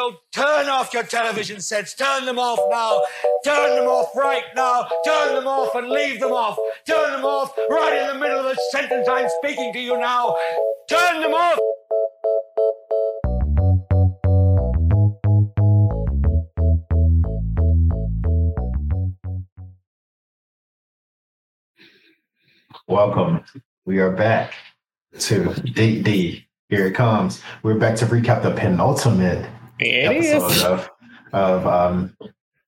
So 0.00 0.16
turn 0.32 0.66
off 0.70 0.94
your 0.94 1.02
television 1.02 1.60
sets. 1.60 1.92
Turn 1.92 2.24
them 2.24 2.38
off 2.38 2.58
now. 2.70 3.02
Turn 3.44 3.76
them 3.76 3.86
off 3.86 4.16
right 4.16 4.44
now. 4.56 4.88
Turn 5.04 5.34
them 5.34 5.46
off 5.46 5.74
and 5.74 5.90
leave 5.90 6.20
them 6.20 6.32
off. 6.32 6.56
Turn 6.86 7.12
them 7.12 7.26
off 7.26 7.52
right 7.68 7.98
in 8.00 8.06
the 8.06 8.14
middle 8.14 8.38
of 8.38 8.44
the 8.46 8.58
sentence 8.70 9.06
I'm 9.06 9.28
speaking 9.42 9.74
to 9.74 9.78
you 9.78 9.98
now. 9.98 10.34
Turn 10.88 11.20
them 11.20 11.34
off. 11.34 11.58
Welcome. 22.88 23.44
We 23.84 23.98
are 23.98 24.12
back 24.12 24.54
to 25.18 25.44
DD. 25.44 26.46
Here 26.70 26.86
it 26.86 26.94
comes. 26.94 27.42
We're 27.62 27.78
back 27.78 27.96
to 27.96 28.06
recap 28.06 28.42
the 28.42 28.52
penultimate 28.52 29.46
It 29.80 30.04
episode 30.04 30.50
is. 30.52 30.62
of 30.62 30.90
of 31.32 31.66
um, 31.66 32.16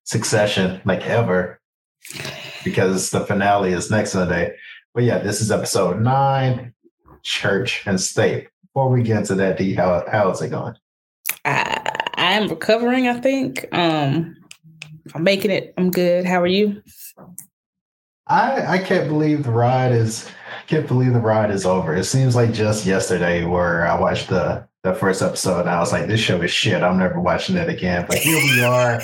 Succession, 0.04 0.80
like 0.84 1.06
ever, 1.06 1.60
because 2.64 3.10
the 3.10 3.20
finale 3.26 3.72
is 3.72 3.90
next 3.90 4.12
Sunday. 4.12 4.54
But 4.94 5.04
yeah, 5.04 5.18
this 5.18 5.40
is 5.40 5.50
episode 5.50 6.00
nine, 6.00 6.74
Church 7.22 7.86
and 7.86 8.00
State. 8.00 8.48
Before 8.62 8.88
we 8.88 9.02
get 9.02 9.18
into 9.18 9.34
that, 9.36 9.58
D, 9.58 9.74
how 9.74 10.04
how's 10.10 10.42
it 10.42 10.48
going? 10.48 10.74
I, 11.44 11.80
I 12.14 12.32
am 12.32 12.48
recovering, 12.48 13.08
I 13.08 13.20
think. 13.20 13.66
Um, 13.72 14.36
I'm 15.14 15.24
making 15.24 15.50
it. 15.50 15.74
I'm 15.76 15.90
good. 15.90 16.24
How 16.24 16.40
are 16.40 16.46
you? 16.46 16.82
I 18.26 18.66
I 18.66 18.78
can't 18.78 19.08
believe 19.08 19.44
the 19.44 19.50
ride 19.50 19.92
is 19.92 20.30
can't 20.66 20.86
believe 20.86 21.12
the 21.12 21.20
ride 21.20 21.50
is 21.50 21.66
over. 21.66 21.94
It 21.94 22.04
seems 22.04 22.34
like 22.34 22.52
just 22.52 22.86
yesterday 22.86 23.44
where 23.44 23.86
I 23.86 23.98
watched 23.98 24.28
the 24.28 24.66
the 24.82 24.94
first 24.94 25.22
episode 25.22 25.66
I 25.66 25.78
was 25.78 25.92
like, 25.92 26.06
this 26.08 26.20
show 26.20 26.40
is 26.42 26.50
shit. 26.50 26.82
I'm 26.82 26.98
never 26.98 27.20
watching 27.20 27.56
it 27.56 27.68
again. 27.68 28.04
But 28.08 28.18
here 28.18 28.36
we 28.36 28.64
are, 28.64 29.00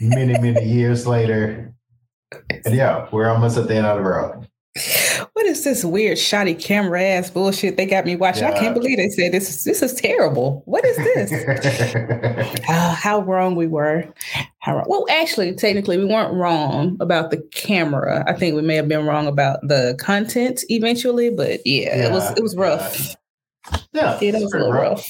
many 0.00 0.38
many 0.40 0.64
years 0.64 1.06
later, 1.06 1.74
and 2.64 2.74
yeah, 2.74 3.08
we're 3.12 3.28
almost 3.28 3.58
at 3.58 3.68
the 3.68 3.76
end 3.76 3.86
of 3.86 3.96
the 3.98 4.02
road. 4.02 4.48
What 5.34 5.46
is 5.46 5.62
this 5.62 5.84
weird 5.84 6.18
shoddy 6.18 6.54
camera 6.54 7.00
ass 7.00 7.30
bullshit 7.30 7.76
they 7.76 7.86
got 7.86 8.04
me 8.04 8.16
watching? 8.16 8.42
I 8.44 8.58
can't 8.58 8.74
believe 8.74 8.96
they 8.96 9.08
said 9.08 9.30
this 9.30 9.48
is 9.48 9.62
this 9.62 9.82
is 9.82 9.94
terrible. 9.94 10.62
What 10.64 10.84
is 10.84 10.96
this? 10.96 12.62
Ah, 12.68 12.98
how 13.00 13.20
wrong 13.20 13.54
we 13.54 13.68
were. 13.68 14.04
How 14.58 14.76
wrong. 14.76 14.86
Well, 14.88 15.06
actually, 15.10 15.54
technically, 15.54 15.96
we 15.98 16.06
weren't 16.06 16.34
wrong 16.34 16.96
about 16.98 17.30
the 17.30 17.38
camera. 17.52 18.24
I 18.26 18.32
think 18.32 18.56
we 18.56 18.62
may 18.62 18.74
have 18.74 18.88
been 18.88 19.06
wrong 19.06 19.28
about 19.28 19.60
the 19.62 19.96
content 20.00 20.64
eventually, 20.68 21.30
but 21.30 21.64
yeah, 21.64 22.08
it 22.08 22.10
was 22.10 22.36
it 22.36 22.42
was 22.42 22.56
rough. 22.56 22.98
yeah, 23.08 23.14
Yeah, 23.92 24.18
that 24.18 24.40
was 24.42 24.52
a 24.52 24.58
little 24.58 24.72
rough. 24.72 25.08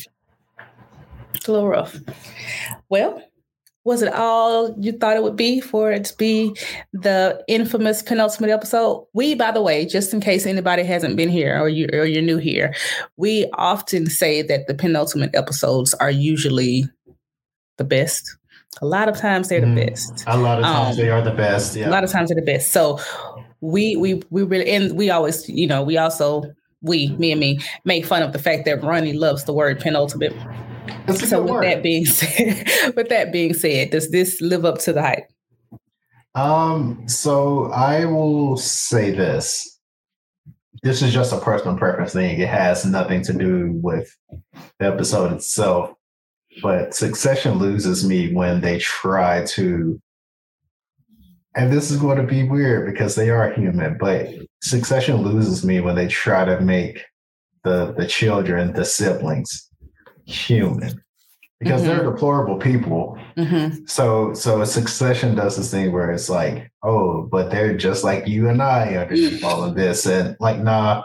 It's 1.34 1.48
a 1.48 1.52
little 1.52 1.68
rough. 1.68 1.96
Well, 2.88 3.22
was 3.84 4.00
it 4.00 4.12
all 4.14 4.74
you 4.80 4.92
thought 4.92 5.16
it 5.16 5.22
would 5.22 5.36
be 5.36 5.60
for 5.60 5.92
it 5.92 6.04
to 6.06 6.16
be 6.16 6.56
the 6.92 7.44
infamous 7.48 8.02
penultimate 8.02 8.50
episode? 8.50 9.06
We, 9.12 9.34
by 9.34 9.50
the 9.50 9.60
way, 9.60 9.84
just 9.84 10.14
in 10.14 10.20
case 10.20 10.46
anybody 10.46 10.84
hasn't 10.84 11.16
been 11.16 11.28
here 11.28 11.60
or 11.60 11.68
you 11.68 11.88
or 11.92 12.04
you're 12.06 12.22
new 12.22 12.38
here, 12.38 12.74
we 13.16 13.46
often 13.54 14.06
say 14.08 14.40
that 14.42 14.66
the 14.68 14.74
penultimate 14.74 15.34
episodes 15.34 15.92
are 15.94 16.10
usually 16.10 16.84
the 17.76 17.84
best. 17.84 18.36
A 18.80 18.86
lot 18.86 19.08
of 19.08 19.16
times 19.18 19.48
they're 19.48 19.60
the 19.60 19.66
Mm. 19.66 19.86
best. 19.88 20.24
A 20.26 20.38
lot 20.38 20.58
of 20.58 20.64
times 20.64 20.98
Um, 20.98 21.04
they 21.04 21.10
are 21.10 21.22
the 21.22 21.30
best. 21.32 21.76
Yeah. 21.76 21.88
A 21.88 21.90
lot 21.90 22.04
of 22.04 22.10
times 22.10 22.30
they're 22.30 22.36
the 22.36 22.42
best. 22.42 22.72
So 22.72 22.98
we 23.60 23.96
we 23.96 24.22
we 24.30 24.42
really 24.44 24.70
and 24.70 24.96
we 24.96 25.10
always, 25.10 25.46
you 25.48 25.66
know, 25.66 25.82
we 25.82 25.98
also 25.98 26.42
we, 26.84 27.08
me 27.16 27.32
and 27.32 27.40
me, 27.40 27.58
make 27.84 28.04
fun 28.04 28.22
of 28.22 28.32
the 28.32 28.38
fact 28.38 28.64
that 28.66 28.82
Ronnie 28.82 29.12
loves 29.14 29.44
the 29.44 29.52
word 29.52 29.80
penultimate. 29.80 30.34
It's 31.08 31.28
So 31.28 31.42
with 31.42 31.50
word. 31.50 31.64
that 31.64 31.82
being 31.82 32.04
said, 32.06 32.94
with 32.94 33.08
that 33.08 33.32
being 33.32 33.54
said, 33.54 33.90
does 33.90 34.10
this 34.10 34.40
live 34.40 34.64
up 34.64 34.78
to 34.80 34.92
the 34.92 35.02
hype? 35.02 35.28
Um, 36.34 37.08
so 37.08 37.70
I 37.72 38.04
will 38.04 38.56
say 38.56 39.10
this. 39.10 39.70
This 40.82 41.00
is 41.00 41.12
just 41.14 41.32
a 41.32 41.38
personal 41.38 41.78
preference 41.78 42.12
thing. 42.12 42.38
It 42.40 42.48
has 42.48 42.84
nothing 42.84 43.22
to 43.22 43.32
do 43.32 43.72
with 43.82 44.14
the 44.78 44.86
episode 44.86 45.32
itself. 45.32 45.90
But 46.62 46.94
Succession 46.94 47.54
loses 47.58 48.06
me 48.06 48.32
when 48.34 48.60
they 48.60 48.78
try 48.78 49.44
to 49.46 50.00
and 51.56 51.72
this 51.72 51.90
is 51.90 51.96
going 51.98 52.16
to 52.18 52.24
be 52.24 52.42
weird 52.48 52.90
because 52.92 53.14
they 53.14 53.30
are 53.30 53.52
human, 53.52 53.96
but 53.98 54.28
Succession 54.62 55.16
loses 55.18 55.64
me 55.64 55.80
when 55.80 55.94
they 55.94 56.08
try 56.08 56.44
to 56.44 56.60
make 56.60 57.04
the 57.64 57.94
the 57.96 58.06
children, 58.06 58.72
the 58.72 58.84
siblings, 58.84 59.70
human. 60.26 61.00
Because 61.60 61.82
they're 61.82 62.04
deplorable 62.04 62.58
people 62.58 63.18
Mm-hmm. 63.38 63.86
so 63.86 64.32
so 64.34 64.64
Succession 64.64 65.34
does 65.34 65.56
this 65.56 65.70
thing 65.70 65.92
where 65.92 66.10
it's 66.12 66.28
like, 66.28 66.70
oh, 66.82 67.22
but 67.22 67.50
they're 67.50 67.76
just 67.76 68.04
like 68.04 68.28
you 68.28 68.48
and 68.48 68.62
I 68.62 68.94
underneath 68.96 69.42
all 69.42 69.64
of 69.64 69.74
this, 69.74 70.06
and 70.06 70.36
like, 70.40 70.58
nah. 70.58 71.02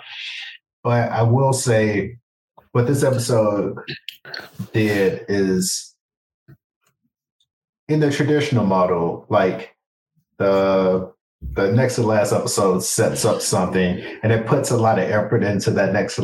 But 0.83 1.11
I 1.11 1.23
will 1.23 1.53
say, 1.53 2.17
what 2.71 2.87
this 2.87 3.03
episode 3.03 3.77
did 4.73 5.25
is, 5.27 5.95
in 7.87 7.99
the 7.99 8.11
traditional 8.11 8.65
model, 8.65 9.25
like 9.29 9.75
the 10.39 11.13
the 11.41 11.71
next 11.71 11.95
to 11.95 12.03
last 12.03 12.33
episode 12.33 12.83
sets 12.83 13.23
up 13.23 13.41
something, 13.41 14.01
and 14.23 14.31
it 14.31 14.47
puts 14.47 14.71
a 14.71 14.77
lot 14.77 14.99
of 14.99 15.09
effort 15.09 15.43
into 15.43 15.71
that 15.71 15.93
next 15.93 16.19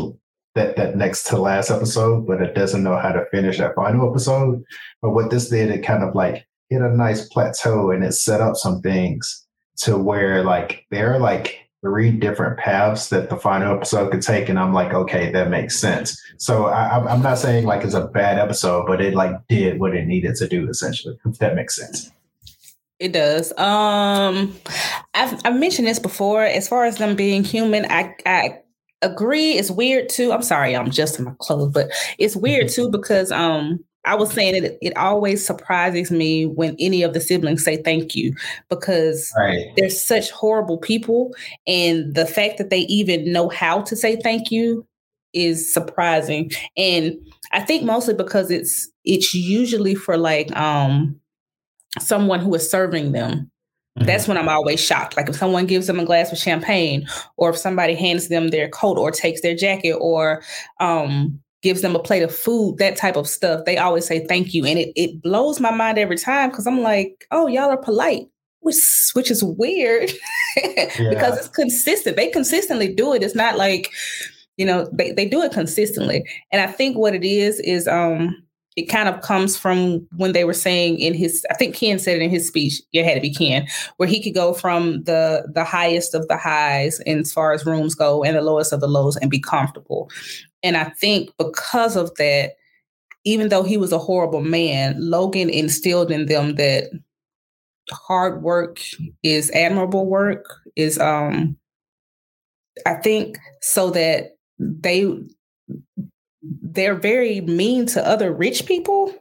that 0.56 0.76
that 0.78 0.96
next 0.96 1.24
to 1.28 1.38
last 1.38 1.70
episode, 1.70 2.26
but 2.26 2.42
it 2.42 2.56
doesn't 2.56 2.84
know 2.84 2.98
how 2.98 3.12
to 3.12 3.26
finish 3.32 3.60
that 3.60 3.76
final 3.76 4.10
episode. 4.10 4.64
But 5.02 5.12
what 5.12 5.30
this 5.30 5.50
did, 5.50 5.70
it 5.70 5.86
kind 5.86 6.04
of 6.04 6.16
like 6.16 6.48
hit 6.70 6.82
a 6.82 6.96
nice 6.96 7.28
plateau 7.28 7.92
and 7.92 8.04
it 8.04 8.14
set 8.14 8.42
up 8.42 8.56
some 8.56 8.82
things 8.82 9.46
to 9.78 9.98
where 9.98 10.44
like 10.44 10.86
there 10.90 11.14
are 11.14 11.20
like 11.20 11.60
three 11.82 12.10
different 12.10 12.58
paths 12.58 13.10
that 13.10 13.30
the 13.30 13.38
final 13.38 13.76
episode 13.76 14.12
could 14.12 14.22
take. 14.22 14.50
And 14.50 14.58
I'm 14.58 14.74
like, 14.74 14.94
okay, 14.94 15.32
that 15.32 15.50
makes 15.50 15.80
sense. 15.80 16.20
So 16.38 16.66
I, 16.66 16.98
I'm 17.06 17.22
not 17.22 17.38
saying 17.38 17.66
like 17.66 17.84
it's 17.84 17.94
a 17.94 18.08
bad 18.08 18.40
episode, 18.40 18.88
but 18.88 19.02
it 19.02 19.14
like 19.14 19.36
did 19.48 19.80
what 19.80 19.96
it 19.96 20.08
needed 20.08 20.36
to 20.38 20.48
do 20.48 20.68
essentially, 20.68 21.18
if 21.26 21.38
that 21.40 21.56
makes 21.56 21.76
sense. 21.76 22.12
It 23.00 23.12
does. 23.12 23.52
Um, 23.58 24.56
I've 25.14 25.40
I've 25.46 25.60
mentioned 25.60 25.88
this 25.88 26.00
before. 26.00 26.44
As 26.44 26.68
far 26.68 26.86
as 26.86 26.98
them 26.98 27.16
being 27.16 27.44
human, 27.44 27.86
I 27.92 28.16
I 28.26 28.60
agree. 29.02 29.52
It's 29.54 29.70
weird 29.72 30.08
too. 30.10 30.32
I'm 30.32 30.42
sorry, 30.44 30.76
I'm 30.76 30.90
just 30.92 31.20
in 31.20 31.26
my 31.26 31.34
clothes, 31.40 31.72
but 31.74 31.90
it's 32.18 32.36
weird 32.36 32.70
too 32.70 32.90
because 32.92 33.32
um 33.32 33.80
I 34.06 34.16
was 34.16 34.32
saying 34.32 34.64
it. 34.64 34.78
It 34.82 34.96
always 34.96 35.46
surprises 35.46 36.10
me 36.12 36.46
when 36.46 36.76
any 36.80 37.02
of 37.04 37.14
the 37.14 37.20
siblings 37.20 37.64
say 37.66 37.78
thank 37.82 38.16
you 38.16 38.34
because 38.70 39.34
Right. 39.38 39.66
they're 39.76 39.90
such 39.90 40.32
horrible 40.32 40.78
people, 40.78 41.36
and 41.68 42.14
the 42.16 42.26
fact 42.26 42.58
that 42.60 42.70
they 42.70 42.82
even 42.82 43.32
know 43.32 43.50
how 43.50 43.82
to 43.82 43.96
say 43.96 44.16
thank 44.16 44.52
you 44.52 44.88
is 45.34 45.74
surprising. 45.74 46.50
And 46.78 47.14
I 47.52 47.60
think 47.60 47.84
mostly 47.84 48.14
because 48.14 48.50
it's 48.52 48.90
it's 49.04 49.34
usually 49.34 49.96
for 49.96 50.16
like 50.18 50.56
um 50.56 51.20
someone 52.00 52.40
who 52.40 52.54
is 52.56 52.70
serving 52.70 53.12
them 53.12 53.50
that's 53.96 54.28
when 54.28 54.38
I'm 54.38 54.50
always 54.50 54.80
shocked. 54.82 55.16
Like 55.16 55.30
if 55.30 55.36
someone 55.36 55.66
gives 55.66 55.88
them 55.88 56.00
a 56.00 56.06
glass 56.06 56.32
of 56.32 56.38
champagne, 56.38 57.08
or 57.38 57.52
if 57.52 57.58
somebody 57.58 57.96
hands 57.96 58.28
them 58.28 58.50
their 58.50 58.68
coat, 58.68 58.98
or 58.98 59.10
takes 59.10 59.42
their 59.42 59.56
jacket, 59.56 59.94
or 59.94 60.44
um, 60.82 61.40
gives 61.62 61.82
them 61.82 61.96
a 61.96 62.00
plate 62.00 62.22
of 62.22 62.36
food, 62.36 62.78
that 62.78 62.98
type 62.98 63.16
of 63.16 63.28
stuff, 63.28 63.64
they 63.66 63.78
always 63.78 64.06
say 64.06 64.26
thank 64.28 64.54
you, 64.54 64.66
and 64.66 64.78
it 64.78 64.92
it 64.98 65.22
blows 65.22 65.62
my 65.62 65.72
mind 65.72 65.98
every 65.98 66.18
time 66.18 66.50
because 66.50 66.68
I'm 66.68 66.82
like, 66.82 67.26
oh, 67.32 67.48
y'all 67.48 67.70
are 67.70 67.78
polite, 67.78 68.28
which 68.60 68.76
which 69.14 69.32
is 69.32 69.42
weird 69.42 70.12
because 70.56 71.38
it's 71.38 71.50
consistent. 71.50 72.18
They 72.18 72.30
consistently 72.30 72.94
do 72.94 73.14
it. 73.14 73.24
It's 73.24 73.36
not 73.36 73.58
like 73.58 73.92
you 74.58 74.66
know 74.66 74.90
they 74.92 75.14
they 75.14 75.26
do 75.26 75.42
it 75.42 75.54
consistently, 75.54 76.28
and 76.52 76.62
I 76.62 76.68
think 76.70 76.98
what 76.98 77.16
it 77.16 77.24
is 77.24 77.62
is 77.62 77.88
um 77.88 78.45
it 78.76 78.90
kind 78.90 79.08
of 79.08 79.22
comes 79.22 79.58
from 79.58 80.06
when 80.18 80.34
they 80.34 80.44
were 80.44 80.54
saying 80.54 81.00
in 81.00 81.14
his 81.14 81.46
i 81.50 81.54
think 81.54 81.76
ken 81.76 81.98
said 82.00 82.18
it 82.18 82.22
in 82.22 82.30
his 82.30 82.48
speech 82.48 82.82
it 82.94 83.06
had 83.06 83.16
to 83.16 83.22
be 83.22 83.34
ken 83.34 83.68
where 83.98 84.10
he 84.10 84.22
could 84.22 84.34
go 84.34 84.54
from 84.54 85.04
the 85.04 85.50
the 85.54 85.64
highest 85.64 86.14
of 86.14 86.28
the 86.28 86.38
highs 86.38 87.00
as 87.02 87.32
far 87.32 87.54
as 87.54 87.66
rooms 87.66 87.96
go 87.96 88.24
and 88.24 88.36
the 88.36 88.42
lowest 88.42 88.74
of 88.74 88.82
the 88.82 88.88
lows 88.88 89.16
and 89.18 89.32
be 89.32 89.40
comfortable. 89.40 90.10
And 90.64 90.78
i 90.78 90.86
think 90.86 91.32
because 91.38 91.96
of 91.96 92.14
that 92.16 92.54
even 93.24 93.50
though 93.50 93.64
he 93.64 93.78
was 93.78 93.92
a 93.92 94.00
horrible 94.00 94.42
man 94.42 94.96
logan 95.00 95.50
instilled 95.50 96.12
in 96.12 96.26
them 96.26 96.56
that 96.56 96.90
hard 97.92 98.42
work 98.42 98.80
is 99.24 99.52
admirable 99.52 100.06
work 100.08 100.46
is 100.76 100.98
um 101.00 101.56
i 102.86 102.94
think 102.96 103.38
so 103.62 103.90
that 103.92 104.38
they 104.60 105.08
they're 106.62 106.96
very 106.96 107.42
mean 107.42 107.86
to 107.88 108.06
other 108.08 108.32
rich 108.34 108.66
people. 108.66 109.14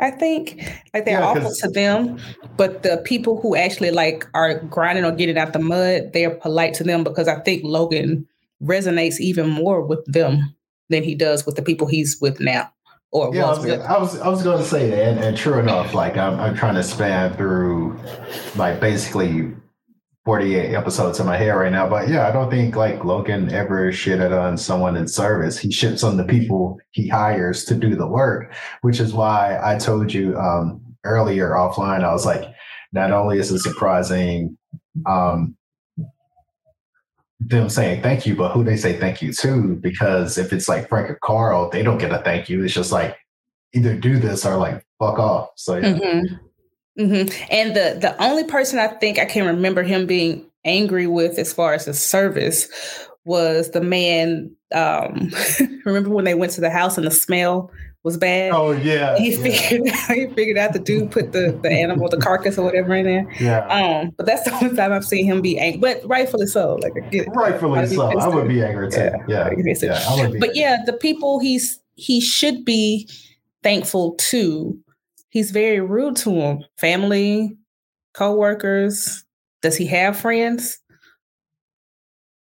I 0.00 0.10
think 0.10 0.60
like 0.92 1.04
they're 1.04 1.20
Yeah, 1.20 1.26
awful 1.26 1.52
to 1.54 1.68
them, 1.68 2.18
but 2.56 2.82
the 2.82 3.00
people 3.04 3.40
who 3.40 3.54
actually 3.54 3.92
like 3.92 4.26
are 4.34 4.58
grinding 4.60 5.04
or 5.04 5.12
getting 5.12 5.38
out 5.38 5.52
the 5.52 5.60
mud, 5.60 6.12
they're 6.12 6.34
polite 6.34 6.74
to 6.74 6.84
them 6.84 7.04
because 7.04 7.28
I 7.28 7.38
think 7.40 7.62
Logan 7.64 8.26
resonates 8.62 9.20
even 9.20 9.48
more 9.48 9.82
with 9.82 10.04
them 10.06 10.54
than 10.88 11.02
he 11.04 11.14
does 11.14 11.46
with 11.46 11.54
the 11.54 11.62
people 11.62 11.86
he's 11.86 12.18
with 12.20 12.40
now 12.40 12.72
or 13.12 13.32
Yeah, 13.34 13.44
I 13.44 13.50
was 13.50 13.58
was, 13.60 13.66
gonna- 13.66 13.84
I 13.84 13.98
was 13.98 14.20
I 14.20 14.28
was 14.28 14.42
going 14.42 14.58
to 14.58 14.64
say 14.64 14.90
that, 14.90 14.98
and, 14.98 15.20
and 15.20 15.36
true 15.36 15.60
enough, 15.60 15.94
like 15.94 16.16
I'm 16.16 16.40
I'm 16.40 16.56
trying 16.56 16.74
to 16.74 16.82
span 16.82 17.34
through 17.36 17.96
like 18.56 18.80
basically 18.80 19.52
48 20.24 20.74
episodes 20.74 21.20
in 21.20 21.26
my 21.26 21.36
head 21.36 21.50
right 21.50 21.70
now. 21.70 21.88
But 21.88 22.08
yeah, 22.08 22.26
I 22.26 22.32
don't 22.32 22.50
think 22.50 22.76
like 22.76 23.04
Logan 23.04 23.52
ever 23.52 23.92
shitted 23.92 24.38
on 24.38 24.56
someone 24.56 24.96
in 24.96 25.06
service. 25.06 25.58
He 25.58 25.68
shits 25.68 26.02
on 26.02 26.16
the 26.16 26.24
people 26.24 26.78
he 26.92 27.08
hires 27.08 27.64
to 27.66 27.74
do 27.74 27.94
the 27.94 28.06
work, 28.06 28.52
which 28.80 29.00
is 29.00 29.12
why 29.12 29.60
I 29.62 29.76
told 29.78 30.12
you 30.12 30.36
um, 30.38 30.80
earlier 31.04 31.50
offline. 31.50 32.04
I 32.04 32.12
was 32.12 32.24
like, 32.24 32.44
not 32.92 33.10
only 33.10 33.38
is 33.38 33.50
it 33.50 33.58
surprising 33.58 34.56
um, 35.06 35.56
them 37.40 37.68
saying 37.68 38.02
thank 38.02 38.24
you, 38.24 38.34
but 38.34 38.52
who 38.52 38.64
they 38.64 38.76
say 38.76 38.98
thank 38.98 39.20
you 39.20 39.30
to. 39.34 39.76
Because 39.76 40.38
if 40.38 40.52
it's 40.54 40.68
like 40.68 40.88
Frank 40.88 41.10
or 41.10 41.18
Karl, 41.22 41.68
they 41.68 41.82
don't 41.82 41.98
get 41.98 42.12
a 42.12 42.18
thank 42.18 42.48
you. 42.48 42.64
It's 42.64 42.72
just 42.72 42.92
like 42.92 43.16
either 43.74 43.94
do 43.94 44.18
this 44.18 44.46
or 44.46 44.56
like 44.56 44.86
fuck 44.98 45.18
off. 45.18 45.50
So 45.56 45.76
yeah. 45.76 45.92
Mhm. 45.98 46.40
Mhm. 46.98 47.32
And 47.50 47.74
the 47.74 47.98
the 48.00 48.14
only 48.22 48.44
person 48.44 48.78
I 48.78 48.88
think 48.88 49.18
I 49.18 49.24
can 49.24 49.46
remember 49.46 49.82
him 49.82 50.06
being 50.06 50.44
angry 50.64 51.06
with 51.06 51.38
as 51.38 51.52
far 51.52 51.74
as 51.74 51.84
his 51.86 51.98
service 52.00 52.68
was 53.24 53.70
the 53.70 53.80
man. 53.80 54.50
Um, 54.74 55.30
remember 55.84 56.10
when 56.10 56.24
they 56.24 56.34
went 56.34 56.52
to 56.52 56.60
the 56.60 56.70
house 56.70 56.96
and 56.98 57.06
the 57.06 57.10
smell 57.10 57.70
was 58.04 58.16
bad? 58.18 58.52
Oh 58.52 58.72
yeah. 58.72 59.16
he 59.16 59.32
yeah, 59.34 59.42
figured 59.42 59.94
he 60.08 60.34
figured 60.34 60.58
out 60.58 60.72
the 60.72 60.78
dude 60.78 61.10
put 61.10 61.32
the, 61.32 61.58
the 61.62 61.70
animal, 61.70 62.08
the 62.08 62.18
carcass 62.18 62.58
or 62.58 62.64
whatever 62.64 62.94
in 62.94 63.04
there. 63.06 63.26
yeah. 63.40 63.66
Um, 63.66 64.10
but 64.16 64.26
that's 64.26 64.42
the 64.44 64.52
only 64.54 64.76
time 64.76 64.92
I've 64.92 65.04
seen 65.06 65.24
him 65.24 65.40
be 65.42 65.58
angry, 65.58 65.80
but 65.80 66.02
rightfully 66.08 66.46
so. 66.46 66.78
Like 66.82 66.92
get. 67.10 67.26
Rightfully 67.34 67.86
so. 67.86 68.02
I 68.18 68.28
would 68.28 68.46
be 68.48 68.62
angry 68.62 68.90
too. 68.90 68.98
Yeah, 68.98 69.16
Yeah. 69.26 69.44
I'd 69.46 69.56
be 69.56 69.62
pissed 69.62 69.80
too. 69.80 69.86
Yeah. 69.88 70.04
I 70.08 70.20
would 70.20 70.32
be. 70.34 70.38
But 70.38 70.54
yeah, 70.54 70.78
the 70.86 70.92
people 70.92 71.40
he's 71.40 71.80
he 71.96 72.20
should 72.20 72.64
be 72.64 73.08
thankful 73.62 74.14
to. 74.30 74.78
He's 75.34 75.50
very 75.50 75.80
rude 75.80 76.14
to 76.18 76.30
him. 76.30 76.64
Family, 76.78 77.56
co-workers. 78.14 79.24
Does 79.62 79.74
he 79.76 79.84
have 79.88 80.16
friends? 80.16 80.78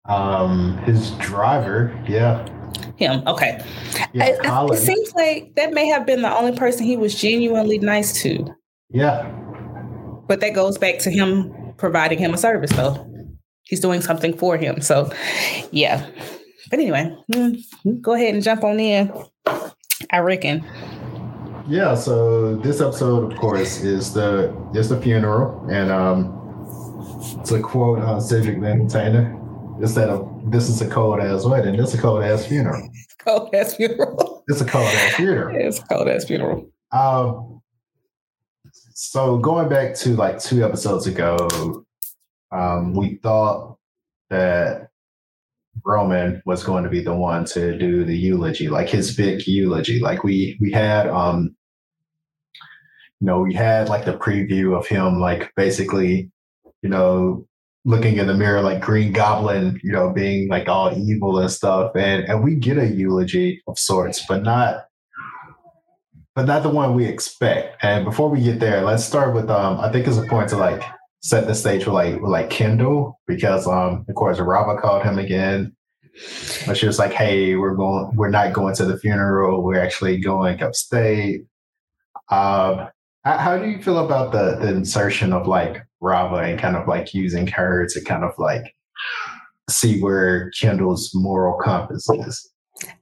Um, 0.06 0.76
his 0.80 1.12
driver, 1.12 1.94
yeah, 2.08 2.48
Him. 2.96 3.22
Okay. 3.28 3.62
yeah, 4.14 4.36
I- 4.44 4.48
I- 4.50 4.66
it 4.74 4.78
seems 4.78 5.14
like 5.14 5.54
that 5.56 5.72
may 5.72 5.86
have 5.88 6.08
been 6.08 6.24
the 6.24 6.36
only 6.36 6.58
person 6.58 6.84
he 6.84 6.98
was 6.98 7.14
genuinely 7.14 7.78
nice 7.78 8.20
to. 8.24 8.48
yeah, 8.90 9.30
But 10.28 10.40
that 10.40 10.56
goes 10.56 10.80
back 10.80 10.98
to 11.00 11.12
him 11.12 11.54
providing 11.78 12.18
him 12.18 12.34
a 12.34 12.38
service, 12.40 12.72
though. 12.72 13.06
He's 13.66 13.82
doing 13.82 14.02
something 14.02 14.36
for 14.36 14.58
him. 14.58 14.82
So, 14.82 15.12
yeah. 15.70 16.08
But 16.72 16.80
anyway, 16.80 17.16
mm, 17.32 17.62
go 18.02 18.14
ahead 18.14 18.34
and 18.34 18.42
jump 18.44 18.64
on 18.64 18.80
in. 18.80 19.14
I 20.12 20.20
reckon. 20.20 20.66
Yeah. 21.70 21.96
So 21.96 22.56
this 22.56 22.82
episode, 22.82 23.32
of 23.32 23.40
course, 23.40 23.82
is 23.82 24.14
the 24.14 24.54
is 24.74 24.90
the 24.90 25.00
funeral, 25.00 25.66
and 25.70 25.92
um, 25.92 26.36
to 27.46 27.62
quote 27.62 28.00
uh, 28.00 28.20
Cedric 28.20 28.60
the 28.60 28.68
Entertainer, 28.68 29.40
instead 29.80 30.10
of 30.10 30.52
this 30.52 30.70
is 30.70 30.82
a 30.82 30.90
cold 30.90 31.20
ass 31.20 31.46
wedding, 31.46 31.78
this 31.78 31.94
is 31.94 32.00
a 32.00 32.02
cold 32.02 32.24
ass 32.24 32.46
funeral. 32.46 32.90
Cold 33.20 33.54
ass 33.54 33.76
funeral. 33.76 34.46
It's 34.48 34.62
a 34.62 34.66
cold 34.66 34.86
ass 34.86 35.16
funeral. 35.16 35.54
it's 35.60 35.80
a 35.80 35.84
cold 35.84 36.08
ass 36.08 36.24
funeral. 36.24 36.70
Um, 36.94 37.62
so 38.94 39.38
going 39.38 39.68
back 39.68 39.94
to 39.96 40.16
like 40.16 40.40
two 40.40 40.64
episodes 40.64 41.06
ago, 41.06 41.86
um, 42.54 42.94
we 42.94 43.16
thought 43.22 43.78
that 44.30 44.90
Roman 45.86 46.42
was 46.46 46.64
going 46.64 46.86
to 46.86 46.90
be 46.90 47.02
the 47.02 47.14
one 47.14 47.44
to 47.46 47.78
do 47.78 48.06
the 48.06 48.18
eulogy, 48.18 48.70
like 48.70 48.88
his 48.88 49.16
big 49.16 49.46
eulogy. 49.46 50.00
Like 50.00 50.24
we 50.24 50.58
we 50.62 50.72
had 50.72 51.08
um, 51.08 51.56
you 53.20 53.28
know, 53.28 53.42
we 53.42 53.54
had 53.54 53.90
like 53.90 54.06
the 54.06 54.18
preview 54.18 54.78
of 54.78 54.88
him, 54.88 55.20
like 55.20 55.52
basically, 55.56 56.32
you 56.82 56.90
know, 56.90 57.46
looking 57.86 58.18
in 58.18 58.28
the 58.28 58.34
mirror 58.34 58.62
like 58.62 58.82
Green 58.82 59.12
Goblin, 59.12 59.80
you 59.84 59.92
know, 59.92 60.12
being 60.12 60.48
like 60.48 60.68
all 60.68 60.94
evil 60.98 61.40
and 61.40 61.52
stuff, 61.52 61.92
and 61.96 62.24
and 62.26 62.44
we 62.44 62.56
get 62.56 62.78
a 62.78 62.88
eulogy 62.88 63.62
of 63.68 63.78
sorts, 63.78 64.26
but 64.28 64.44
not 64.44 64.86
but 66.36 66.46
not 66.46 66.64
the 66.64 66.70
one 66.70 66.96
we 66.96 67.06
expect. 67.06 67.84
And 67.84 68.06
before 68.06 68.30
we 68.30 68.42
get 68.42 68.60
there, 68.60 68.82
let's 68.84 69.04
start 69.04 69.34
with 69.34 69.50
um 69.50 69.80
I 69.80 69.92
think 69.92 70.08
it's 70.08 70.18
a 70.18 70.24
point 70.24 70.50
to 70.50 70.58
like 70.58 70.84
set 71.22 71.48
the 71.48 71.56
stage 71.56 71.86
with 71.86 71.94
like 71.94 72.22
with 72.22 72.32
like 72.32 72.50
Kendall 72.50 73.20
because 73.28 73.68
um 73.68 74.06
of 74.08 74.16
course 74.16 74.40
Rava 74.40 74.80
called 74.80 75.04
him 75.04 75.20
again. 75.20 75.76
But 76.66 76.78
she 76.78 76.88
was 76.88 77.00
like, 77.00 77.12
Hey, 77.12 77.56
we're 77.56 77.76
going 77.76 78.16
we're 78.16 78.30
not 78.30 78.54
going 78.54 78.76
to 78.76 78.86
the 78.86 78.98
funeral, 78.98 79.64
we're 79.64 79.82
actually 79.82 80.20
going 80.20 80.62
upstate. 80.64 81.42
Um 82.30 82.88
how, 83.26 83.58
do 83.58 83.70
you 83.70 83.82
feel 83.82 84.04
about 84.04 84.32
the 84.32 84.58
the 84.60 84.70
insertion 84.70 85.34
of 85.34 85.48
like 85.48 85.86
Rava 86.00 86.38
and 86.38 86.60
kind 86.60 86.76
of 86.76 86.88
like 86.88 87.14
using 87.14 87.48
her 87.48 87.88
to 87.88 88.04
kind 88.04 88.24
of 88.24 88.32
like 88.38 88.76
see 89.70 90.02
where 90.02 90.52
Kendall's 90.52 91.12
moral 91.14 91.60
compass 91.60 92.10
is? 92.10 92.50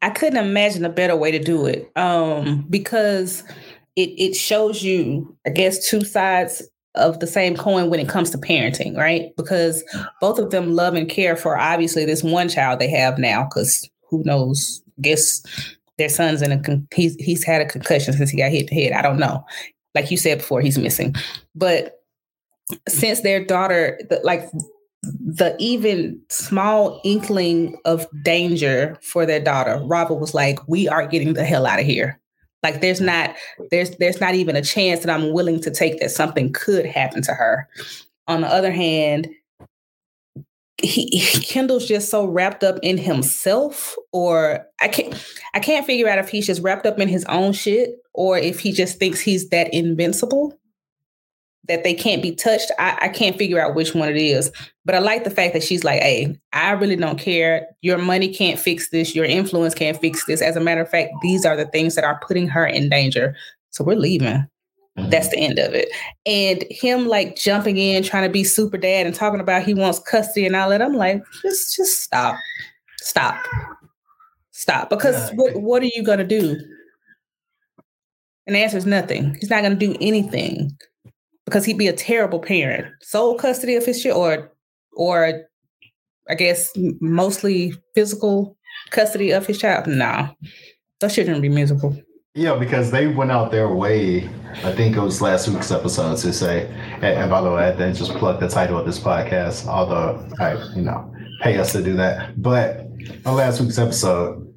I 0.02 0.10
couldn't 0.10 0.44
imagine 0.44 0.86
a 0.86 0.90
better 0.90 1.16
way 1.16 1.32
to 1.32 1.40
do 1.40 1.66
it 1.66 1.92
um, 1.96 2.66
because 2.70 3.44
it, 3.96 4.10
it 4.18 4.36
shows 4.36 4.84
you, 4.84 5.36
I 5.46 5.52
guess, 5.52 5.88
two 5.88 6.02
sides 6.02 6.64
of 6.96 7.20
the 7.20 7.28
same 7.28 7.56
coin 7.56 7.90
when 7.90 8.00
it 8.00 8.10
comes 8.10 8.32
to 8.32 8.40
parenting, 8.40 8.98
right? 8.98 9.36
Because 9.38 9.84
both 10.20 10.40
of 10.40 10.50
them 10.50 10.74
love 10.74 10.96
and 10.96 11.08
care 11.08 11.36
for 11.36 11.58
obviously 11.58 12.06
this 12.06 12.24
one 12.24 12.50
child 12.50 12.80
they 12.80 12.90
have 12.90 13.20
now, 13.20 13.44
because 13.44 13.88
who 14.10 14.24
knows? 14.24 14.82
Guess 15.00 15.44
their 16.00 16.10
son's 16.10 16.42
in 16.42 16.52
a 16.52 16.60
con- 16.60 16.88
he's 16.94 17.16
he's 17.16 17.44
had 17.44 17.62
a 17.62 17.66
concussion 17.66 18.14
since 18.14 18.32
he 18.32 18.38
got 18.38 18.52
hit 18.52 18.68
the 18.68 18.76
head. 18.76 18.94
I 18.94 19.04
don't 19.04 19.20
know. 19.20 19.46
Like 19.98 20.12
you 20.12 20.18
said 20.18 20.38
before, 20.38 20.62
he's 20.62 20.78
missing. 20.78 21.16
But 21.56 22.04
since 22.88 23.22
their 23.22 23.44
daughter, 23.44 24.00
the, 24.12 24.20
like 24.24 24.48
the 25.02 25.56
even 25.58 26.22
small 26.30 27.02
inkling 27.04 27.76
of 27.84 28.06
danger 28.22 29.00
for 29.02 29.26
their 29.26 29.40
daughter, 29.40 29.82
Rava 29.84 30.14
was 30.14 30.36
like, 30.36 30.60
"We 30.68 30.88
are 30.88 31.08
getting 31.08 31.34
the 31.34 31.44
hell 31.44 31.66
out 31.66 31.80
of 31.80 31.88
here." 31.88 32.22
Like 32.62 32.80
there's 32.80 33.02
not 33.02 33.36
there's 33.72 33.90
there's 33.98 34.22
not 34.22 34.36
even 34.36 34.56
a 34.56 34.62
chance 34.62 35.00
that 35.00 35.10
I'm 35.10 35.34
willing 35.34 35.60
to 35.62 35.72
take 35.72 36.00
that 36.00 36.12
something 36.12 36.54
could 36.54 36.86
happen 36.86 37.24
to 37.24 37.34
her. 37.34 37.68
On 38.28 38.42
the 38.42 38.48
other 38.48 38.72
hand, 38.72 39.28
he, 40.82 41.22
Kendall's 41.42 41.88
just 41.88 42.10
so 42.10 42.26
wrapped 42.26 42.64
up 42.64 42.78
in 42.84 42.98
himself, 42.98 43.96
or 44.12 44.66
I 44.80 44.88
can't 44.88 45.16
I 45.54 45.60
can't 45.60 45.86
figure 45.86 46.08
out 46.08 46.20
if 46.20 46.30
he's 46.30 46.46
just 46.46 46.62
wrapped 46.62 46.86
up 46.86 47.00
in 47.00 47.08
his 47.08 47.26
own 47.26 47.54
shit, 47.54 47.96
or 48.14 48.38
if 48.38 48.60
he 48.60 48.72
just 48.72 49.00
thinks 49.00 49.20
he's 49.20 49.50
that 49.50 49.74
invincible 49.74 50.58
that 51.68 51.84
they 51.84 51.94
can't 51.94 52.22
be 52.22 52.34
touched. 52.34 52.72
I, 52.80 52.98
I 53.04 53.10
can't 53.10 53.38
figure 53.38 53.60
out 53.60 53.76
which 53.76 53.94
one 53.94 54.10
it 54.10 54.18
is. 54.18 54.52
But 54.86 54.96
I 54.96 55.00
like 55.00 55.24
the 55.24 55.30
fact 55.30 55.54
that 55.54 55.64
she's 55.64 55.84
like, 55.84 56.02
hey, 56.02 56.40
I 56.54 56.72
really 56.72 56.96
don't 56.96 57.20
care. 57.20 57.68
Your 57.82 57.98
money 57.98 58.34
can't 58.34 58.60
fix 58.60 58.90
this. 58.90 59.14
Your 59.14 59.26
influence 59.26 59.76
can't 59.76 60.00
fix 60.00 60.26
this. 60.26 60.42
As 60.42 60.56
a 60.56 60.62
matter 60.62 60.82
of 60.82 60.90
fact, 60.90 61.12
these 61.22 61.46
are 61.46 61.58
the 61.58 61.66
things 61.66 61.96
that 61.96 62.06
are 62.06 62.22
putting 62.26 62.48
her 62.48 62.66
in 62.66 62.90
danger. 62.90 63.36
So 63.72 63.84
we're 63.84 63.98
leaving. 63.98 64.48
Mm-hmm. 64.98 65.10
That's 65.10 65.30
the 65.30 65.38
end 65.38 65.60
of 65.60 65.74
it. 65.74 65.90
And 66.26 66.64
him 66.72 67.08
like 67.08 67.36
jumping 67.36 67.78
in, 67.78 68.04
trying 68.04 68.24
to 68.24 68.32
be 68.32 68.44
super 68.44 68.78
dad 68.78 69.06
and 69.06 69.14
talking 69.14 69.40
about 69.40 69.64
he 69.64 69.74
wants 69.74 70.00
custody 70.00 70.46
and 70.46 70.56
all 70.56 70.70
that. 70.70 70.82
I'm 70.82 70.96
like, 70.96 71.24
just 71.42 71.76
just 71.76 72.02
stop. 72.02 72.36
Stop. 73.02 73.46
Stop. 74.52 74.90
Because 74.90 75.30
what 75.32 75.56
what 75.62 75.84
are 75.84 75.90
you 75.94 76.04
gonna 76.04 76.24
do? 76.24 76.58
And 78.48 78.56
the 78.56 78.60
answer 78.60 78.78
is 78.78 78.86
nothing. 78.86 79.36
He's 79.40 79.50
not 79.50 79.62
gonna 79.62 79.76
do 79.76 79.96
anything 80.02 80.76
because 81.46 81.64
he'd 81.64 81.78
be 81.78 81.88
a 81.88 81.94
terrible 81.94 82.40
parent. 82.40 82.88
Sole 83.02 83.36
custody 83.36 83.76
of 83.76 83.86
his 83.86 84.02
child, 84.02 84.18
or, 84.18 84.52
or 84.94 85.44
I 86.28 86.36
guess 86.36 86.72
mostly 87.00 87.74
physical 87.94 88.58
custody 88.90 89.32
of 89.32 89.46
his 89.46 89.60
child. 89.60 89.86
No, 89.86 90.30
those 91.02 91.14
children 91.14 91.40
be 91.40 91.50
miserable. 91.50 91.96
Yeah, 92.38 92.56
because 92.56 92.92
they 92.92 93.08
went 93.08 93.32
out 93.32 93.50
their 93.50 93.74
way. 93.74 94.30
I 94.64 94.72
think 94.72 94.96
it 94.96 95.00
was 95.00 95.24
last 95.24 95.48
week's 95.48 95.72
episode 95.72 96.18
to 96.20 96.32
say, 96.32 96.68
and, 96.98 97.04
and 97.06 97.32
by 97.32 97.42
the 97.42 97.52
way, 97.52 97.64
I 97.64 97.72
didn't 97.72 97.96
just 97.96 98.12
plug 98.14 98.40
the 98.40 98.48
title 98.48 98.78
of 98.78 98.86
this 98.86 99.00
podcast, 99.00 99.66
although 99.66 100.24
I, 100.40 100.54
you 100.76 100.84
know, 100.84 101.12
pay 101.42 101.58
us 101.58 101.72
to 101.72 101.82
do 101.82 101.96
that. 101.96 102.40
But 102.40 102.86
on 103.26 103.36
last 103.36 103.60
week's 103.60 103.80
episode, 103.80 104.54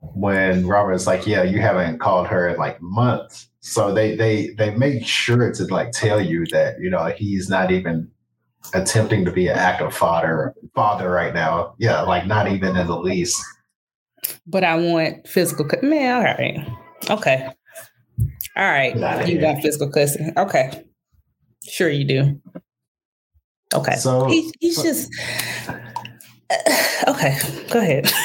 when 0.00 0.66
Rava's 0.66 1.06
like, 1.06 1.24
"Yeah, 1.24 1.44
you 1.44 1.60
haven't 1.60 2.00
called 2.00 2.26
her 2.26 2.48
in 2.48 2.56
like 2.56 2.82
months," 2.82 3.48
so 3.60 3.94
they 3.94 4.16
they 4.16 4.48
they 4.58 4.74
make 4.74 5.06
sure 5.06 5.52
to 5.52 5.64
like 5.66 5.92
tell 5.92 6.20
you 6.20 6.46
that 6.46 6.80
you 6.80 6.90
know 6.90 7.04
he's 7.16 7.48
not 7.48 7.70
even 7.70 8.10
attempting 8.74 9.24
to 9.24 9.30
be 9.30 9.46
an 9.46 9.56
active 9.56 9.94
father 9.94 10.52
father 10.74 11.08
right 11.12 11.32
now. 11.32 11.74
Yeah, 11.78 12.00
like 12.02 12.26
not 12.26 12.50
even 12.50 12.76
in 12.76 12.88
the 12.88 12.98
least. 12.98 13.40
But 14.48 14.64
I 14.64 14.74
want 14.74 15.28
physical. 15.28 15.64
cu- 15.64 15.86
Man, 15.86 16.16
all 16.16 16.24
right, 16.24 16.66
okay, 17.08 17.48
all 18.56 18.64
right. 18.70 18.96
Outta 18.96 19.28
You 19.30 19.38
here. 19.38 19.46
want 19.46 19.62
physical 19.62 19.90
custody? 19.90 20.30
Okay, 20.36 20.84
sure 21.66 21.88
you 21.88 22.04
do. 22.04 22.40
Okay, 23.74 23.96
So- 23.96 24.26
he, 24.28 24.52
he's 24.60 24.76
so- 24.76 24.82
just 24.82 25.10
okay. 27.08 27.38
Go 27.70 27.78
ahead. 27.80 28.10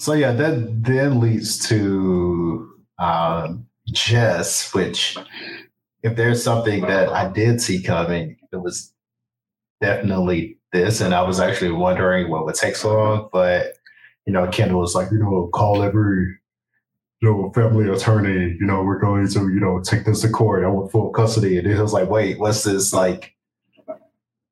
So 0.00 0.12
yeah, 0.14 0.32
that 0.32 0.82
then 0.82 1.20
leads 1.20 1.58
to 1.68 2.68
um, 2.98 3.66
Jess, 3.92 4.74
which 4.74 5.16
if 6.02 6.16
there's 6.16 6.42
something 6.42 6.82
that 6.82 7.08
I 7.08 7.30
did 7.30 7.60
see 7.60 7.80
coming, 7.80 8.36
it 8.52 8.56
was 8.56 8.92
definitely 9.80 10.58
this. 10.72 11.00
And 11.00 11.14
I 11.14 11.22
was 11.22 11.38
actually 11.38 11.70
wondering 11.70 12.30
what 12.30 12.44
would 12.44 12.56
take 12.56 12.74
so 12.74 12.92
long. 12.96 13.28
But, 13.32 13.74
you 14.26 14.32
know, 14.32 14.46
Kendall 14.48 14.80
was 14.80 14.96
like, 14.96 15.08
you 15.12 15.18
know, 15.20 15.48
call 15.54 15.84
every, 15.84 16.36
you 17.22 17.30
know, 17.30 17.52
family 17.52 17.88
attorney, 17.88 18.56
you 18.58 18.66
know, 18.66 18.82
we're 18.82 18.98
going 18.98 19.28
to, 19.28 19.40
you 19.48 19.60
know, 19.60 19.80
take 19.80 20.04
this 20.04 20.22
to 20.22 20.28
court. 20.28 20.64
I 20.64 20.68
want 20.68 20.90
full 20.90 21.10
custody. 21.10 21.56
And 21.56 21.66
he 21.66 21.74
was 21.74 21.92
like, 21.92 22.08
wait, 22.08 22.38
what's 22.38 22.64
this 22.64 22.92
like? 22.92 23.34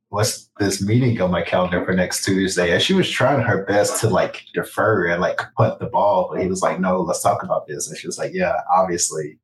What's 0.09 0.51
this 0.59 0.83
meeting 0.83 1.21
on 1.21 1.31
my 1.31 1.43
calendar 1.43 1.85
for 1.85 1.93
next 1.93 2.25
Tuesday? 2.25 2.73
And 2.73 2.83
she 2.83 2.95
was 2.95 3.09
trying 3.09 3.43
her 3.43 3.65
best 3.65 4.01
to 4.01 4.09
like 4.09 4.45
defer 4.55 5.07
and 5.07 5.21
like 5.21 5.41
put 5.57 5.79
the 5.79 5.87
ball, 5.87 6.31
but 6.31 6.41
he 6.43 6.49
was 6.49 6.63
like, 6.63 6.81
no, 6.81 7.01
let's 7.01 7.23
talk 7.23 7.45
about 7.45 7.69
this. 7.69 7.89
And 7.89 7.97
she 7.97 8.09
was 8.09 8.19
like, 8.19 8.33
yeah, 8.35 8.55
obviously 8.75 9.39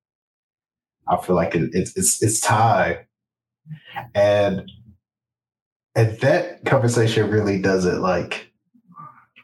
I 1.09 1.17
feel 1.21 1.37
like 1.37 1.55
it, 1.55 1.71
it's 1.73 1.97
it's 1.97 2.23
it's 2.23 2.41
time, 2.41 2.99
and 4.15 4.71
and 5.95 6.19
that 6.19 6.65
conversation 6.65 7.31
really 7.31 7.61
doesn't 7.61 8.01
like 8.01 8.51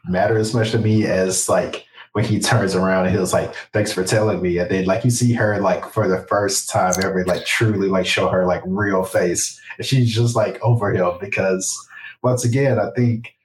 matter 0.05 0.37
as 0.37 0.53
much 0.53 0.71
to 0.71 0.79
me 0.79 1.05
as 1.05 1.47
like 1.47 1.85
when 2.13 2.23
he 2.23 2.39
turns 2.39 2.75
around 2.75 3.05
and 3.05 3.13
he 3.13 3.19
was 3.19 3.33
like, 3.33 3.53
"Thanks 3.73 3.91
for 3.91 4.03
telling 4.03 4.41
me," 4.41 4.57
and 4.59 4.69
then 4.69 4.85
like 4.85 5.03
you 5.03 5.11
see 5.11 5.33
her 5.33 5.59
like 5.59 5.85
for 5.91 6.07
the 6.07 6.19
first 6.29 6.69
time 6.69 6.93
ever, 7.03 7.25
like 7.25 7.45
truly 7.45 7.89
like 7.89 8.05
show 8.05 8.29
her 8.29 8.45
like 8.45 8.63
real 8.65 9.03
face, 9.03 9.59
and 9.77 9.85
she's 9.85 10.13
just 10.13 10.35
like 10.35 10.61
over 10.61 10.93
him 10.93 11.17
because 11.19 11.75
once 12.21 12.45
again, 12.45 12.79
I 12.79 12.89
think 12.95 13.35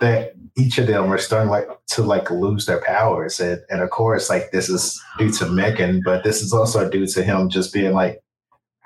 that 0.00 0.34
each 0.56 0.78
of 0.78 0.86
them 0.86 1.12
are 1.12 1.18
starting 1.18 1.50
like 1.50 1.68
to 1.86 2.02
like 2.02 2.30
lose 2.30 2.66
their 2.66 2.80
powers. 2.82 3.40
And, 3.40 3.60
and 3.70 3.80
of 3.82 3.90
course 3.90 4.30
like 4.30 4.50
this 4.52 4.68
is 4.68 5.00
due 5.18 5.30
to 5.32 5.46
Mencken 5.46 6.02
but 6.04 6.24
this 6.24 6.42
is 6.42 6.52
also 6.52 6.88
due 6.88 7.06
to 7.06 7.22
him 7.22 7.48
just 7.48 7.72
being 7.72 7.92
like 7.92 8.22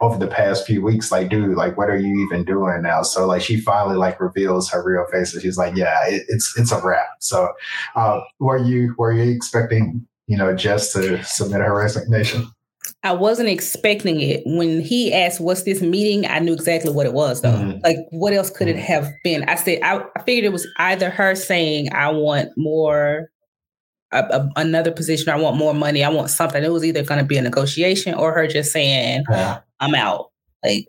over 0.01 0.17
the 0.17 0.27
past 0.27 0.67
few 0.67 0.83
weeks 0.83 1.13
like 1.13 1.29
dude 1.29 1.57
like 1.57 1.77
what 1.77 1.91
are 1.91 1.97
you 1.97 2.27
even 2.27 2.45
doing 2.45 2.83
now 2.83 3.03
so 3.03 3.27
like 3.27 3.43
she 3.43 3.61
finally 3.61 3.97
like 3.97 4.19
reveals 4.21 4.71
her 4.71 4.83
real 4.83 5.05
face 5.13 5.33
and 5.33 5.43
she's 5.43 5.59
like 5.59 5.77
yeah 5.77 6.07
it, 6.07 6.25
it's 6.29 6.59
it's 6.59 6.73
a 6.73 6.81
wrap 6.83 7.09
so 7.19 7.53
uh, 7.97 8.21
were 8.39 8.59
you 8.59 8.95
were 8.99 9.13
you 9.13 9.31
expecting 9.31 10.07
you 10.27 10.37
know 10.37 10.55
Jess 10.55 10.93
to 10.93 11.23
submit 11.25 11.61
her 11.61 11.77
resignation 11.77 12.47
I 13.03 13.13
wasn't 13.13 13.49
expecting 13.49 14.21
it. 14.21 14.43
When 14.45 14.81
he 14.81 15.13
asked, 15.13 15.41
What's 15.41 15.63
this 15.63 15.81
meeting? 15.81 16.27
I 16.27 16.39
knew 16.39 16.53
exactly 16.53 16.93
what 16.93 17.07
it 17.07 17.15
was, 17.15 17.41
though. 17.41 17.53
Mm-hmm. 17.53 17.81
Like, 17.83 17.97
what 18.11 18.35
else 18.35 18.51
could 18.51 18.69
mm-hmm. 18.69 18.79
it 18.79 18.85
have 18.85 19.11
been? 19.25 19.45
I 19.45 19.55
said, 19.55 19.81
I, 19.83 20.03
I, 20.17 20.23
figured 20.23 20.45
it 20.45 20.53
was 20.53 20.67
either 20.79 21.09
her 21.09 21.35
saying, 21.35 21.93
I 21.95 22.11
want 22.11 22.51
more, 22.57 23.31
a, 24.13 24.19
a, 24.19 24.51
another 24.57 24.91
position, 24.93 25.31
I 25.31 25.37
want 25.37 25.57
more 25.57 25.73
money, 25.73 26.05
I 26.05 26.11
want 26.11 26.29
something. 26.29 26.63
It 26.63 26.73
was 26.73 26.85
either 26.85 27.03
going 27.03 27.21
to 27.21 27.27
be 27.27 27.39
a 27.39 27.43
negotiation 27.43 28.13
or 28.15 28.35
her 28.35 28.47
just 28.47 28.73
saying, 28.73 29.25
yeah. 29.31 29.61
I'm 29.81 29.95
out. 29.95 30.31
Like, 30.65 30.89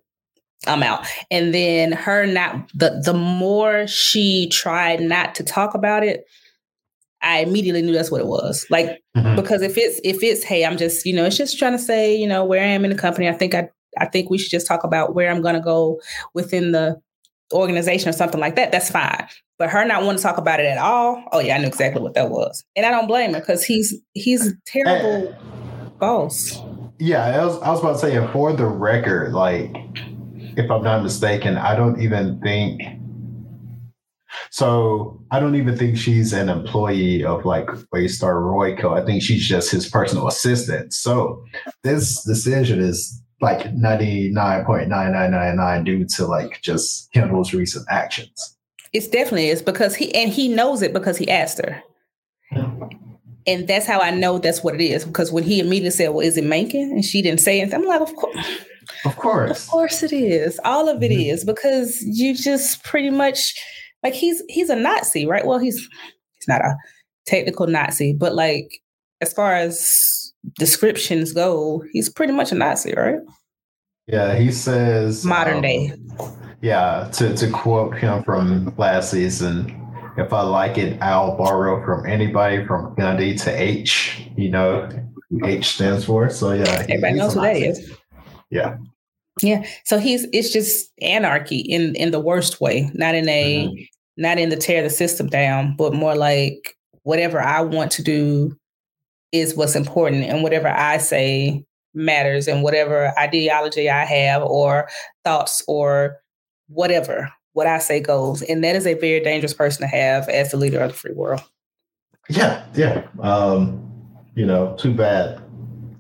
I'm 0.68 0.84
out. 0.84 1.08
And 1.32 1.54
then 1.54 1.92
her 1.92 2.26
not, 2.26 2.72
the, 2.74 3.02
the 3.04 3.14
more 3.14 3.88
she 3.88 4.48
tried 4.50 5.02
not 5.02 5.36
to 5.36 5.44
talk 5.44 5.74
about 5.74 6.04
it, 6.04 6.26
I 7.24 7.40
immediately 7.40 7.82
knew 7.82 7.94
that's 7.94 8.12
what 8.12 8.22
it 8.22 8.28
was. 8.28 8.66
Like 8.70 9.02
mm-hmm. 9.16 9.36
because 9.36 9.62
if 9.62 9.78
it's 9.78 10.00
if 10.04 10.24
it's 10.24 10.44
hey, 10.44 10.66
I'm 10.66 10.78
just 10.78 11.06
you 11.06 11.14
know 11.14 11.26
it's 11.26 11.38
just 11.38 11.60
trying 11.60 11.74
to 11.74 11.80
say 11.80 12.16
you 12.16 12.28
know 12.28 12.44
where 12.44 12.62
I 12.62 12.68
am 12.68 12.84
in 12.84 12.92
the 12.92 12.98
company. 12.98 13.30
I 13.30 13.34
think 13.34 13.54
I 13.54 13.70
I 13.98 14.06
think 14.06 14.30
we 14.30 14.38
should 14.38 14.52
just 14.52 14.68
talk 14.68 14.84
about 14.84 15.14
where 15.14 15.30
I'm 15.30 15.42
going 15.42 15.56
to 15.56 15.62
go 15.62 16.00
within 16.34 16.72
the 16.72 17.00
organization 17.54 18.10
or 18.10 18.14
something 18.14 18.40
like 18.40 18.56
that. 18.56 18.72
That's 18.72 18.90
fine. 18.90 19.28
But 19.60 19.70
her 19.70 19.86
not 19.86 20.04
wanting 20.04 20.18
to 20.18 20.24
talk 20.24 20.38
about 20.38 20.60
it 20.60 20.66
at 20.66 20.78
all. 20.78 21.24
Oh 21.32 21.40
yeah, 21.40 21.56
I 21.56 21.60
knew 21.60 21.68
exactly 21.68 22.02
what 22.02 22.16
that 22.16 22.30
was, 22.30 22.64
and 22.76 22.86
I 22.86 22.92
don't 22.92 23.08
blame 23.08 23.34
her 23.34 23.40
because 23.40 23.64
he's 23.64 23.94
he's 24.14 24.48
a 24.48 24.54
terrible 24.66 25.36
boss. 26.00 26.60
Yeah, 27.02 27.26
I 27.26 27.44
was 27.44 27.60
I 27.64 27.72
was 27.72 27.80
about 27.80 27.94
to 27.94 28.00
say, 28.00 28.28
for 28.32 28.54
the 28.54 28.68
record, 28.68 29.34
like 29.34 29.76
if 30.56 30.70
I'm 30.70 30.84
not 30.84 31.02
mistaken, 31.02 31.58
I 31.58 31.76
don't 31.76 32.00
even 32.00 32.40
think 32.42 32.80
so 34.52 35.20
I 35.32 35.40
don't 35.40 35.56
even 35.56 35.76
think 35.76 35.98
she's 35.98 36.32
an 36.32 36.48
employee 36.48 37.24
of 37.24 37.44
like 37.44 37.66
Waystar 37.92 38.44
Royco. 38.44 39.02
I 39.02 39.04
think 39.04 39.24
she's 39.24 39.48
just 39.48 39.72
his 39.72 39.90
personal 39.90 40.28
assistant. 40.28 40.94
So 40.94 41.44
this 41.84 42.24
decision 42.24 42.80
is 42.80 43.20
like 43.42 43.74
99.9999 43.74 45.84
due 45.84 46.06
to 46.06 46.28
like 46.28 46.62
just 46.62 47.12
Kendall's 47.14 47.52
recent 47.52 47.88
actions. 47.90 48.58
It's 48.94 49.08
definitely 49.08 49.50
is 49.50 49.64
because 49.64 49.96
he 49.96 50.14
and 50.14 50.32
he 50.32 50.50
knows 50.50 50.84
it 50.84 50.94
because 50.94 51.18
he 51.18 51.28
asked 51.32 51.66
her. 51.66 51.82
And 53.48 53.68
that's 53.68 53.86
how 53.86 54.00
I 54.00 54.12
know 54.12 54.38
that's 54.38 54.64
what 54.64 54.76
it 54.76 54.82
is. 54.82 55.06
Because 55.06 55.32
when 55.32 55.44
he 55.44 55.60
immediately 55.60 55.92
said, 55.92 56.10
Well, 56.10 56.26
is 56.26 56.38
it 56.38 56.44
Mencken? 56.44 56.92
And 56.92 57.04
she 57.06 57.22
didn't 57.22 57.40
say 57.40 57.62
anything, 57.62 57.82
I'm 57.82 57.88
like, 57.88 58.02
Of 58.02 58.16
course. 58.16 58.48
Of 59.06 59.16
course. 59.18 59.66
Of 59.66 59.70
course 59.70 60.04
it 60.04 60.14
is. 60.14 60.60
All 60.64 60.90
of 60.90 61.02
it 61.02 61.12
mm-hmm. 61.12 61.34
is 61.34 61.46
because 61.46 62.02
you 62.02 62.36
just 62.36 62.84
pretty 62.84 63.10
much 63.10 63.54
like 64.04 64.14
he's 64.14 64.42
he's 64.50 64.70
a 64.70 64.76
Nazi, 64.76 65.26
right? 65.26 65.46
Well, 65.46 65.60
he's 65.60 65.78
he's 65.78 66.48
not 66.48 66.62
a 66.62 66.76
technical 67.26 67.68
Nazi, 67.68 68.14
but 68.14 68.36
like 68.36 68.82
as 69.22 69.34
far 69.34 69.54
as 69.54 70.34
descriptions 70.58 71.34
go, 71.34 71.84
he's 71.92 72.10
pretty 72.10 72.34
much 72.34 72.52
a 72.52 72.56
Nazi, 72.56 72.94
right? 72.94 73.20
Yeah, 74.08 74.36
he 74.36 74.52
says 74.52 75.24
modern 75.24 75.58
um, 75.58 75.62
day. 75.62 75.94
Yeah, 76.62 77.10
to 77.14 77.36
to 77.36 77.50
quote 77.50 77.98
him 77.98 78.24
from 78.24 78.74
last 78.78 79.12
season, 79.12 79.81
if 80.18 80.34
I 80.34 80.42
like 80.42 80.78
it, 80.78 81.02
I'll 81.02 81.38
borrow 81.38 81.84
from 81.86 82.06
anybody 82.06 82.66
from 82.66 82.96
Gandhi 82.96 83.36
to 83.36 83.52
H. 83.52 84.28
You 84.36 84.50
know, 84.50 84.90
H 85.44 85.76
stands 85.76 86.06
for. 86.06 86.30
So 86.30 86.52
yeah, 86.52 86.86
everybody 86.90 87.14
knows 87.14 87.34
who 87.34 87.42
that 87.42 87.56
is. 87.56 87.92
Yeah. 88.50 88.78
Yeah. 89.42 89.66
So 89.86 89.98
he's 89.98 90.28
it's 90.34 90.52
just 90.52 90.92
anarchy 91.02 91.60
in 91.60 91.96
in 91.96 92.12
the 92.12 92.20
worst 92.20 92.60
way, 92.62 92.92
not 92.94 93.16
in 93.16 93.28
a 93.30 93.68
mm-hmm 93.68 93.84
not 94.18 94.38
in 94.38 94.50
the 94.50 94.56
tear 94.56 94.84
the 94.84 94.90
system 94.90 95.28
down, 95.28 95.76
but 95.76 95.94
more 95.94 96.16
like 96.16 96.78
whatever 97.04 97.42
I 97.42 97.62
want 97.62 97.92
to 97.94 98.04
do 98.04 98.56
is 99.32 99.56
what's 99.56 99.76
important 99.76 100.26
and 100.26 100.44
whatever 100.44 100.68
I 100.68 100.98
say 100.98 101.66
matters 101.94 102.48
and 102.48 102.64
whatever 102.64 103.18
ideology 103.18 103.90
I 103.90 104.06
have 104.06 104.44
or 104.44 104.90
thoughts 105.24 105.64
or 105.68 106.18
whatever 106.68 107.32
what 107.54 107.68
I 107.68 107.80
say 107.80 108.00
goes. 108.00 108.42
And 108.42 108.64
that 108.64 108.76
is 108.76 108.88
a 108.88 108.94
very 108.94 109.20
dangerous 109.20 109.54
person 109.54 109.82
to 109.82 109.88
have 109.88 110.30
as 110.30 110.52
the 110.52 110.58
leader 110.58 110.80
of 110.80 110.92
the 110.92 110.98
free 110.98 111.14
world. 111.14 111.42
Yeah, 112.30 112.66
yeah. 112.76 113.08
Um, 113.20 113.90
you 114.36 114.46
know, 114.46 114.76
too 114.78 114.94
bad. 114.94 115.42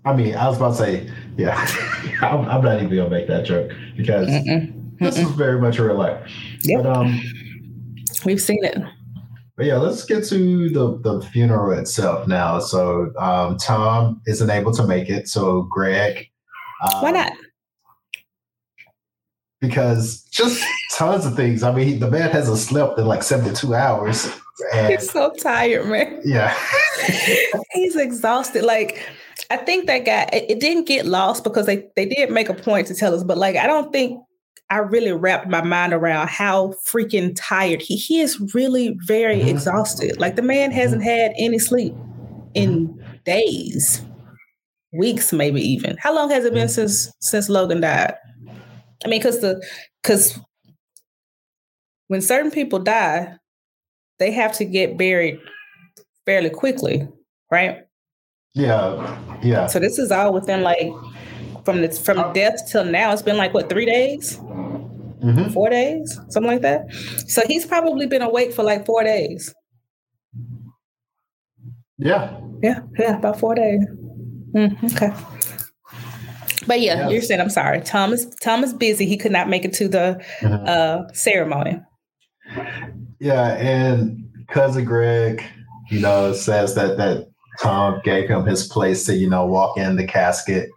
I 0.05 0.13
mean, 0.13 0.36
I 0.36 0.48
was 0.48 0.58
about 0.58 0.72
to 0.72 0.77
say, 0.77 1.12
yeah, 1.38 1.55
I'm, 2.22 2.48
I'm, 2.48 2.63
not 2.63 2.81
even 2.81 2.96
gonna 2.96 3.10
make 3.10 3.27
that 3.27 3.46
joke 3.46 3.72
because 3.96 4.27
Mm-mm. 4.27 5.00
this 5.00 5.17
is 5.17 5.29
very 5.31 5.60
much 5.60 5.77
real 5.77 5.98
life. 5.98 6.31
Yep. 6.63 6.84
But 6.84 6.98
um 6.98 7.22
We've 8.25 8.41
seen 8.41 8.63
it. 8.63 8.77
But 9.58 9.65
yeah, 9.65 9.77
let's 9.77 10.05
get 10.05 10.24
to 10.25 10.70
the, 10.70 10.98
the 11.00 11.22
funeral 11.27 11.77
itself 11.77 12.27
now. 12.27 12.60
So 12.60 13.12
um, 13.17 13.58
Tom 13.58 14.22
isn't 14.25 14.50
able 14.50 14.74
to 14.74 14.86
make 14.86 15.10
it. 15.10 15.27
So 15.27 15.63
Greg. 15.63 16.27
Um, 16.84 17.01
Why 17.01 17.12
not? 17.12 17.34
Because 19.61 20.23
just 20.31 20.63
tons 20.93 21.25
of 21.25 21.35
things. 21.35 21.63
I 21.63 21.71
mean, 21.71 21.99
the 21.99 22.09
man 22.09 22.29
hasn't 22.31 22.57
slept 22.57 22.99
in 22.99 23.05
like 23.05 23.23
72 23.23 23.73
hours. 23.73 24.27
And, 24.73 24.93
He's 24.93 25.09
so 25.09 25.31
tired, 25.41 25.87
man. 25.87 26.19
Yeah. 26.25 26.55
He's 27.71 27.95
exhausted. 27.95 28.63
Like, 28.63 29.07
I 29.49 29.57
think 29.57 29.87
that 29.87 29.99
guy, 29.99 30.27
it, 30.33 30.45
it 30.49 30.59
didn't 30.59 30.87
get 30.87 31.05
lost 31.05 31.43
because 31.43 31.67
they, 31.67 31.87
they 31.95 32.05
did 32.05 32.31
make 32.31 32.49
a 32.49 32.53
point 32.53 32.87
to 32.87 32.95
tell 32.95 33.13
us, 33.13 33.23
but 33.23 33.37
like, 33.37 33.55
I 33.55 33.67
don't 33.67 33.91
think 33.91 34.19
I 34.71 34.77
really 34.77 35.11
wrapped 35.11 35.49
my 35.49 35.61
mind 35.61 35.91
around 35.91 36.29
how 36.29 36.73
freaking 36.87 37.33
tired 37.35 37.81
he 37.81 37.97
he 37.97 38.21
is 38.21 38.39
really 38.55 38.97
very 39.05 39.39
mm-hmm. 39.39 39.49
exhausted. 39.49 40.17
Like 40.17 40.37
the 40.37 40.41
man 40.41 40.71
hasn't 40.71 41.01
mm-hmm. 41.01 41.09
had 41.09 41.33
any 41.37 41.59
sleep 41.59 41.93
in 42.53 42.87
mm-hmm. 42.87 43.13
days, 43.25 44.01
weeks, 44.93 45.33
maybe 45.33 45.61
even. 45.61 45.97
How 45.97 46.15
long 46.15 46.29
has 46.29 46.45
it 46.45 46.53
been 46.53 46.67
mm-hmm. 46.67 46.87
since 46.87 47.11
since 47.19 47.49
Logan 47.49 47.81
died? 47.81 48.15
I 49.03 49.08
mean, 49.08 49.20
because 49.20 49.41
the 49.41 49.65
because 50.01 50.39
when 52.08 52.22
certain 52.22 52.51
people 52.51 52.79
die, 52.79 53.38
they 54.20 54.31
have 54.31 54.53
to 54.53 54.65
get 54.65 54.98
buried 54.98 55.39
fairly 56.25 56.50
quickly, 56.50 57.08
right? 57.51 57.79
Yeah, 58.53 59.17
yeah. 59.41 59.67
So 59.67 59.79
this 59.79 59.98
is 59.98 60.12
all 60.12 60.34
within 60.34 60.62
like 60.62 60.91
from 61.65 61.81
the 61.81 61.91
from 61.91 62.20
oh. 62.20 62.34
death 62.34 62.70
till 62.70 62.86
now. 62.86 63.12
It's 63.13 63.22
been 63.22 63.38
like 63.38 63.53
what 63.53 63.70
three 63.70 63.86
days, 63.86 64.38
mm-hmm. 64.38 65.50
four 65.51 65.70
days, 65.70 66.20
something 66.29 66.51
like 66.51 66.62
that. 66.62 66.91
So 67.27 67.41
he's 67.48 67.65
probably 67.65 68.08
been 68.08 68.22
awake 68.22 68.53
for 68.53 68.63
like 68.63 68.86
four 68.86 69.03
days. 69.03 69.53
Yeah. 71.98 72.39
Yeah, 72.62 72.81
yeah, 73.00 73.17
about 73.17 73.39
four 73.39 73.55
days. 73.55 73.81
Mm, 74.53 74.93
okay. 74.93 75.13
But 76.67 76.81
yeah, 76.81 76.95
yes. 76.95 77.11
you're 77.11 77.21
saying 77.21 77.41
I'm 77.41 77.49
sorry. 77.49 77.81
Thomas 77.81 78.25
Thomas 78.41 78.73
busy. 78.73 79.05
He 79.05 79.17
could 79.17 79.31
not 79.31 79.49
make 79.49 79.65
it 79.65 79.73
to 79.73 79.87
the 79.87 80.23
mm-hmm. 80.39 80.65
uh, 80.67 81.11
ceremony. 81.13 81.79
Yeah, 83.19 83.55
and 83.55 84.29
cousin 84.47 84.85
Greg, 84.85 85.43
you 85.89 85.99
know, 85.99 86.33
says 86.33 86.75
that 86.75 86.97
that 86.97 87.27
Tom 87.59 88.01
gave 88.03 88.29
him 88.29 88.45
his 88.45 88.67
place 88.67 89.05
to, 89.05 89.15
you 89.15 89.29
know, 89.29 89.45
walk 89.45 89.77
in 89.77 89.95
the 89.95 90.05
casket. 90.05 90.69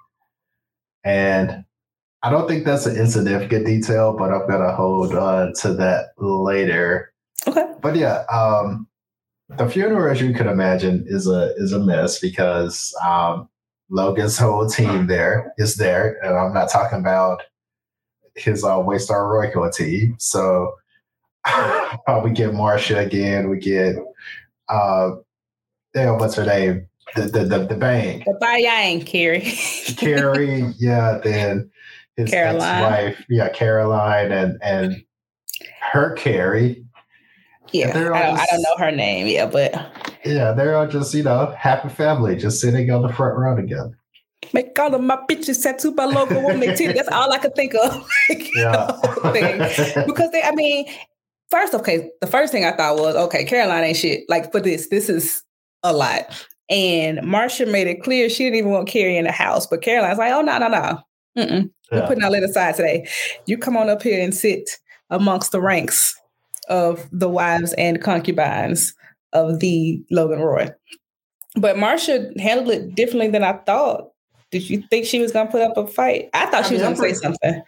And 1.05 1.65
I 2.23 2.31
don't 2.31 2.49
think 2.49 2.65
that's 2.65 2.87
an 2.87 2.97
insignificant 2.97 3.67
detail, 3.67 4.17
but 4.17 4.33
I'm 4.33 4.49
gonna 4.49 4.75
hold 4.75 5.15
on 5.15 5.53
to 5.61 5.75
that 5.75 6.07
later. 6.19 7.13
Okay. 7.47 7.67
But 7.83 7.97
yeah, 7.97 8.25
um, 8.33 8.89
the 9.51 9.69
funeral, 9.69 10.11
as 10.11 10.21
you 10.21 10.33
can 10.33 10.49
imagine, 10.49 11.05
is 11.07 11.29
a 11.29 11.53
is 11.57 11.73
a 11.73 11.79
mess 11.79 12.19
because 12.19 12.95
um, 13.07 13.49
Logan's 13.95 14.37
whole 14.37 14.69
team 14.69 15.07
there 15.07 15.55
is 15.57 15.77
there, 15.77 16.19
and 16.25 16.37
I'm 16.37 16.53
not 16.53 16.69
talking 16.69 16.99
about 16.99 17.43
his 18.35 18.65
uh, 18.65 18.79
Waystar 18.79 19.31
Royco 19.31 19.73
team. 19.73 20.17
So 20.19 20.75
uh, 21.45 22.21
we 22.25 22.33
get 22.33 22.55
Marcia 22.55 22.99
again. 22.99 23.49
We 23.49 23.61
get 23.61 23.95
uh, 24.69 25.13
damn, 25.95 26.19
what's 26.19 26.35
her 26.35 26.45
name? 26.45 26.89
The 27.15 27.23
the 27.23 27.45
the, 27.45 27.59
the 27.67 27.77
bang. 27.77 28.25
The 28.27 28.37
Bayang, 28.43 29.07
Kerry. 29.07 29.41
Kerry, 29.97 30.75
yeah. 30.79 31.21
Then 31.23 31.71
his 32.17 32.31
Caroline. 32.31 32.83
ex-wife, 32.83 33.27
yeah, 33.29 33.49
Caroline, 33.51 34.33
and 34.33 34.59
and 34.61 35.05
her 35.93 36.15
Kerry. 36.15 36.85
Yeah, 37.75 37.93
they're 37.93 38.15
all 38.15 38.23
I 38.23 38.27
don't, 38.27 38.39
I 38.41 38.47
don't 38.53 38.63
know 38.63 38.77
her 38.79 38.91
name. 38.93 39.27
Yeah, 39.27 39.47
but 39.47 39.73
Yeah, 40.25 40.53
they're 40.53 40.77
all 40.77 40.87
just 40.87 41.13
you 41.13 41.23
know 41.25 41.55
happy 41.59 41.89
family, 41.89 42.37
just 42.37 42.61
sitting 42.61 42.91
on 42.91 43.03
the 43.03 43.13
front 43.13 43.37
row 43.37 43.57
together. 43.57 43.99
make 44.53 44.79
all 44.79 44.95
of 44.95 45.01
my 45.03 45.19
pictures 45.29 45.59
tattooed 45.61 45.97
by 45.97 46.05
logo 46.05 46.39
on 46.49 46.61
their 46.61 46.77
titty. 46.77 46.93
That's 46.93 47.09
all 47.09 47.33
I 47.33 47.39
could 47.39 47.55
think 47.55 47.75
of. 47.75 48.07
Like, 48.31 48.49
Yeah. 48.55 48.71
the 48.87 48.93
whole 48.93 50.05
because 50.07 50.31
they, 50.31 50.43
I 50.43 50.53
mean, 50.53 50.87
first, 51.51 51.75
okay, 51.75 52.11
the 52.21 52.27
first 52.29 52.53
thing 52.53 52.65
I 52.65 52.73
thought 52.77 52.97
was, 52.97 53.17
okay, 53.17 53.45
Caroline 53.45 53.85
ain't 53.85 53.97
shit. 53.97 54.25
Like 54.29 54.53
for 54.53 54.61
this, 54.61 54.89
this 54.89 55.09
is 55.09 55.43
a 55.83 55.93
lot. 55.93 56.47
And 56.71 57.21
Marcia 57.23 57.67
made 57.67 57.87
it 57.89 58.03
clear 58.03 58.31
she 58.31 58.45
didn't 58.45 58.59
even 58.61 58.71
want 58.71 58.89
Kerry 58.89 59.17
in 59.19 59.25
the 59.25 59.33
house, 59.33 59.67
but 59.67 59.83
Caroline's 59.83 60.19
like, 60.19 60.33
oh 60.33 60.41
no, 60.41 60.57
no, 60.59 60.69
no, 60.69 61.01
Mm-mm. 61.37 61.71
we're 61.93 62.07
putting 62.07 62.23
our 62.25 62.31
lid 62.31 62.43
aside 62.45 62.77
today. 62.77 63.07
You 63.47 63.59
come 63.59 63.77
on 63.77 63.91
up 63.91 64.03
here 64.03 64.23
and 64.23 64.35
sit 64.35 64.71
amongst 65.11 65.53
the 65.53 65.61
ranks 65.61 66.15
of 66.69 67.09
the 67.13 67.29
wives 67.29 67.73
and 67.75 68.03
concubines 68.03 68.95
of 69.33 69.61
the 69.61 70.03
Logan 70.11 70.41
Roy. 70.41 70.71
But 71.57 71.79
Marcia 71.79 72.31
handled 72.39 72.71
it 72.71 72.95
differently 72.95 73.29
than 73.29 73.45
I 73.45 73.53
thought. 73.53 74.11
Did 74.51 74.69
you 74.71 74.83
think 74.91 75.07
she 75.07 75.21
was 75.21 75.33
going 75.33 75.47
to 75.47 75.53
put 75.53 75.63
up 75.63 75.77
a 75.77 75.87
fight? 75.87 76.31
I 76.35 76.47
thought 76.47 76.65
I 76.65 76.69
she 76.69 76.75
was 76.75 76.83
going 76.83 76.95
to 76.95 77.01
say 77.01 77.13
something. 77.15 77.63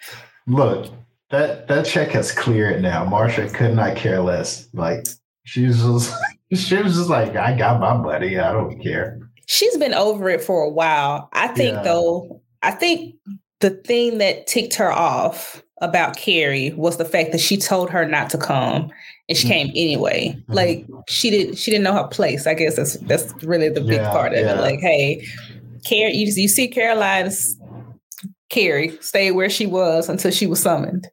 Look, 0.47 0.93
that 1.31 1.67
that 1.69 1.87
check 1.87 2.11
has 2.11 2.31
cleared 2.33 2.83
now. 2.83 3.05
Marcia 3.05 3.49
could 3.49 3.75
not 3.75 3.97
care 3.97 4.21
less. 4.21 4.69
Like 4.73 5.07
she 5.45 5.67
was 5.67 5.79
just 5.83 6.15
she 6.55 6.77
was 6.77 6.95
just 6.95 7.11
like, 7.11 7.35
I 7.37 7.57
got 7.57 7.81
my 7.81 7.97
money. 7.97 8.39
I 8.39 8.53
don't 8.53 8.81
care. 8.81 9.19
She's 9.47 9.77
been 9.77 9.95
over 9.95 10.29
it 10.29 10.43
for 10.43 10.63
a 10.63 10.71
while. 10.71 11.29
I 11.33 11.49
think, 11.49 11.75
Yeah. 11.77 11.83
though, 11.83 12.43
I 12.63 12.73
think 12.73 13.15
the 13.61 13.71
thing 13.71 14.19
that 14.19 14.47
ticked 14.47 14.75
her 14.75 14.93
off 14.93 15.63
about 15.83 16.17
Kerry 16.17 16.71
was 16.77 16.97
the 16.97 17.05
fact 17.05 17.33
that 17.33 17.41
she 17.41 17.57
told 17.57 17.91
her 17.91 18.07
not 18.07 18.31
to 18.31 18.39
come 18.39 18.91
and 19.29 19.37
she 19.37 19.47
Mhm. 19.47 19.51
came 19.51 19.67
anyway. 19.71 20.29
Mhm. 20.49 20.55
Like 20.55 20.87
she 21.09 21.31
didn't 21.31 21.57
she 21.57 21.71
didn't 21.71 21.85
know 21.85 21.93
her 21.93 22.09
place. 22.09 22.47
I 22.47 22.55
guess 22.55 22.77
that's 22.77 22.95
that's 23.01 23.33
really 23.45 23.69
the 23.69 23.81
big 23.83 24.01
Yeah, 24.01 24.11
part 24.11 24.33
of 24.33 24.41
yeah. 24.41 24.55
it. 24.55 24.61
Like, 24.61 24.81
hey, 24.81 25.23
Kerry, 25.85 26.15
you, 26.17 26.27
you 26.35 26.49
see 26.49 26.69
Caroline's 26.69 27.57
Kerry 28.51 28.97
stay 29.01 29.31
where 29.33 29.51
she 29.51 29.67
was 29.67 30.09
until 30.09 30.31
she 30.31 30.47
was 30.47 30.61
summoned. 30.63 31.09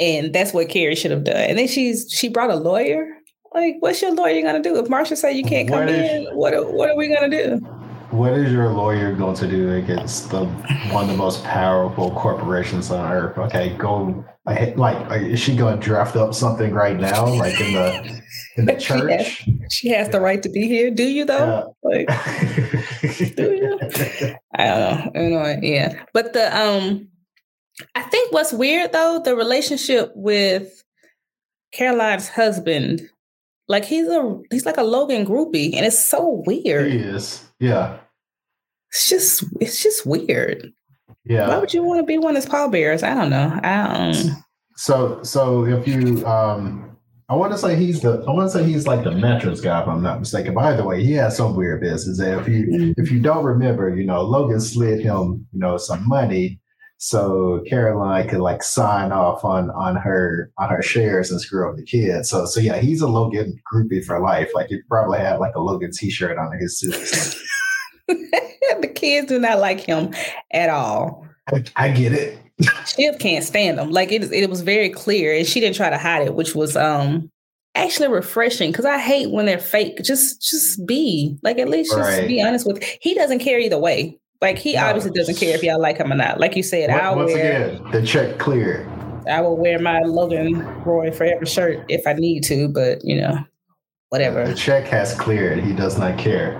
And 0.00 0.32
that's 0.32 0.52
what 0.52 0.68
Kerry 0.68 0.94
should 0.94 1.10
have 1.12 1.24
done. 1.24 1.36
And 1.36 1.58
then 1.58 1.68
she's 1.68 2.06
she 2.10 2.28
brought 2.28 2.50
a 2.50 2.56
lawyer. 2.56 3.08
Like, 3.54 3.76
what's 3.80 4.02
your 4.02 4.12
lawyer 4.12 4.42
gonna 4.42 4.62
do? 4.62 4.76
If 4.78 4.88
Marcia 4.88 5.14
say 5.16 5.32
you 5.32 5.44
can't 5.44 5.68
come 5.68 5.80
What 5.80 5.88
is- 5.88 6.10
in, 6.10 6.36
what 6.36 6.54
are, 6.54 6.64
what 6.64 6.90
are 6.90 6.96
we 6.96 7.08
gonna 7.08 7.28
do? 7.28 7.60
What 8.14 8.34
is 8.34 8.52
your 8.52 8.68
lawyer 8.70 9.12
going 9.12 9.34
to 9.36 9.48
do 9.48 9.74
against 9.74 10.30
the 10.30 10.44
one 10.92 11.04
of 11.04 11.10
the 11.10 11.16
most 11.16 11.42
powerful 11.42 12.12
corporations 12.12 12.90
on 12.92 13.10
earth? 13.10 13.36
Okay, 13.38 13.76
go 13.76 14.24
like, 14.46 14.76
like 14.76 15.22
is 15.22 15.40
she 15.40 15.56
going 15.56 15.80
to 15.80 15.84
draft 15.84 16.14
up 16.14 16.32
something 16.32 16.72
right 16.72 16.96
now, 16.96 17.26
like 17.26 17.60
in 17.60 17.72
the 17.72 18.22
in 18.56 18.66
the 18.66 18.78
She 18.78 18.92
has- 18.92 19.00
church? 19.26 19.48
She 19.70 19.88
has 19.88 20.08
the 20.10 20.20
right 20.20 20.40
to 20.44 20.48
be 20.48 20.68
here. 20.68 20.92
Do 20.92 21.02
you 21.02 21.24
though? 21.24 21.74
Like, 21.82 22.06
do 23.36 23.52
you? 23.52 23.78
I 24.54 24.64
don't 24.64 24.80
know. 24.80 25.10
I 25.14 25.18
don't 25.18 25.30
know. 25.32 25.56
Yeah. 25.60 26.04
But 26.12 26.34
the 26.34 26.56
um 26.56 27.08
I 27.96 28.02
think 28.02 28.32
what's 28.32 28.52
weird 28.52 28.92
though, 28.92 29.20
the 29.24 29.34
relationship 29.34 30.12
with 30.14 30.84
Caroline's 31.72 32.28
husband, 32.28 33.02
like 33.66 33.84
he's 33.84 34.06
a 34.06 34.40
he's 34.52 34.66
like 34.66 34.76
a 34.76 34.84
Logan 34.84 35.26
groupie, 35.26 35.74
and 35.74 35.84
it's 35.84 36.08
so 36.08 36.44
weird. 36.46 36.92
He 36.92 36.98
is. 36.98 37.42
Yeah. 37.58 37.98
It's 38.94 39.08
just 39.08 39.44
it's 39.60 39.82
just 39.82 40.06
weird. 40.06 40.72
Yeah. 41.24 41.48
Why 41.48 41.58
would 41.58 41.74
you 41.74 41.82
want 41.82 41.98
to 41.98 42.06
be 42.06 42.16
one 42.16 42.36
of 42.36 42.42
his 42.42 42.46
pallbearers? 42.46 43.02
I 43.02 43.14
don't 43.14 43.30
know. 43.30 43.58
I 43.62 44.12
don't 44.12 44.36
So 44.76 45.20
so 45.24 45.64
if 45.66 45.88
you 45.88 46.24
um 46.24 46.96
I 47.28 47.34
want 47.34 47.50
to 47.52 47.58
say 47.58 47.74
he's 47.74 48.02
the 48.02 48.24
I 48.28 48.30
want 48.30 48.52
to 48.52 48.56
say 48.56 48.64
he's 48.64 48.86
like 48.86 49.02
the 49.02 49.10
mattress 49.10 49.60
guy 49.60 49.82
if 49.82 49.88
I'm 49.88 50.02
not 50.02 50.20
mistaken. 50.20 50.54
By 50.54 50.74
the 50.74 50.84
way, 50.84 51.02
he 51.02 51.12
has 51.14 51.36
some 51.36 51.56
weird 51.56 51.80
business. 51.80 52.20
And 52.20 52.40
if 52.40 52.46
you 52.46 52.94
if 52.96 53.10
you 53.10 53.18
don't 53.18 53.44
remember, 53.44 53.92
you 53.96 54.06
know, 54.06 54.22
Logan 54.22 54.60
slid 54.60 55.00
him, 55.00 55.44
you 55.52 55.58
know, 55.58 55.76
some 55.76 56.06
money 56.08 56.60
so 56.98 57.62
Caroline 57.68 58.28
could 58.28 58.40
like 58.40 58.62
sign 58.62 59.10
off 59.10 59.44
on 59.44 59.70
on 59.70 59.96
her 59.96 60.52
on 60.56 60.70
her 60.70 60.82
shares 60.82 61.30
and 61.30 61.40
screw 61.40 61.68
up 61.68 61.76
the 61.76 61.84
kid. 61.84 62.24
So 62.26 62.46
so 62.46 62.60
yeah, 62.60 62.78
he's 62.78 63.00
a 63.00 63.08
Logan 63.08 63.60
groupie 63.72 64.04
for 64.04 64.20
life. 64.20 64.50
Like 64.54 64.68
he 64.68 64.80
probably 64.88 65.18
had 65.18 65.40
like 65.40 65.54
a 65.56 65.60
Logan 65.60 65.90
t-shirt 65.92 66.38
on 66.38 66.56
his 66.58 66.78
suit. 66.78 66.94
the 68.80 68.90
kids 68.94 69.28
do 69.28 69.38
not 69.38 69.58
like 69.58 69.80
him 69.80 70.14
at 70.52 70.68
all. 70.68 71.26
I 71.76 71.90
get 71.90 72.12
it. 72.12 72.38
Shiv 72.86 73.18
can't 73.18 73.44
stand 73.44 73.78
him. 73.78 73.90
Like 73.90 74.12
it, 74.12 74.22
is- 74.22 74.32
it 74.32 74.48
was 74.48 74.60
very 74.62 74.88
clear, 74.90 75.34
and 75.36 75.46
she 75.46 75.60
didn't 75.60 75.76
try 75.76 75.90
to 75.90 75.98
hide 75.98 76.26
it, 76.26 76.34
which 76.34 76.54
was 76.54 76.76
um 76.76 77.30
actually 77.74 78.08
refreshing. 78.08 78.70
Because 78.70 78.84
I 78.84 78.98
hate 78.98 79.30
when 79.32 79.46
they're 79.46 79.58
fake. 79.58 79.98
Just 80.02 80.40
just 80.42 80.86
be 80.86 81.36
like 81.42 81.58
at 81.58 81.68
least 81.68 81.92
just 81.94 82.18
Right. 82.18 82.28
be 82.28 82.40
honest 82.42 82.66
with. 82.66 82.82
He 83.00 83.14
doesn't 83.14 83.40
care 83.40 83.58
either 83.58 83.78
way. 83.78 84.18
Like 84.40 84.58
he 84.58 84.74
No. 84.74 84.84
obviously 84.84 85.10
doesn't 85.10 85.36
care 85.36 85.54
if 85.54 85.62
y'all 85.62 85.80
like 85.80 85.96
him 85.98 86.12
or 86.12 86.16
not. 86.16 86.38
Like 86.38 86.54
you 86.56 86.62
said, 86.62 86.90
I'll 86.90 87.16
Once 87.16 87.32
wear 87.32 87.66
again, 87.72 87.90
the 87.92 88.06
check 88.06 88.38
cleared. 88.38 88.86
I 89.28 89.40
will 89.40 89.56
wear 89.56 89.78
my 89.78 90.00
Logan 90.00 90.58
Roy 90.84 91.10
Forever 91.10 91.46
shirt 91.46 91.84
if 91.88 92.06
I 92.06 92.12
need 92.12 92.44
to, 92.44 92.68
but 92.68 93.02
you 93.04 93.20
know, 93.20 93.38
whatever. 94.10 94.46
The 94.46 94.54
check 94.54 94.84
has 94.84 95.14
cleared. 95.14 95.64
He 95.64 95.72
does 95.72 95.98
not 95.98 96.18
care. 96.18 96.52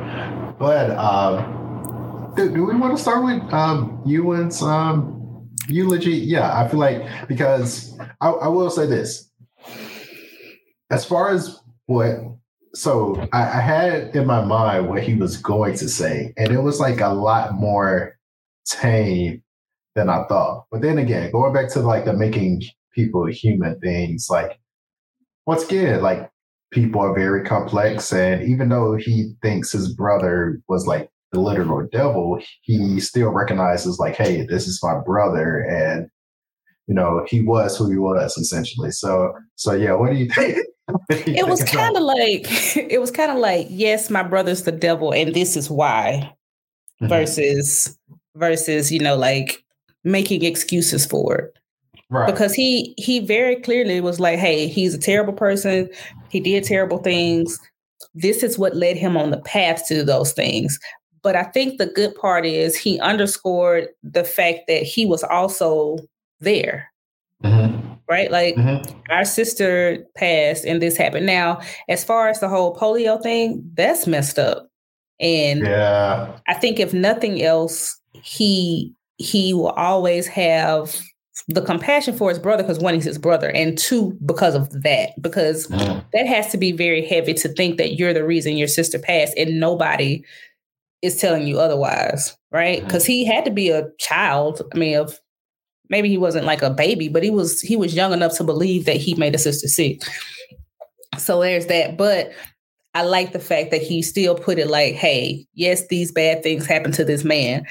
But 0.59 0.91
um, 0.93 2.33
do, 2.37 2.53
do 2.53 2.65
we 2.65 2.77
want 2.77 2.97
to 2.97 3.03
start 3.03 3.25
with 3.25 3.53
um, 3.53 4.03
Ewan's 4.07 4.63
um, 4.63 5.51
eulogy? 5.69 6.13
Yeah, 6.13 6.57
I 6.57 6.69
feel 6.69 6.81
like 6.81 7.03
because 7.29 7.99
I, 8.21 8.29
I 8.29 8.49
will 8.49 8.71
say 8.71 8.87
this. 8.87 9.31
As 10.91 11.05
far 11.05 11.31
as 11.31 11.61
what, 11.87 12.17
so 12.75 13.27
I, 13.33 13.43
I 13.43 13.61
had 13.61 14.15
in 14.15 14.27
my 14.27 14.45
mind 14.45 14.89
what 14.89 15.03
he 15.03 15.15
was 15.15 15.37
going 15.37 15.77
to 15.77 15.89
say, 15.89 16.33
and 16.37 16.53
it 16.53 16.61
was 16.61 16.79
like 16.79 17.01
a 17.01 17.09
lot 17.09 17.55
more 17.55 18.19
tame 18.67 19.43
than 19.95 20.09
I 20.09 20.25
thought. 20.29 20.67
But 20.71 20.83
then 20.83 20.99
again, 20.99 21.31
going 21.33 21.53
back 21.53 21.69
to 21.71 21.81
like 21.81 22.05
the 22.05 22.13
making 22.13 22.63
people 22.95 23.27
human 23.27 23.79
things, 23.81 24.29
like 24.31 24.59
once 25.47 25.65
again, 25.65 26.03
like 26.03 26.31
people 26.75 27.01
are 27.01 27.15
very 27.15 27.45
complex 27.45 28.13
and 28.13 28.43
even 28.43 28.69
though 28.69 28.97
he 28.97 29.33
thinks 29.43 29.73
his 29.73 29.95
brother 29.95 30.61
was 30.69 30.87
like 30.87 31.09
the 31.33 31.41
literal 31.41 31.87
devil 31.93 32.39
he 32.63 33.01
still 33.01 33.31
recognizes 33.31 33.99
like 33.99 34.17
hey 34.17 34.45
this 34.47 34.67
is 34.67 34.81
my 34.83 34.99
brother 35.07 35.61
and 35.61 36.09
you 36.87 36.95
know 36.95 37.25
he 37.29 37.41
was 37.41 37.77
who 37.77 37.91
he 37.91 37.97
was 37.97 38.37
essentially 38.37 38.91
so 38.91 39.33
so 39.55 39.73
yeah 39.73 39.95
what 39.95 40.11
do 40.11 40.17
you 40.17 40.29
think 40.31 40.59
It 41.09 41.49
was 41.49 41.65
kind 41.65 41.97
of 41.97 42.03
like 42.03 42.45
it 42.77 43.01
was 43.01 43.11
kind 43.11 43.33
of 43.33 43.39
like 43.39 43.69
yes, 43.71 44.11
my 44.11 44.23
brother's 44.23 44.65
the 44.65 44.71
devil, 44.71 45.15
and 45.15 45.35
this 45.35 45.57
is 45.57 45.71
why. 45.71 46.31
Mhm. 47.03 47.09
versus 47.09 47.99
versus 48.37 48.93
you 48.93 49.01
know 49.01 49.17
like 49.17 49.65
making 50.05 50.45
excuses 50.45 51.05
for 51.07 51.37
it 51.37 51.59
right. 52.15 52.27
Because 52.27 52.55
he 52.55 52.95
he 52.97 53.21
very 53.21 53.57
clearly 53.57 54.01
was 54.01 54.21
like 54.21 54.39
hey 54.39 54.69
he's 54.69 54.95
a 54.95 54.99
terrible 54.99 55.33
person. 55.33 55.89
He 56.31 56.41
did 56.41 56.65
terrible 56.65 56.99
things. 56.99 57.59
This 58.15 58.43
is 58.43 58.59
what 58.59 58.77
led 58.77 58.97
him 58.97 59.17
on 59.17 59.31
the 59.31 59.39
path 59.41 59.87
to 59.89 60.05
those 60.05 60.33
things. 60.33 60.79
But 61.23 61.37
i 61.37 61.43
think 61.45 61.79
the 61.79 61.87
good 61.87 62.15
part 62.17 62.45
is 62.47 62.77
he 62.77 63.01
underscored 63.01 63.89
the 64.03 64.25
fact 64.25 64.61
that 64.69 64.83
he 64.83 65.07
was 65.07 65.23
also 65.25 65.99
there. 66.41 66.91
Mhm. 67.43 67.81
right? 68.09 68.31
Like 68.31 68.55
Mhm. 68.57 68.85
our 69.11 69.25
sister 69.25 70.05
passed 70.15 70.65
and 70.67 70.81
this 70.83 70.97
happened. 70.97 71.25
Now 71.27 71.61
as 71.89 72.05
far 72.05 72.29
as 72.29 72.39
the 72.41 72.49
whole 72.49 72.77
polio 72.77 73.21
thing 73.23 73.63
that's 73.75 74.07
messed 74.07 74.39
up. 74.39 74.69
And 75.21 75.61
yeah. 75.67 76.29
I 76.49 76.55
think 76.55 76.79
if 76.79 76.93
nothing 76.93 77.43
else, 77.43 77.99
he 78.23 78.93
he 79.19 79.55
will 79.55 79.71
always 79.71 80.27
have 80.27 81.01
the 81.49 81.63
compassion 81.63 82.17
for 82.17 82.29
his 82.29 82.39
brother 82.39 82.63
because 82.63 82.79
one 82.79 82.95
he's 82.95 83.05
his 83.05 83.19
brother 83.19 83.51
and 83.51 83.77
two 83.77 84.17
because 84.25 84.55
of 84.55 84.71
that 84.83 85.11
because 85.21 85.67
Mm. 85.67 86.05
that 86.13 86.27
has 86.27 86.47
to 86.53 86.57
be 86.57 86.71
very 86.73 87.05
heavy 87.05 87.35
to 87.35 87.49
think 87.49 87.77
that 87.79 87.95
you're 87.99 88.15
the 88.15 88.25
reason 88.25 88.57
your 88.57 88.69
sister 88.69 88.99
passed 88.99 89.37
and 89.37 89.59
nobody 89.59 90.23
is 91.03 91.17
telling 91.17 91.47
you 91.47 91.59
otherwise 91.59 92.37
right? 92.53 92.85
Because 92.85 93.05
he 93.05 93.25
had 93.25 93.45
to 93.45 93.51
be 93.51 93.69
a 93.71 93.89
child 93.99 94.63
i 94.73 94.79
mean 94.79 94.97
of 94.97 95.19
maybe 95.91 96.09
he 96.09 96.17
wasn't 96.17 96.47
like 96.47 96.63
a 96.63 96.71
baby 96.71 97.09
but 97.09 97.23
he 97.25 97.31
was 97.31 97.61
he 97.61 97.77
was 97.77 97.95
young 97.95 98.13
enough 98.13 98.37
to 98.37 98.45
believe 98.45 98.85
that 98.85 98.97
he 98.97 99.15
made 99.17 99.35
a 99.35 99.39
sister 99.39 99.67
sick. 99.69 100.03
So 101.19 101.41
there's 101.41 101.67
that 101.67 101.97
but 101.97 102.33
i 102.95 103.03
like 103.03 103.33
the 103.33 103.41
fact 103.41 103.73
that 103.73 103.83
he 103.83 104.03
still 104.03 104.37
put 104.37 104.59
it 104.59 104.69
like 104.69 104.95
hey 104.95 105.47
yes 105.55 105.87
these 105.89 106.13
bad 106.13 106.43
things 106.45 106.65
happened 106.65 106.95
to 106.95 107.05
this 107.05 107.25
man 107.25 107.65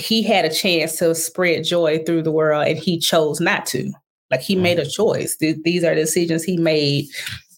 he 0.00 0.22
had 0.22 0.44
a 0.44 0.54
chance 0.54 0.98
to 0.98 1.14
spread 1.14 1.64
joy 1.64 2.02
through 2.04 2.22
the 2.22 2.32
world 2.32 2.66
and 2.66 2.78
he 2.78 2.98
chose 2.98 3.40
not 3.40 3.66
to. 3.66 3.92
Like 4.30 4.40
he 4.40 4.56
made 4.56 4.78
a 4.78 4.88
choice. 4.88 5.36
Th- 5.36 5.56
these 5.64 5.84
are 5.84 5.94
decisions 5.94 6.44
he 6.44 6.58
made 6.58 7.06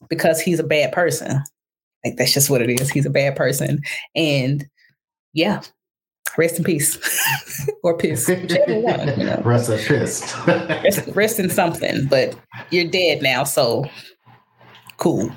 because 0.09 0.41
he's 0.41 0.61
a 0.61 0.65
bad 0.65 0.93
person. 0.93 1.43
Like 2.05 2.17
that's 2.17 2.33
just 2.33 2.49
what 2.49 2.63
it 2.63 2.71
is. 2.71 2.91
He's 2.91 3.07
a 3.07 3.11
bad 3.11 3.37
person. 3.37 3.83
And 4.15 4.67
yeah 5.33 5.63
rest 6.37 6.59
in 6.59 6.65
peace. 6.65 6.99
Or 7.83 7.97
piss. 7.97 8.29
You 8.29 8.37
know. 8.37 9.41
Rest 9.45 9.71
in 9.71 9.79
piss. 9.79 10.35
rest, 10.47 11.09
rest 11.15 11.39
in 11.39 11.49
something, 11.49 12.07
but 12.09 12.37
you're 12.71 12.89
dead 12.89 13.23
now, 13.23 13.45
so 13.45 13.87
cool. 14.99 15.31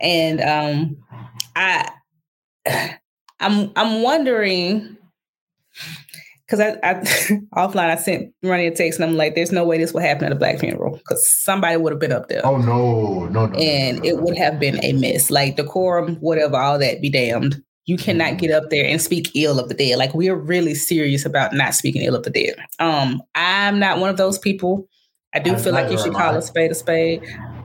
And 0.00 0.40
um 0.40 0.96
I 1.54 1.88
I'm 3.40 3.70
I'm 3.76 4.02
wondering 4.02 4.96
because 6.52 6.78
I, 6.82 6.90
I 6.90 6.94
offline 7.56 7.90
I 7.90 7.96
sent 7.96 8.34
running 8.42 8.66
a 8.66 8.74
text 8.74 9.00
and 9.00 9.08
I'm 9.08 9.16
like, 9.16 9.34
there's 9.34 9.52
no 9.52 9.64
way 9.64 9.78
this 9.78 9.94
would 9.94 10.02
happen 10.02 10.26
at 10.26 10.32
a 10.32 10.36
black 10.36 10.58
funeral 10.58 10.98
because 10.98 11.26
somebody 11.42 11.78
would 11.78 11.92
have 11.92 12.00
been 12.00 12.12
up 12.12 12.28
there 12.28 12.44
oh 12.44 12.58
no, 12.58 13.26
no, 13.28 13.46
no. 13.46 13.58
and 13.58 13.98
no, 13.98 14.02
no, 14.02 14.08
it 14.08 14.22
would 14.22 14.36
have 14.36 14.60
been 14.60 14.82
a 14.84 14.92
mess. 14.92 15.30
Like 15.30 15.56
decorum, 15.56 16.16
whatever, 16.16 16.56
all 16.56 16.78
that 16.78 17.00
be 17.00 17.08
damned. 17.08 17.62
You 17.86 17.96
cannot 17.96 18.38
get 18.38 18.52
up 18.52 18.70
there 18.70 18.86
and 18.86 19.00
speak 19.00 19.30
ill 19.34 19.58
of 19.58 19.68
the 19.68 19.74
dead. 19.74 19.98
Like 19.98 20.14
we 20.14 20.28
are 20.28 20.36
really 20.36 20.74
serious 20.74 21.24
about 21.24 21.52
not 21.54 21.74
speaking 21.74 22.02
ill 22.02 22.14
of 22.14 22.22
the 22.22 22.30
dead. 22.30 22.54
Um, 22.78 23.22
I'm 23.34 23.78
not 23.78 23.98
one 23.98 24.10
of 24.10 24.18
those 24.18 24.38
people. 24.38 24.86
I 25.34 25.38
do 25.38 25.54
I- 25.54 25.56
feel 25.56 25.72
like 25.72 25.90
you 25.90 25.98
should 25.98 26.12
call 26.12 26.36
a 26.36 26.42
spade 26.42 26.70
a 26.70 26.74
spade. 26.74 27.22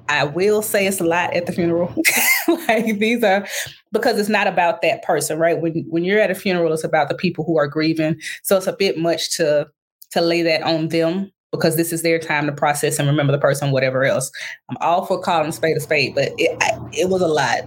I 0.10 0.24
will 0.24 0.62
say 0.62 0.88
it's 0.88 1.00
a 1.00 1.06
lot 1.06 1.34
at 1.34 1.46
the 1.46 1.52
funeral. 1.52 1.94
like 2.68 3.00
these 3.00 3.24
are 3.24 3.48
because 3.92 4.20
it's 4.20 4.30
not 4.30 4.48
about 4.48 4.82
that 4.82 5.04
person, 5.04 5.40
right? 5.40 5.60
When 5.60 5.86
when 5.90 6.04
you're 6.04 6.20
at 6.20 6.32
a 6.32 6.36
funeral, 6.36 6.74
it's 6.74 6.84
about 6.84 7.10
the 7.10 7.16
people 7.16 7.44
who 7.44 7.58
are 7.58 7.68
grieving. 7.68 8.20
So 8.44 8.58
it's 8.58 8.68
a 8.68 8.76
bit 8.76 8.98
much 8.98 9.36
to 9.38 9.68
to 10.12 10.22
lay 10.22 10.42
that 10.44 10.64
on 10.64 10.90
them 10.90 11.32
because 11.52 11.76
this 11.76 11.92
is 11.92 12.02
their 12.02 12.20
time 12.20 12.46
to 12.46 12.52
process 12.52 13.00
and 13.00 13.08
remember 13.08 13.32
the 13.32 13.40
person, 13.40 13.72
whatever 13.72 14.04
else. 14.04 14.32
I'm 14.70 14.78
all 14.82 15.06
for 15.06 15.20
calling 15.20 15.52
spade 15.52 15.78
a 15.78 15.80
spade, 15.80 16.16
but 16.16 16.32
it 16.38 16.58
I, 16.62 16.78
it 16.94 17.10
was 17.10 17.22
a 17.22 17.28
lot. 17.28 17.60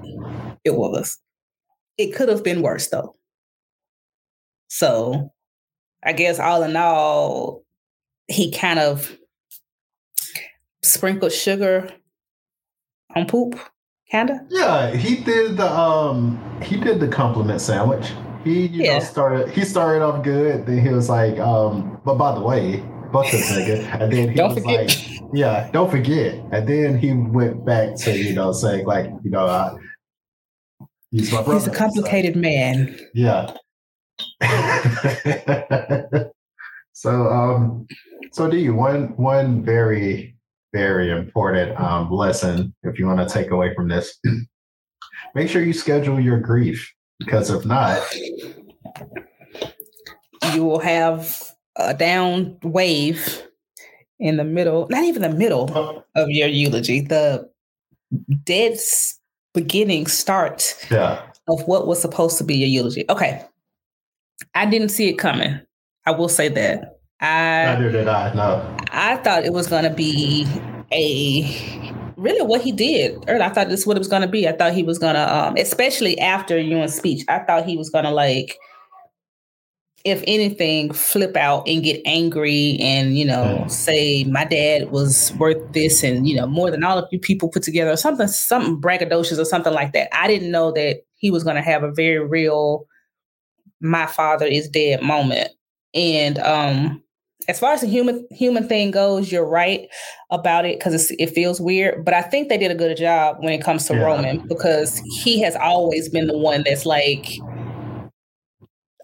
It 0.65 0.77
was. 0.77 1.19
It 1.99 2.15
could 2.15 2.29
have 2.29 2.45
been 2.45 2.63
worse 2.63 2.89
though. 2.89 3.17
So, 4.69 5.33
I 6.05 6.13
guess 6.13 6.39
all 6.39 6.63
in 6.63 6.77
all, 6.77 7.65
he 8.29 8.53
kind 8.53 8.79
of 8.79 9.17
sprinkled 10.83 11.33
sugar 11.33 11.91
on 13.17 13.27
poop, 13.27 13.59
kinda. 14.11 14.45
Yeah, 14.51 14.91
he 14.95 15.17
did 15.23 15.57
the 15.57 15.71
um 15.71 16.39
he 16.63 16.77
did 16.77 17.01
the 17.01 17.09
compliment 17.09 17.61
sandwich. 17.61 18.13
He 18.45 18.67
you 18.69 18.85
Yeah. 18.85 18.99
know 18.99 19.05
started 19.05 19.49
he 19.51 19.65
started 19.65 20.03
off 20.03 20.23
good, 20.25 20.67
then 20.67 20.79
he 20.79 20.89
was 20.89 21.09
like, 21.09 21.39
um, 21.39 22.01
but 22.05 22.15
by 22.15 22.33
the 22.35 22.41
way, 22.41 22.83
fuck 23.13 23.31
this 23.31 23.51
nigga. 23.57 24.01
And 24.01 24.13
then 24.13 24.31
he 24.31 24.41
was 24.41 24.55
forget. 24.55 24.89
like, 24.89 25.21
Yeah, 25.35 25.71
don't 25.73 25.91
forget. 25.91 26.35
And 26.53 26.67
then 26.69 26.99
he 26.99 27.13
went 27.13 27.65
back 27.65 27.97
to, 27.97 28.17
you 28.17 28.35
know, 28.35 28.53
saying 28.53 28.87
like, 28.87 29.07
you 29.23 29.31
know, 29.31 29.45
uh, 29.47 29.77
he's 31.11 31.31
my 31.33 31.43
brother. 31.43 31.59
He's 31.59 31.67
a 31.69 31.71
complicated 31.77 32.37
man. 32.37 32.99
Yeah. 33.15 33.53
so 36.93 37.11
um 37.29 37.87
so 38.33 38.51
do 38.51 38.57
you 38.59 38.75
one 38.75 39.17
one 39.17 39.63
very 39.65 40.35
very 40.73 41.11
important 41.11 41.79
um 41.81 42.11
lesson 42.11 42.75
if 42.85 42.99
you 42.99 43.07
want 43.07 43.19
to 43.19 43.33
take 43.33 43.51
away 43.51 43.75
from 43.75 43.89
this 43.89 44.19
make 45.35 45.49
sure 45.49 45.63
you 45.63 45.73
schedule 45.73 46.21
your 46.21 46.39
grief 46.39 46.93
because 47.19 47.51
if 47.51 47.65
not 47.65 48.01
You 50.55 50.65
will 50.65 50.81
have 50.81 51.53
a 51.77 51.95
down 51.95 52.57
wave 52.63 53.43
in 54.19 54.37
the 54.37 54.45
middle, 54.45 54.87
not 54.91 55.05
even 55.05 55.23
the 55.23 55.31
middle 55.31 56.05
of 56.15 56.29
your 56.29 56.49
eulogy, 56.49 57.01
the 57.01 57.49
dead 58.45 58.79
beginning 59.55 60.07
start 60.07 60.77
yeah 60.91 61.23
of 61.49 61.67
what 61.67 61.87
was 61.87 62.01
supposed 62.01 62.39
to 62.39 62.45
be 62.45 62.57
your 62.57 62.69
eulogy. 62.69 63.05
Okay. 63.09 63.45
I 64.55 64.67
didn't 64.67 64.91
see 64.91 65.09
it 65.09 65.15
coming. 65.15 65.61
I 66.07 66.13
will 66.13 66.29
say 66.29 66.49
that. 66.49 67.00
I 67.21 67.75
neither 67.75 67.91
did 67.93 68.09
I 68.09 68.33
no 68.35 68.77
I 68.93 69.17
thought 69.17 69.45
it 69.45 69.53
was 69.53 69.67
going 69.67 69.85
to 69.85 69.91
be 69.91 70.47
a 70.93 71.45
really 72.17 72.43
what 72.43 72.61
he 72.61 72.73
did. 72.73 73.25
Earlier, 73.29 73.43
I 73.45 73.49
thought 73.51 73.69
this 73.69 73.81
is 73.81 73.87
what 73.87 73.97
it 73.97 74.01
was 74.01 74.09
going 74.09 74.23
to 74.23 74.29
be. 74.29 74.49
I 74.49 74.53
thought 74.53 74.75
he 74.75 74.83
was 74.83 74.99
going 74.99 75.15
to, 75.15 75.37
um, 75.37 75.57
especially 75.57 76.19
after 76.19 76.59
Ewan's 76.59 76.95
speech, 76.95 77.25
I 77.29 77.39
thought 77.41 77.65
he 77.65 77.77
was 77.77 77.89
going 77.89 78.05
to 78.05 78.11
like, 78.11 78.59
if 80.05 80.23
anything, 80.27 80.93
flip 80.93 81.37
out 81.37 81.69
and 81.69 81.83
get 81.85 82.01
angry 82.05 82.79
and 82.81 83.17
you 83.17 83.25
know 83.25 83.63
Mm. 83.65 83.71
say 83.71 84.25
my 84.25 84.45
dad 84.45 84.91
was 84.91 85.33
worth 85.39 85.73
this 85.73 86.03
and 86.03 86.27
you 86.27 86.35
know 86.35 86.47
more 86.47 86.71
than 86.71 86.83
all 86.83 86.99
of 86.99 87.09
you 87.13 87.19
people 87.19 87.49
put 87.49 87.63
together, 87.63 87.91
or 87.91 87.97
something, 87.97 88.27
something 88.29 88.81
braggadocious 88.81 89.39
or 89.39 89.45
something 89.45 89.73
like 89.73 89.93
that. 89.93 90.09
I 90.17 90.27
didn't 90.27 90.51
know 90.51 90.73
that 90.73 91.03
he 91.17 91.31
was 91.31 91.45
going 91.45 91.57
to 91.57 91.63
have 91.63 91.83
a 91.83 91.93
very 91.93 92.19
real, 92.19 92.87
my 93.81 94.07
father 94.07 94.47
is 94.47 94.69
dead 94.69 95.03
moment. 95.03 95.51
And 95.95 96.39
um, 96.39 97.03
as 97.49 97.59
far 97.59 97.73
as 97.73 97.81
the 97.81 97.87
human 97.87 98.27
human 98.31 98.69
thing 98.69 98.91
goes, 98.91 99.33
you're 99.33 99.47
right 99.47 99.89
about 100.31 100.65
it 100.65 100.79
because 100.79 101.11
it 101.19 101.31
feels 101.31 101.61
weird. 101.61 102.05
But 102.05 102.15
I 102.15 102.23
think 102.23 102.49
they 102.49 102.59
did 102.59 102.71
a 102.71 102.75
good 102.75 102.97
job 102.97 103.37
when 103.41 103.53
it 103.53 103.63
comes 103.65 103.87
to 103.87 103.95
Yeah. 103.95 104.03
Roman 104.05 104.47
because 104.49 105.01
he 105.23 105.41
has 105.41 105.57
always 105.57 106.09
been 106.09 106.27
the 106.27 106.37
one 106.39 106.63
that's 106.65 106.87
like 106.87 107.27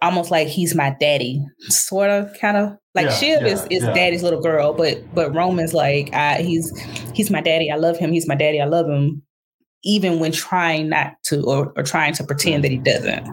almost 0.03 0.31
like 0.31 0.49
he's 0.49 0.75
my 0.75 0.95
daddy, 1.01 1.43
sort 1.69 2.11
of, 2.11 2.31
kind 2.41 2.57
of 2.57 2.77
like 2.95 3.07
Yeah, 3.07 3.15
Shiv 3.15 3.43
yeah, 3.43 3.49
is 3.49 3.67
is 3.71 3.83
yeah. 3.85 3.93
daddy's 3.95 4.23
little 4.23 4.43
girl, 4.43 4.75
but 4.75 4.99
but 5.15 5.35
Roman's 5.35 5.75
like 5.75 6.13
I, 6.15 6.43
he's 6.43 6.71
he's 7.15 7.31
my 7.31 7.41
daddy. 7.41 7.71
I 7.71 7.77
love 7.77 7.97
him. 7.99 8.13
He's 8.13 8.29
my 8.29 8.35
daddy. 8.35 8.61
I 8.61 8.67
love 8.67 8.87
him, 8.87 9.23
even 9.85 10.19
when 10.19 10.33
trying 10.33 10.89
not 10.91 11.15
to 11.25 11.43
or, 11.45 11.73
or 11.77 11.83
trying 11.83 12.13
to 12.15 12.25
pretend 12.25 12.65
that 12.65 12.71
he 12.71 12.79
doesn't 12.79 13.27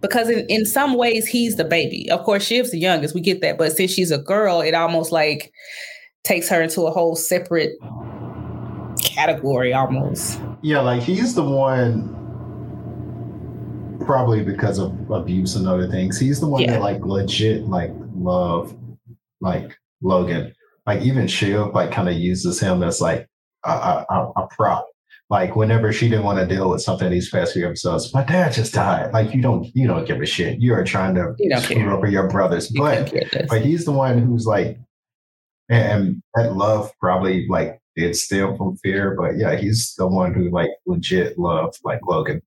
because 0.00 0.28
in, 0.30 0.46
in 0.48 0.64
some 0.66 0.94
ways 0.96 1.26
he's 1.26 1.56
the 1.56 1.64
baby. 1.64 2.10
Of 2.10 2.22
course, 2.24 2.44
Shiv's 2.46 2.70
the 2.70 2.78
youngest, 2.78 3.14
we 3.14 3.20
get 3.20 3.40
that, 3.40 3.58
but 3.58 3.72
since 3.72 3.90
she's 3.90 4.10
a 4.10 4.18
girl, 4.18 4.60
it 4.60 4.74
almost 4.74 5.12
like 5.12 5.52
takes 6.24 6.48
her 6.48 6.60
into 6.62 6.82
a 6.82 6.90
whole 6.90 7.16
separate 7.16 7.72
category 9.02 9.72
almost. 9.72 10.40
yeah 10.62 10.80
like 10.80 11.00
he's 11.02 11.34
the 11.34 11.42
one 11.42 12.12
probably 14.04 14.42
because 14.42 14.78
of 14.78 14.92
abuse 15.10 15.54
and 15.56 15.66
other 15.68 15.88
things 15.88 16.18
he's 16.18 16.40
the 16.40 16.46
one 16.46 16.62
Yeah. 16.62 16.72
that 16.72 16.80
like 16.82 17.04
legit 17.04 17.64
like 17.68 17.92
love 18.14 18.74
like 19.40 19.76
logan 20.02 20.52
like 20.86 21.02
even 21.02 21.26
shiv 21.26 21.74
like 21.74 21.90
kind 21.92 22.08
of 22.08 22.14
uses 22.16 22.58
him 22.60 22.82
as 22.82 23.00
like 23.00 23.28
a, 23.64 23.70
a, 23.70 24.06
a, 24.10 24.32
a 24.42 24.48
prop 24.48 24.86
like 25.28 25.56
whenever 25.56 25.92
she 25.92 26.08
didn't 26.08 26.24
want 26.24 26.38
to 26.38 26.46
deal 26.46 26.70
with 26.70 26.80
something 26.82 27.10
these 27.10 27.28
past 27.30 27.52
few 27.52 27.66
episodes 27.66 28.14
my 28.14 28.22
dad 28.22 28.52
just 28.52 28.72
died 28.74 29.12
like 29.12 29.34
you 29.34 29.42
don't 29.42 29.74
you 29.74 29.86
don't 29.86 30.06
give 30.06 30.20
a 30.20 30.26
shit 30.26 30.60
you 30.60 30.72
are 30.72 30.84
trying 30.84 31.14
to 31.14 31.34
You 31.38 31.50
don't 31.50 31.62
screw 31.62 31.76
care. 31.76 31.90
over 31.90 32.06
your 32.06 32.28
brothers 32.28 32.70
You 32.72 32.80
but 32.80 33.06
couldn't 33.08 33.30
care 33.30 33.40
less. 33.40 33.48
but 33.50 33.62
he's 33.62 33.84
the 33.84 33.92
one 33.92 34.18
who's 34.18 34.46
like 34.46 34.78
and 35.68 36.22
that 36.34 36.54
love 36.54 36.92
probably 37.00 37.46
like 37.48 37.80
did 37.96 38.14
steal 38.14 38.56
from 38.56 38.76
fear 38.76 39.16
but 39.18 39.36
yeah 39.36 39.56
he's 39.56 39.94
the 39.96 40.06
one 40.06 40.32
who 40.32 40.48
like 40.50 40.70
legit 40.86 41.36
loved 41.38 41.78
like 41.82 41.98
logan 42.06 42.40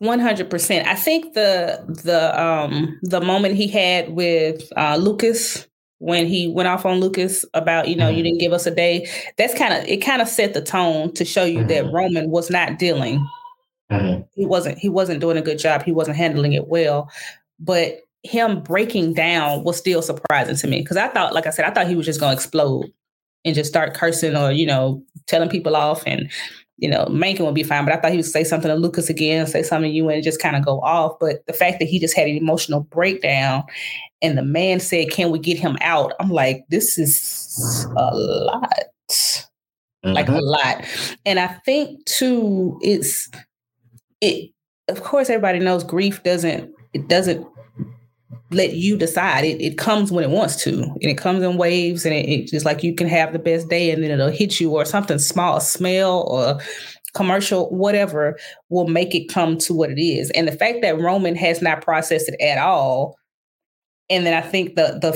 One 0.00 0.18
hundred 0.18 0.50
percent. 0.50 0.86
I 0.88 0.96
think 0.96 1.34
the 1.34 1.84
the 2.04 2.38
um 2.42 2.98
the 3.02 3.20
moment 3.20 3.54
he 3.54 3.68
had 3.68 4.10
with 4.10 4.70
uh, 4.76 4.96
Lukas 4.96 5.67
when 5.98 6.26
he 6.26 6.48
went 6.48 6.68
off 6.68 6.86
on 6.86 7.00
Lukas 7.00 7.44
about 7.54 7.88
you 7.88 7.96
know 7.96 8.08
you 8.08 8.20
Mhm. 8.20 8.24
didn't 8.24 8.40
give 8.40 8.52
us 8.52 8.66
a 8.66 8.70
day. 8.70 9.06
That's 9.36 9.54
kind 9.54 9.74
of 9.74 9.88
it. 9.88 9.98
Kind 9.98 10.22
of 10.22 10.28
set 10.28 10.54
the 10.54 10.60
tone 10.62 11.12
to 11.14 11.24
show 11.24 11.44
you 11.44 11.64
that 11.64 11.84
Mhm. 11.86 11.92
Roman 11.92 12.30
was 12.30 12.50
not 12.50 12.78
dealing 12.78 13.26
Mhm. 13.90 14.26
he 14.34 14.44
wasn't 14.44 14.78
he 14.78 14.88
wasn't 14.88 15.20
doing 15.20 15.36
a 15.38 15.42
good 15.42 15.58
job 15.58 15.82
he 15.82 15.92
wasn't 15.92 16.16
handling 16.16 16.52
it 16.52 16.68
well 16.68 17.10
but 17.58 18.00
him 18.22 18.60
breaking 18.60 19.14
down 19.14 19.64
was 19.64 19.78
still 19.78 20.02
surprising 20.02 20.56
to 20.56 20.66
me 20.66 20.80
because 20.80 20.98
i 20.98 21.08
thought 21.08 21.32
like 21.32 21.46
i 21.46 21.50
said 21.50 21.64
i 21.64 21.70
thought 21.70 21.88
he 21.88 21.96
was 21.96 22.04
just 22.04 22.20
going 22.20 22.30
to 22.30 22.34
explode 22.36 22.84
and 23.46 23.54
just 23.54 23.70
start 23.70 23.94
cursing 23.94 24.36
or 24.36 24.52
you 24.52 24.66
know 24.66 25.02
telling 25.26 25.48
people 25.48 25.74
off 25.74 26.02
and 26.06 26.28
you 26.80 26.88
know, 26.88 27.06
Mencken 27.06 27.44
would 27.44 27.56
be 27.56 27.64
fine, 27.64 27.84
but 27.84 27.92
I 27.92 27.96
thought 27.96 28.12
he 28.12 28.18
would 28.18 28.24
say 28.24 28.44
something 28.44 28.68
to 28.68 28.76
Lukas 28.76 29.10
again, 29.10 29.48
say 29.48 29.64
something 29.64 29.90
to 29.90 29.96
you 29.96 30.08
and 30.10 30.22
just 30.22 30.40
kind 30.40 30.54
of 30.54 30.64
go 30.64 30.80
off. 30.82 31.18
But 31.18 31.44
the 31.48 31.52
fact 31.52 31.80
that 31.80 31.88
he 31.88 31.98
just 31.98 32.14
had 32.14 32.28
an 32.28 32.36
emotional 32.36 32.82
breakdown 32.82 33.64
and 34.22 34.36
the 34.36 34.42
man 34.42 34.80
said, 34.80 35.10
Can 35.10 35.30
we 35.30 35.38
get 35.38 35.58
him 35.58 35.76
out? 35.80 36.12
I'm 36.20 36.30
like, 36.30 36.64
this 36.70 36.98
is 36.98 37.86
a 37.96 38.14
lot. 38.14 38.72
Mm-hmm. 40.04 40.12
Like 40.12 40.28
a 40.28 40.32
mm-hmm. 40.32 40.40
lot. 40.40 40.84
And 41.26 41.38
I 41.38 41.48
think 41.64 42.04
too, 42.06 42.78
it's 42.82 43.30
it 44.20 44.50
of 44.88 45.02
course 45.02 45.28
everybody 45.28 45.58
knows 45.58 45.84
grief 45.84 46.22
doesn't 46.22 46.72
it 46.94 47.08
doesn't 47.08 47.46
let 48.50 48.74
you 48.74 48.96
decide. 48.96 49.44
It, 49.44 49.60
it 49.60 49.78
comes 49.78 50.10
when 50.10 50.24
it 50.24 50.30
wants 50.30 50.62
to, 50.64 50.82
and 50.82 51.04
it 51.04 51.18
comes 51.18 51.42
in 51.42 51.58
waves, 51.58 52.06
and 52.06 52.14
it, 52.14 52.28
it's 52.28 52.50
just 52.50 52.64
like 52.64 52.82
you 52.82 52.94
can 52.94 53.08
have 53.08 53.32
the 53.32 53.38
best 53.38 53.68
day, 53.68 53.90
and 53.90 54.02
then 54.02 54.10
it'll 54.10 54.30
hit 54.30 54.58
you, 54.58 54.70
or 54.70 54.84
something 54.84 55.18
small, 55.18 55.58
a 55.58 55.60
smell, 55.60 56.26
or 56.28 56.58
commercial, 57.14 57.68
whatever, 57.70 58.38
will 58.70 58.88
make 58.88 59.14
it 59.14 59.28
come 59.28 59.58
to 59.58 59.74
what 59.74 59.90
it 59.90 60.00
is. 60.00 60.30
And 60.30 60.48
the 60.48 60.52
fact 60.52 60.78
that 60.82 60.98
Roman 60.98 61.34
has 61.36 61.60
not 61.60 61.82
processed 61.82 62.28
it 62.28 62.40
at 62.40 62.58
all, 62.58 63.17
and 64.10 64.26
then 64.26 64.34
I 64.34 64.40
think 64.40 64.76
the 64.76 64.98
the 65.00 65.12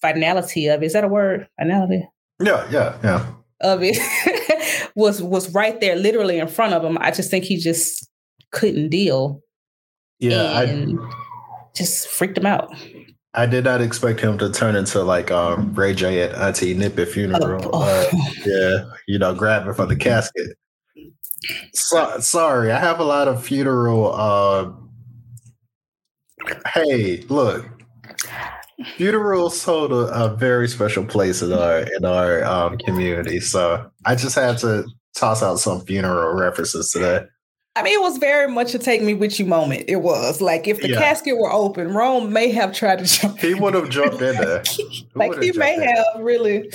finality 0.00 0.66
of 0.68 0.82
it, 0.82 0.86
is 0.86 0.92
that 0.92 1.04
a 1.04 1.08
word? 1.08 1.48
Finality. 1.58 2.08
Yeah, 2.40 2.66
yeah, 2.70 2.98
yeah. 3.02 3.26
Of 3.60 3.80
it 3.82 4.90
was 4.94 5.22
was 5.22 5.52
right 5.52 5.80
there, 5.80 5.96
literally 5.96 6.38
in 6.38 6.48
front 6.48 6.74
of 6.74 6.84
him. 6.84 6.98
I 7.00 7.10
just 7.10 7.30
think 7.30 7.44
he 7.44 7.56
just 7.56 8.08
couldn't 8.52 8.88
deal. 8.88 9.42
Yeah, 10.18 10.62
and 10.62 10.98
I 11.00 11.10
just 11.74 12.08
freaked 12.08 12.38
him 12.38 12.46
out. 12.46 12.74
I 13.32 13.46
did 13.46 13.64
not 13.64 13.80
expect 13.80 14.20
him 14.20 14.38
to 14.38 14.50
turn 14.50 14.74
into 14.74 15.02
like 15.02 15.30
um, 15.30 15.72
Ray 15.74 15.94
J 15.94 16.22
at 16.22 16.34
Auntie 16.34 16.74
Nippet 16.74 17.08
funeral. 17.08 17.70
Oh, 17.72 17.82
uh, 17.82 18.10
yeah, 18.46 18.90
you 19.06 19.18
know, 19.18 19.34
grabbing 19.34 19.74
for 19.74 19.86
the 19.86 19.96
casket. 19.96 20.56
So, 21.72 22.18
sorry, 22.20 22.72
I 22.72 22.78
have 22.78 22.98
a 22.98 23.04
lot 23.04 23.28
of 23.28 23.42
funeral. 23.44 24.12
Uh, 24.12 24.72
hey, 26.74 27.24
look, 27.28 27.66
funerals 28.96 29.62
hold 29.64 29.92
a, 29.92 30.06
a, 30.08 30.36
very 30.36 30.68
special 30.68 31.04
place 31.04 31.42
in 31.42 31.52
our 31.52 31.80
in 31.96 32.04
our 32.04 32.44
um, 32.44 32.78
community. 32.78 33.40
So 33.40 33.90
I 34.04 34.14
just 34.14 34.34
had 34.34 34.58
to 34.58 34.84
toss 35.14 35.42
out 35.42 35.58
some 35.58 35.80
funeral 35.82 36.34
references 36.34 36.90
today. 36.90 37.26
I 37.76 37.82
mean, 37.82 37.94
it 37.94 38.02
was 38.02 38.18
very 38.18 38.52
much 38.52 38.74
a 38.74 38.78
take 38.78 39.00
me 39.00 39.14
with 39.14 39.38
you 39.38 39.46
moment. 39.46 39.84
It 39.86 39.96
was 39.96 40.40
like 40.40 40.66
if 40.66 40.80
the 40.80 40.90
yeah. 40.90 40.98
casket 40.98 41.38
were 41.38 41.52
open, 41.52 41.94
Rome 41.94 42.32
may 42.32 42.50
have 42.50 42.72
tried 42.72 42.98
to 42.98 43.04
jump. 43.04 43.38
He 43.38 43.54
would 43.54 43.74
have 43.74 43.88
jumped 43.90 44.20
in 44.20 44.36
there. 44.36 44.62
like 45.14 45.40
he 45.40 45.52
may 45.52 45.78
have 45.78 46.22
really 46.22 46.68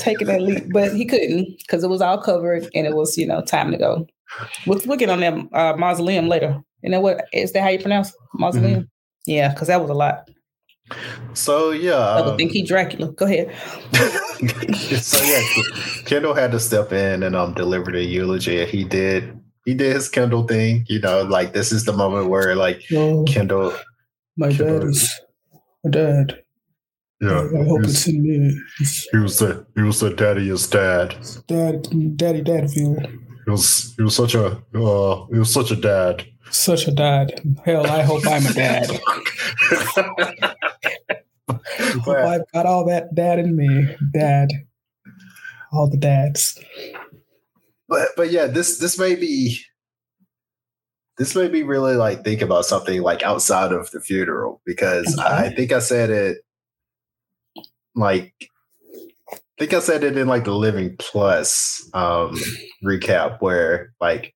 taken 0.00 0.26
that 0.26 0.42
leap, 0.42 0.72
but 0.72 0.94
he 0.94 1.04
couldn't 1.04 1.58
because 1.58 1.84
it 1.84 1.88
was 1.88 2.00
all 2.00 2.18
covered 2.18 2.68
and 2.74 2.86
it 2.86 2.94
was, 2.94 3.16
you 3.16 3.26
know, 3.26 3.42
time 3.42 3.70
to 3.70 3.78
go. 3.78 4.06
We'll, 4.66 4.80
we'll 4.86 4.98
get 4.98 5.08
on 5.08 5.20
that 5.20 5.34
uh, 5.52 5.76
mausoleum 5.76 6.26
later. 6.26 6.60
You 6.82 6.90
know 6.90 7.00
what? 7.00 7.26
Is 7.32 7.52
that 7.52 7.62
how 7.62 7.68
you 7.68 7.78
pronounce 7.78 8.12
mausoleum? 8.34 8.80
Mm-hmm. 8.80 9.30
Yeah, 9.30 9.52
because 9.52 9.68
that 9.68 9.80
was 9.80 9.90
a 9.90 9.94
lot. 9.94 10.28
So 11.34 11.70
yeah, 11.70 11.98
I 11.98 12.20
would 12.20 12.30
um, 12.30 12.36
think 12.36 12.52
he 12.52 12.62
Dracula. 12.62 13.12
Go 13.12 13.26
ahead. 13.26 13.54
so 15.00 15.22
yeah, 15.24 15.42
Kendall 16.04 16.34
had 16.34 16.52
to 16.52 16.60
step 16.60 16.92
in 16.92 17.22
and 17.22 17.36
um 17.36 17.54
deliver 17.54 17.92
the 17.92 18.02
eulogy. 18.02 18.64
He 18.66 18.84
did 18.84 19.38
he 19.64 19.74
did 19.74 19.94
his 19.94 20.08
Kendall 20.08 20.46
thing. 20.46 20.84
You 20.88 21.00
know, 21.00 21.22
like 21.22 21.52
this 21.52 21.72
is 21.72 21.84
the 21.84 21.92
moment 21.92 22.28
where 22.28 22.54
like 22.56 22.82
oh, 22.92 23.24
Kendall. 23.24 23.74
My 24.36 24.50
Kendall, 24.50 24.80
dad 24.80 24.88
is 24.88 25.20
my 25.84 25.90
dad. 25.90 26.42
Yeah, 27.20 27.30
I, 27.30 27.60
I 27.60 27.64
hope 27.64 27.84
it's 27.84 28.06
in 28.06 28.22
me. 28.22 28.56
He 29.12 29.18
was 29.18 29.38
the 29.38 29.66
he 29.74 29.82
was 29.82 30.00
the 30.00 30.10
daddyest 30.10 30.70
dad. 30.70 31.16
Dad, 31.48 32.16
daddy, 32.16 32.42
dad 32.42 32.70
feel. 32.70 32.96
He 33.44 33.50
was 33.50 33.94
he 33.96 34.02
was 34.02 34.14
such 34.14 34.34
a 34.34 34.46
uh, 34.74 35.26
he 35.32 35.38
was 35.38 35.52
such 35.52 35.70
a 35.70 35.76
dad. 35.76 36.24
Such 36.50 36.86
a 36.86 36.92
dad. 36.92 37.42
Hell, 37.64 37.86
I 37.86 38.02
hope 38.02 38.26
I'm 38.26 38.46
a 38.46 38.52
dad. 38.52 38.88
hope 42.00 42.16
I've 42.16 42.52
got 42.52 42.66
all 42.66 42.86
that 42.86 43.14
dad 43.14 43.38
in 43.38 43.56
me. 43.56 43.96
Dad. 44.12 44.48
All 45.72 45.88
the 45.90 45.98
dads 45.98 46.58
but 47.88 48.10
but 48.16 48.30
yeah, 48.30 48.46
this 48.46 48.78
this 48.78 48.98
may 48.98 49.14
be 49.14 49.58
this 51.16 51.34
made 51.34 51.50
me 51.50 51.62
really 51.62 51.96
like 51.96 52.22
think 52.22 52.42
about 52.42 52.66
something 52.66 53.02
like 53.02 53.22
outside 53.22 53.72
of 53.72 53.90
the 53.90 54.00
funeral 54.00 54.60
because 54.64 55.18
okay. 55.18 55.26
I 55.26 55.54
think 55.54 55.72
I 55.72 55.80
said 55.80 56.10
it 56.10 56.38
like 57.94 58.32
I 59.32 59.36
think 59.58 59.74
I 59.74 59.80
said 59.80 60.04
it 60.04 60.16
in 60.16 60.28
like 60.28 60.44
the 60.44 60.54
Living 60.54 60.96
Plus 60.98 61.88
um 61.94 62.36
recap 62.84 63.38
where 63.40 63.94
like 64.00 64.34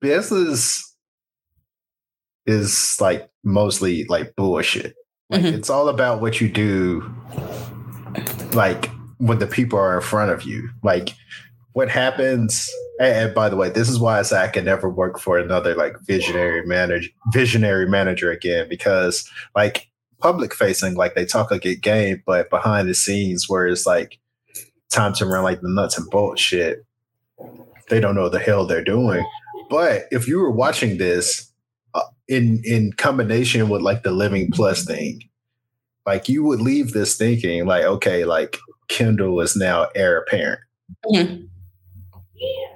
this 0.00 0.30
is 0.30 0.86
is 2.46 2.96
like 3.00 3.28
mostly 3.44 4.04
like 4.04 4.34
bullshit. 4.36 4.94
Like 5.30 5.42
mm-hmm. 5.42 5.54
it's 5.54 5.70
all 5.70 5.88
about 5.88 6.20
what 6.20 6.40
you 6.40 6.48
do 6.48 7.14
like 8.52 8.90
when 9.18 9.38
the 9.38 9.46
people 9.46 9.78
are 9.78 9.96
in 9.96 10.02
front 10.02 10.32
of 10.32 10.42
you. 10.42 10.68
Like 10.82 11.14
what 11.72 11.88
happens 11.88 12.68
and, 13.00 13.34
by 13.34 13.48
the 13.48 13.56
way 13.56 13.70
this 13.70 13.88
is 13.88 13.98
why 13.98 14.18
i 14.18 14.22
say 14.22 14.42
i 14.42 14.48
can 14.48 14.64
never 14.64 14.88
work 14.88 15.18
for 15.18 15.38
another 15.38 15.74
like 15.74 15.96
visionary 16.00 16.64
manager 16.66 17.08
visionary 17.32 17.88
manager 17.88 18.30
again 18.30 18.68
because 18.68 19.28
like 19.54 19.88
public 20.18 20.54
facing 20.54 20.94
like 20.94 21.14
they 21.14 21.24
talk 21.24 21.50
a 21.50 21.58
good 21.58 21.80
game 21.80 22.22
but 22.26 22.50
behind 22.50 22.88
the 22.88 22.94
scenes 22.94 23.48
where 23.48 23.66
it's 23.66 23.86
like 23.86 24.18
time 24.90 25.14
to 25.14 25.24
run 25.24 25.44
like 25.44 25.60
the 25.60 25.68
nuts 25.68 25.96
and 25.96 26.10
bolts 26.10 26.42
shit 26.42 26.84
they 27.88 28.00
don't 28.00 28.14
know 28.14 28.28
the 28.28 28.38
hell 28.38 28.66
they're 28.66 28.84
doing 28.84 29.24
but 29.70 30.06
if 30.10 30.28
you 30.28 30.38
were 30.38 30.50
watching 30.50 30.98
this 30.98 31.49
in 32.30 32.62
in 32.64 32.92
combination 32.94 33.68
with 33.68 33.82
like 33.82 34.02
the 34.02 34.10
living 34.10 34.50
plus 34.52 34.84
thing 34.84 35.20
like 36.06 36.28
you 36.28 36.42
would 36.42 36.60
leave 36.60 36.92
this 36.92 37.16
thinking 37.16 37.66
like 37.66 37.84
okay 37.84 38.24
like 38.24 38.58
kendall 38.88 39.40
is 39.40 39.54
now 39.54 39.86
heir 39.94 40.18
apparent 40.18 40.60
mm-hmm 41.06 41.44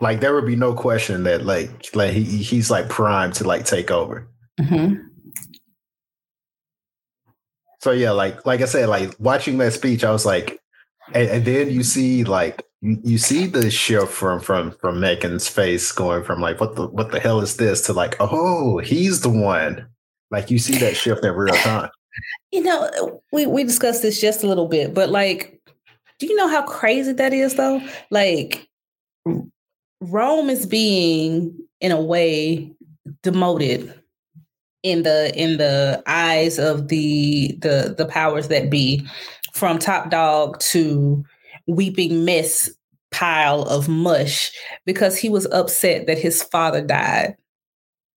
like 0.00 0.20
there 0.20 0.34
would 0.34 0.46
be 0.46 0.56
no 0.56 0.74
question 0.74 1.24
that 1.24 1.44
like 1.44 1.70
like 1.94 2.12
he 2.12 2.22
he's 2.22 2.70
like 2.70 2.88
primed 2.88 3.34
to 3.34 3.44
like 3.44 3.64
take 3.64 3.90
over. 3.90 4.28
Mm-hmm. 4.60 5.00
So 7.80 7.90
yeah, 7.90 8.10
like 8.10 8.44
like 8.44 8.60
I 8.60 8.66
said, 8.66 8.88
like 8.88 9.14
watching 9.18 9.58
that 9.58 9.72
speech, 9.72 10.04
I 10.04 10.10
was 10.10 10.26
like, 10.26 10.60
and, 11.12 11.28
and 11.28 11.44
then 11.44 11.70
you 11.70 11.82
see 11.82 12.24
like 12.24 12.62
you 12.84 13.16
see 13.16 13.46
the 13.46 13.70
shift 13.70 14.12
from 14.12 14.40
from 14.40 14.70
from 14.72 15.00
Mencken's 15.00 15.48
face 15.48 15.90
going 15.90 16.22
from 16.22 16.40
like 16.40 16.60
what 16.60 16.76
the 16.76 16.86
what 16.86 17.12
the 17.12 17.18
hell 17.18 17.40
is 17.40 17.56
this 17.56 17.80
to 17.82 17.94
like 17.94 18.16
oh 18.20 18.78
he's 18.78 19.22
the 19.22 19.30
one. 19.30 19.86
Like 20.30 20.50
you 20.50 20.58
see 20.58 20.76
that 20.78 20.96
shift 20.96 21.24
in 21.24 21.32
real 21.32 21.54
time. 21.54 21.90
You 22.52 22.62
know, 22.62 23.22
we 23.32 23.46
we 23.46 23.64
discussed 23.64 24.02
this 24.02 24.20
just 24.20 24.44
a 24.44 24.46
little 24.46 24.68
bit, 24.68 24.92
but 24.92 25.08
like, 25.08 25.60
do 26.18 26.26
you 26.26 26.36
know 26.36 26.48
how 26.48 26.62
crazy 26.62 27.12
that 27.12 27.32
is 27.32 27.54
though? 27.54 27.80
Like 28.10 28.68
Rome 30.00 30.50
is 30.50 30.66
being, 30.66 31.56
in 31.80 31.90
a 31.90 32.00
way, 32.00 32.70
demoted 33.22 33.94
in 34.82 35.02
the 35.02 35.32
in 35.34 35.56
the 35.56 36.02
eyes 36.06 36.58
of 36.58 36.88
the 36.88 37.56
the 37.62 37.94
the 37.96 38.06
powers 38.06 38.48
that 38.48 38.70
be, 38.70 39.06
from 39.52 39.78
top 39.78 40.10
dog 40.10 40.60
to 40.60 41.24
weeping 41.66 42.24
mess 42.24 42.70
pile 43.10 43.62
of 43.62 43.88
mush 43.88 44.50
because 44.84 45.16
he 45.16 45.28
was 45.28 45.46
upset 45.52 46.06
that 46.06 46.18
his 46.18 46.42
father 46.42 46.82
died. 46.82 47.36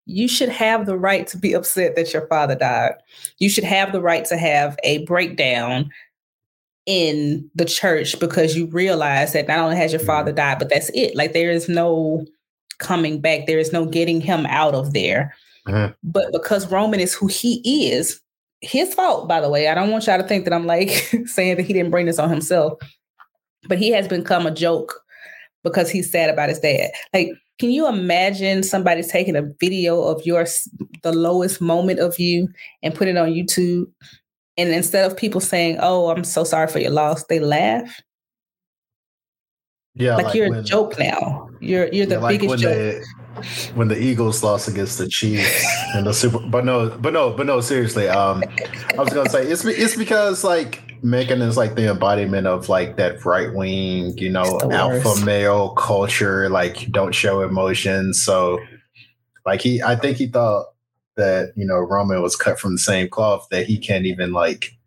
You 0.05 0.27
should 0.27 0.49
have 0.49 0.85
the 0.85 0.97
right 0.97 1.27
to 1.27 1.37
be 1.37 1.53
upset 1.53 1.95
that 1.95 2.13
your 2.13 2.27
father 2.27 2.55
died. 2.55 2.93
You 3.39 3.49
should 3.49 3.65
have 3.65 3.91
the 3.91 4.01
right 4.01 4.25
to 4.25 4.37
have 4.37 4.77
a 4.83 5.05
breakdown 5.05 5.91
in 6.85 7.49
the 7.53 7.65
church 7.65 8.17
because 8.19 8.55
you 8.55 8.65
realize 8.67 9.33
that 9.33 9.47
not 9.47 9.59
only 9.59 9.75
has 9.75 9.91
your 9.91 9.99
father 9.99 10.31
mm-hmm. 10.31 10.37
died, 10.37 10.59
but 10.59 10.69
that's 10.69 10.89
it. 10.93 11.15
Like 11.15 11.33
there 11.33 11.51
is 11.51 11.67
no 11.67 12.25
coming 12.79 13.19
back. 13.19 13.45
There 13.45 13.59
is 13.59 13.73
no 13.73 13.85
getting 13.85 14.21
him 14.21 14.45
out 14.45 14.73
of 14.73 14.93
there. 14.93 15.35
Mm-hmm. 15.67 15.93
But 16.03 16.31
because 16.31 16.71
Roman 16.71 17.01
is 17.01 17.13
who 17.13 17.27
he 17.27 17.89
is, 17.91 18.21
his 18.61 18.93
fault, 18.93 19.27
by 19.27 19.41
the 19.41 19.49
way. 19.49 19.67
I 19.67 19.75
don't 19.75 19.91
want 19.91 20.07
y'all 20.07 20.17
to 20.17 20.27
think 20.27 20.45
that 20.45 20.53
I'm 20.53 20.65
like 20.65 20.89
saying 21.25 21.57
that 21.57 21.65
he 21.65 21.73
didn't 21.73 21.91
bring 21.91 22.05
this 22.05 22.19
on 22.19 22.29
himself, 22.29 22.79
but 23.67 23.77
he 23.77 23.91
has 23.91 24.07
become 24.07 24.45
a 24.45 24.51
joke 24.51 25.01
because 25.63 25.89
he's 25.89 26.11
sad 26.11 26.29
about 26.29 26.49
his 26.49 26.59
dad. 26.59 26.91
Like, 27.13 27.29
can 27.59 27.71
you 27.71 27.87
imagine 27.87 28.63
somebody 28.63 29.01
taking 29.03 29.35
a 29.35 29.49
video 29.59 30.03
of 30.03 30.25
your 30.25 30.45
the 31.03 31.11
lowest 31.11 31.59
moment 31.59 31.99
of 31.99 32.19
you 32.19 32.47
and 32.83 32.93
put 32.93 33.07
it 33.07 33.17
on 33.17 33.29
YouTube 33.29 33.87
and 34.57 34.69
instead 34.69 35.09
of 35.09 35.15
people 35.15 35.39
saying, 35.39 35.77
"Oh, 35.79 36.09
I'm 36.09 36.23
so 36.23 36.43
sorry 36.43 36.67
for 36.67 36.79
your 36.79 36.91
loss," 36.91 37.23
they 37.25 37.39
laugh. 37.39 38.01
Yeah, 39.93 40.15
like, 40.15 40.25
like 40.25 40.35
you're 40.35 40.49
when, 40.49 40.59
a 40.59 40.63
joke 40.63 40.97
now. 40.99 41.49
You're 41.61 41.87
you're 41.93 42.05
the 42.05 42.15
yeah, 42.15 42.21
like 42.21 42.39
biggest 42.39 42.61
joke. 42.61 43.03
When 43.75 43.87
the 43.87 44.01
Eagles 44.01 44.43
lost 44.43 44.67
against 44.67 44.97
the 44.97 45.07
Chiefs 45.07 45.65
in 45.95 46.05
the 46.05 46.13
Super, 46.13 46.39
but 46.39 46.65
no, 46.65 46.89
but 46.89 47.13
no, 47.13 47.31
but 47.31 47.45
no, 47.45 47.61
seriously. 47.61 48.07
Um, 48.07 48.43
I 48.97 49.01
was 49.01 49.13
gonna 49.13 49.29
say 49.29 49.43
it's 49.43 49.65
it's 49.65 49.95
because 49.95 50.43
like 50.43 50.81
Mencken 51.03 51.41
is 51.41 51.57
like 51.57 51.75
the 51.75 51.89
embodiment 51.89 52.47
of 52.47 52.69
like 52.69 52.97
that 52.97 53.23
right 53.25 53.53
wing, 53.53 54.17
you 54.17 54.29
know, 54.29 54.59
alpha 54.71 55.09
worst. 55.09 55.25
male 55.25 55.69
culture. 55.71 56.49
Like 56.49 56.91
don't 56.91 57.13
show 57.13 57.41
emotions. 57.41 58.21
So, 58.21 58.59
like 59.45 59.61
he, 59.61 59.81
I 59.81 59.95
think 59.95 60.17
he 60.17 60.27
thought 60.27 60.67
that 61.15 61.53
you 61.55 61.65
know 61.65 61.77
Roman 61.77 62.21
was 62.21 62.35
cut 62.35 62.59
from 62.59 62.73
the 62.73 62.79
same 62.79 63.09
cloth 63.09 63.47
that 63.51 63.65
he 63.65 63.77
can't 63.77 64.05
even 64.05 64.31
like 64.31 64.77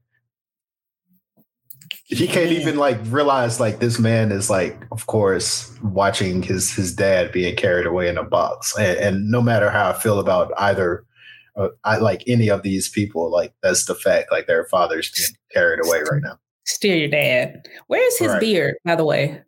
he 2.11 2.27
can't 2.27 2.51
even 2.51 2.77
like 2.77 2.99
realize 3.05 3.61
like 3.61 3.79
this 3.79 3.99
man 3.99 4.33
is 4.33 4.51
like 4.51 4.77
of 4.91 5.07
course 5.07 5.73
watching 5.83 6.43
his 6.43 6.73
his 6.73 6.95
dad 6.95 7.31
being 7.31 7.55
carried 7.55 7.87
away 7.87 8.09
in 8.09 8.19
a 8.19 8.25
box 8.25 8.77
and, 8.77 8.99
and 8.99 9.31
no 9.31 9.41
matter 9.41 9.71
how 9.71 9.91
i 9.91 9.93
feel 9.93 10.19
about 10.19 10.53
either 10.59 11.05
uh, 11.57 11.69
i 11.85 11.97
like 11.99 12.25
any 12.27 12.51
of 12.51 12.63
these 12.63 12.89
people 12.89 13.31
like 13.31 13.55
that's 13.63 13.85
the 13.85 13.95
fact 13.95 14.33
like 14.33 14.47
their 14.47 14.65
father's 14.67 15.11
being 15.13 15.37
carried 15.53 15.85
away 15.85 16.03
right 16.11 16.23
now 16.23 16.39
still 16.65 16.97
your 16.97 17.09
dad 17.09 17.67
where's 17.87 18.19
his 18.19 18.29
right. 18.29 18.41
beard 18.41 18.75
by 18.85 18.97
the 18.97 19.05
way 19.05 19.41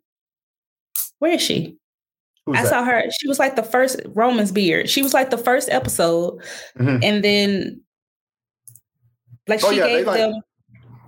where 1.19 1.33
is 1.33 1.41
she 1.41 1.77
Who's 2.45 2.57
I 2.57 2.63
that? 2.63 2.69
saw 2.69 2.83
her. 2.83 3.03
She 3.21 3.29
was 3.29 3.39
like 3.39 3.55
the 3.55 3.63
first 3.63 4.01
Roman's 4.07 4.51
beard. 4.51 4.89
She 4.89 5.01
was 5.01 5.13
like 5.13 5.29
the 5.29 5.37
first 5.37 5.69
episode, 5.69 6.41
mm-hmm. 6.77 6.97
and 7.01 7.23
then 7.23 7.81
like 9.47 9.63
oh, 9.63 9.71
she 9.71 9.77
yeah, 9.77 9.87
gave 9.87 10.07
like, 10.07 10.17
them 10.17 10.41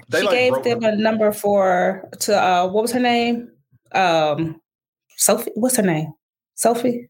they 0.10 0.22
she 0.22 0.26
like 0.26 0.64
gave 0.64 0.82
them 0.82 0.84
a 0.84 0.96
number 0.96 1.32
for 1.32 2.08
to 2.22 2.36
uh 2.36 2.68
what 2.68 2.82
was 2.82 2.92
her 2.92 3.00
name? 3.00 3.50
Um 3.94 4.60
Sophie. 5.18 5.52
What's 5.56 5.78
her 5.78 5.84
name? 5.84 6.14
Sophie. 6.56 7.08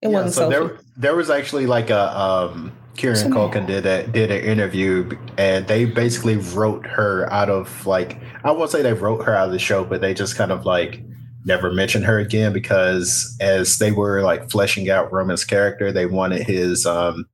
It 0.00 0.08
yeah, 0.08 0.08
wasn't 0.08 0.34
so 0.34 0.50
Sophie. 0.50 0.74
There, 0.74 0.80
there 0.96 1.16
was 1.16 1.30
actually 1.30 1.66
like 1.66 1.90
a 1.90 2.18
um 2.18 2.72
Kieran 2.96 3.32
Culkin 3.32 3.66
did 3.66 3.86
a 3.86 4.06
did 4.08 4.30
an 4.30 4.44
interview 4.44 5.10
and 5.38 5.66
they 5.66 5.84
basically 5.86 6.36
wrote 6.36 6.86
her 6.86 7.30
out 7.32 7.48
of 7.48 7.86
like 7.86 8.18
I 8.44 8.50
won't 8.50 8.70
say 8.70 8.82
they 8.82 8.92
wrote 8.92 9.24
her 9.24 9.34
out 9.34 9.46
of 9.46 9.52
the 9.52 9.58
show, 9.58 9.84
but 9.84 10.00
they 10.00 10.12
just 10.12 10.36
kind 10.36 10.52
of 10.52 10.66
like 10.66 11.02
never 11.44 11.72
mentioned 11.72 12.04
her 12.04 12.18
again 12.18 12.52
because 12.52 13.34
as 13.40 13.78
they 13.78 13.92
were 13.92 14.22
like 14.22 14.50
fleshing 14.50 14.90
out 14.90 15.12
Roman's 15.12 15.44
character, 15.44 15.90
they 15.90 16.06
wanted 16.06 16.46
his 16.46 16.84
um 16.84 17.26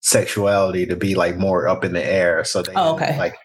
sexuality 0.00 0.86
to 0.86 0.96
be 0.96 1.14
like 1.14 1.36
more 1.36 1.66
up 1.68 1.84
in 1.84 1.92
the 1.92 2.04
air. 2.04 2.44
So 2.44 2.62
they 2.62 2.72
oh, 2.74 2.94
okay. 2.94 3.16
like 3.18 3.36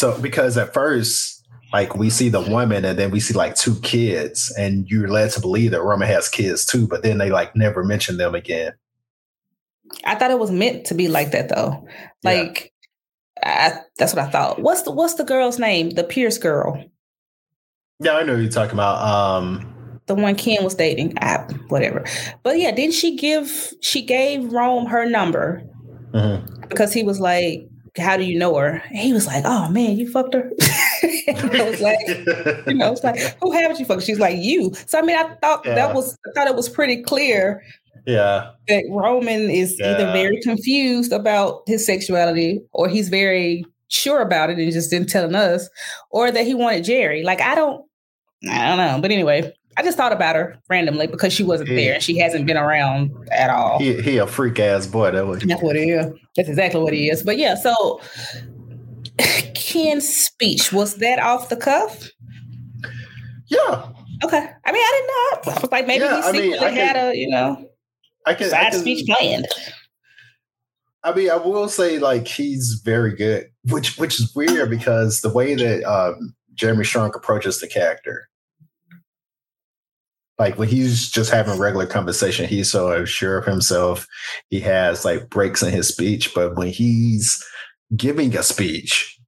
so 0.00 0.18
because 0.18 0.56
at 0.56 0.72
first, 0.72 1.46
like 1.74 1.94
we 1.94 2.08
see 2.08 2.30
the 2.30 2.40
woman 2.40 2.86
and 2.86 2.98
then 2.98 3.10
we 3.10 3.20
see 3.20 3.34
like 3.34 3.54
two 3.54 3.78
kids, 3.80 4.52
and 4.58 4.88
you're 4.88 5.08
led 5.08 5.30
to 5.32 5.40
believe 5.40 5.72
that 5.72 5.82
Roman 5.82 6.08
has 6.08 6.26
kids 6.26 6.64
too, 6.64 6.88
but 6.88 7.02
then 7.02 7.18
they 7.18 7.30
like 7.30 7.54
never 7.54 7.84
mention 7.84 8.16
them 8.16 8.34
again. 8.34 8.72
I 10.04 10.14
thought 10.14 10.30
it 10.30 10.38
was 10.38 10.50
meant 10.50 10.86
to 10.86 10.94
be 10.94 11.08
like 11.08 11.32
that 11.32 11.50
though. 11.50 11.86
Like 12.24 12.72
yeah. 13.42 13.72
I, 13.76 13.84
that's 13.98 14.14
what 14.14 14.24
I 14.24 14.30
thought. 14.30 14.62
What's 14.62 14.82
the 14.82 14.90
what's 14.90 15.14
the 15.14 15.24
girl's 15.24 15.58
name? 15.58 15.90
The 15.90 16.04
Pierce 16.04 16.38
girl. 16.38 16.82
Yeah, 17.98 18.16
I 18.16 18.22
know 18.22 18.36
you're 18.36 18.50
talking 18.50 18.74
about. 18.74 19.02
Um 19.02 20.00
the 20.06 20.14
one 20.14 20.34
Ken 20.34 20.64
was 20.64 20.74
dating. 20.74 21.18
I, 21.20 21.42
whatever. 21.68 22.04
But 22.42 22.58
yeah, 22.58 22.70
didn't 22.70 22.94
she 22.94 23.16
give 23.16 23.74
she 23.82 24.00
gave 24.02 24.50
Rome 24.50 24.86
her 24.86 25.04
number? 25.04 25.62
Mm-hmm. 26.14 26.62
Because 26.68 26.94
he 26.94 27.02
was 27.02 27.20
like, 27.20 27.69
how 27.96 28.16
do 28.16 28.24
you 28.24 28.38
know 28.38 28.54
her? 28.56 28.82
And 28.88 28.98
he 28.98 29.12
was 29.12 29.26
like, 29.26 29.44
oh 29.46 29.68
man, 29.70 29.96
you 29.96 30.10
fucked 30.10 30.34
her. 30.34 30.50
I 30.62 31.70
was 31.70 31.80
like, 31.80 31.98
you 32.66 32.74
know, 32.74 32.92
it's 32.92 33.04
like, 33.04 33.18
who 33.40 33.52
haven't 33.52 33.78
you 33.78 33.84
fucked? 33.84 34.02
She's 34.02 34.18
like, 34.18 34.36
you. 34.38 34.72
So 34.86 34.98
I 34.98 35.02
mean, 35.02 35.16
I 35.16 35.34
thought 35.36 35.64
yeah. 35.64 35.74
that 35.74 35.94
was, 35.94 36.16
I 36.26 36.32
thought 36.34 36.48
it 36.48 36.56
was 36.56 36.68
pretty 36.68 37.02
clear. 37.02 37.62
Yeah. 38.06 38.50
That 38.68 38.84
Roman 38.88 39.50
is 39.50 39.76
yeah. 39.78 39.94
either 39.94 40.12
very 40.12 40.40
confused 40.40 41.12
about 41.12 41.62
his 41.66 41.84
sexuality 41.84 42.60
or 42.72 42.88
he's 42.88 43.08
very 43.08 43.64
sure 43.88 44.20
about 44.20 44.50
it 44.50 44.58
and 44.58 44.72
just 44.72 44.90
didn't 44.90 45.08
telling 45.08 45.34
us, 45.34 45.68
or 46.10 46.30
that 46.30 46.46
he 46.46 46.54
wanted 46.54 46.84
Gerri. 46.84 47.24
Like, 47.24 47.40
I 47.40 47.54
don't, 47.54 47.84
I 48.48 48.68
don't 48.68 48.78
know. 48.78 48.98
But 49.00 49.10
anyway, 49.10 49.52
I 49.80 49.82
just 49.82 49.96
thought 49.96 50.12
about 50.12 50.36
her 50.36 50.58
randomly 50.68 51.06
because 51.06 51.32
she 51.32 51.42
wasn't 51.42 51.70
there 51.70 51.94
and 51.94 52.02
she 52.02 52.18
hasn't 52.18 52.44
been 52.44 52.58
around 52.58 53.12
at 53.32 53.48
all. 53.48 53.78
He, 53.78 53.98
he 54.02 54.18
a 54.18 54.26
freak 54.26 54.60
ass 54.60 54.86
boy. 54.86 55.10
That 55.10 55.26
was. 55.26 55.42
That's 55.42 55.62
what 55.62 55.74
he 55.74 55.92
is. 55.92 56.12
That's 56.36 56.50
exactly 56.50 56.82
what 56.82 56.92
he 56.92 57.08
is. 57.08 57.22
But 57.22 57.38
yeah, 57.38 57.54
so 57.54 57.98
Ken's 59.54 60.06
speech 60.06 60.70
was 60.70 60.96
that 60.96 61.18
off 61.18 61.48
the 61.48 61.56
cuff? 61.56 62.10
Yeah. 63.46 63.88
Okay. 64.22 64.50
I 64.66 64.72
mean, 64.72 64.82
I 64.82 65.38
didn't 65.40 65.46
know. 65.46 65.52
I 65.52 65.60
was 65.62 65.72
like, 65.72 65.86
maybe 65.86 66.04
yeah, 66.04 66.16
he 66.16 66.22
secretly 66.24 66.58
I 66.58 66.68
mean, 66.68 66.76
had 66.76 66.96
can, 66.96 67.06
a 67.06 67.14
you 67.14 67.30
know 67.30 67.66
I 68.26 68.34
can, 68.34 68.50
side 68.50 68.66
I 68.66 68.70
can, 68.72 68.80
speech 68.80 69.06
planned. 69.06 69.46
I 71.04 71.14
mean, 71.14 71.30
I 71.30 71.36
will 71.36 71.68
say 71.70 71.98
like 71.98 72.28
he's 72.28 72.82
very 72.84 73.16
good, 73.16 73.46
which 73.70 73.96
which 73.96 74.20
is 74.20 74.30
weird 74.36 74.68
because 74.68 75.22
the 75.22 75.32
way 75.32 75.54
that 75.54 75.84
um, 75.84 76.34
Jeremy 76.52 76.84
Strong 76.84 77.12
approaches 77.14 77.60
the 77.60 77.66
character 77.66 78.28
like 80.40 80.58
when 80.58 80.68
he's 80.68 81.10
just 81.10 81.30
having 81.30 81.58
regular 81.58 81.86
conversation, 81.86 82.48
he's 82.48 82.72
so 82.72 83.04
sure 83.04 83.36
of 83.36 83.44
himself. 83.44 84.06
He 84.48 84.58
has 84.60 85.04
like 85.04 85.28
breaks 85.28 85.62
in 85.62 85.70
his 85.70 85.88
speech, 85.88 86.34
but 86.34 86.56
when 86.56 86.68
he's 86.68 87.44
giving 87.94 88.34
a 88.34 88.42
speech, 88.42 89.18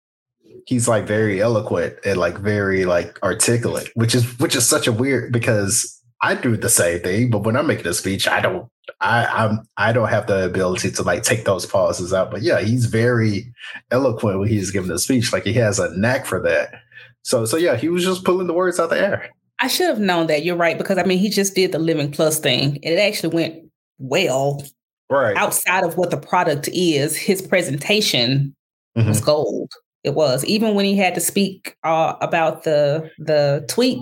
he's 0.67 0.89
like 0.89 1.07
very 1.07 1.43
eloquent 1.43 1.97
and 2.07 2.19
like 2.19 2.39
very 2.39 2.87
like 2.87 3.23
articulate, 3.23 3.91
which 3.95 4.15
is 4.15 4.25
which 4.39 4.57
is 4.57 4.67
such 4.67 4.87
a 4.87 4.93
weird 4.93 5.35
because 5.35 6.01
I 6.23 6.35
do 6.35 6.57
the 6.57 6.71
same 6.71 7.01
thing, 7.01 7.31
but 7.31 7.41
when 7.45 7.57
I'm 7.59 7.67
making 7.67 7.89
a 7.89 7.93
speech, 7.93 8.27
I 8.27 8.41
don't 8.41 8.71
I 9.03 9.27
I'm 9.27 9.69
I 9.77 9.93
don't 9.93 10.09
have 10.09 10.29
the 10.29 10.47
ability 10.47 10.93
to 10.93 11.03
like 11.03 11.25
take 11.25 11.45
those 11.45 11.67
pauses 11.67 12.15
out. 12.15 12.31
But 12.31 12.41
yeah, 12.41 12.61
he's 12.61 12.87
very 12.87 13.53
eloquent 13.91 14.39
when 14.39 14.49
he's 14.49 14.71
giving 14.71 14.91
a 14.91 14.99
speech. 14.99 15.31
Like 15.31 15.45
he 15.45 15.53
has 15.55 15.79
a 15.79 15.95
knack 15.95 16.25
for 16.25 16.41
that. 16.45 16.73
So 17.21 17.45
so 17.45 17.59
yeah, 17.59 17.77
he 17.77 17.91
was 17.91 18.03
just 18.03 18.25
pulling 18.25 18.47
the 18.47 18.55
words 18.55 18.81
out 18.81 18.89
the 18.89 18.99
air. 18.99 19.31
I 19.63 19.69
should 19.69 19.87
have 19.87 20.01
known 20.01 20.27
that. 20.27 20.45
You're 20.45 20.57
right 20.57 20.77
because 20.77 20.99
I 20.99 21.05
mean 21.05 21.19
he 21.19 21.31
just 21.31 21.55
did 21.55 21.71
the 21.71 21.79
Living 21.79 22.11
Plus 22.11 22.41
thing, 22.41 22.75
and 22.83 22.85
it 22.85 22.99
actually 22.99 23.35
went 23.35 23.63
well. 23.99 24.63
Right. 25.09 25.37
Outside 25.37 25.85
of 25.85 25.97
what 25.97 26.11
the 26.11 26.17
product 26.17 26.69
is, 26.73 27.17
his 27.17 27.41
presentation 27.41 28.57
mm-hmm. 28.97 29.09
was 29.09 29.21
gold. 29.21 29.73
It 30.05 30.15
was 30.15 30.45
even 30.47 30.75
when 30.75 30.85
he 30.85 30.97
had 30.97 31.15
to 31.15 31.21
speak 31.21 31.77
uh, 31.85 32.15
about 32.21 32.65
the 32.65 33.11
the 33.19 33.65
tweet. 33.69 33.99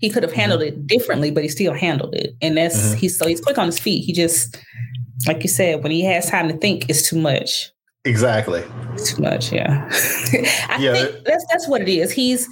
He 0.00 0.10
could 0.10 0.24
have 0.24 0.32
handled 0.32 0.60
mm-hmm. 0.60 0.80
it 0.80 0.86
differently, 0.86 1.30
but 1.30 1.44
he 1.44 1.48
still 1.48 1.72
handled 1.72 2.14
it. 2.14 2.34
And 2.42 2.56
that's 2.56 2.76
mm-hmm. 2.76 2.96
he's 2.96 3.16
so 3.16 3.28
he's 3.28 3.40
quick 3.40 3.56
on 3.56 3.66
his 3.66 3.78
feet. 3.78 4.04
He 4.04 4.12
just, 4.12 4.58
like 5.28 5.42
you 5.42 5.48
said, 5.48 5.82
when 5.82 5.92
he 5.92 6.02
has 6.04 6.28
time 6.28 6.48
to 6.48 6.56
think, 6.56 6.90
it's 6.90 7.08
too 7.08 7.18
much. 7.18 7.70
Exactly. 8.04 8.62
Too 9.02 9.22
much, 9.22 9.50
yeah. 9.50 9.88
I 10.68 10.76
yeah. 10.78 10.92
think 10.92 11.24
that's 11.24 11.44
that's 11.50 11.66
what 11.66 11.80
it 11.80 11.88
is. 11.88 12.12
He's 12.12 12.48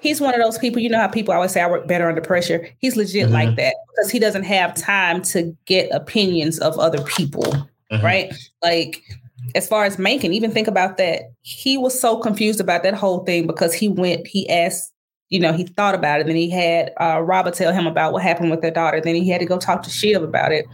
he's 0.00 0.20
one 0.20 0.34
of 0.34 0.40
those 0.40 0.58
people. 0.58 0.80
You 0.80 0.90
know 0.90 0.98
how 0.98 1.08
people 1.08 1.32
always 1.32 1.52
say 1.52 1.62
I 1.62 1.70
work 1.70 1.86
better 1.88 2.08
under 2.08 2.20
pressure. 2.20 2.68
He's 2.78 2.96
legit 2.96 3.24
mm-hmm. 3.24 3.32
like 3.32 3.56
that 3.56 3.74
because 3.88 4.10
he 4.10 4.18
doesn't 4.18 4.44
have 4.44 4.74
time 4.74 5.22
to 5.22 5.56
get 5.64 5.90
opinions 5.90 6.58
of 6.58 6.78
other 6.78 7.02
people, 7.04 7.44
mm-hmm. 7.90 8.04
right? 8.04 8.32
Like 8.62 9.02
as 9.54 9.66
far 9.66 9.84
as 9.84 9.98
making, 9.98 10.34
even 10.34 10.50
think 10.50 10.68
about 10.68 10.98
that. 10.98 11.32
He 11.40 11.78
was 11.78 11.98
so 11.98 12.18
confused 12.18 12.60
about 12.60 12.82
that 12.82 12.94
whole 12.94 13.24
thing 13.24 13.46
because 13.46 13.72
he 13.72 13.88
went. 13.88 14.26
He 14.26 14.48
asked 14.50 14.92
you 15.30 15.38
know, 15.38 15.52
he 15.52 15.64
thought 15.64 15.94
about 15.94 16.20
it. 16.20 16.26
Then 16.26 16.36
he 16.36 16.50
had 16.50 16.92
uh, 17.00 17.20
Robert 17.20 17.54
tell 17.54 17.72
him 17.72 17.86
about 17.86 18.12
what 18.12 18.22
happened 18.22 18.50
with 18.50 18.60
their 18.60 18.72
daughter. 18.72 19.00
Then 19.00 19.14
he 19.14 19.28
had 19.28 19.40
to 19.40 19.46
go 19.46 19.58
talk 19.58 19.82
to 19.84 19.90
Shiv 19.90 20.22
about 20.22 20.50
it. 20.50 20.66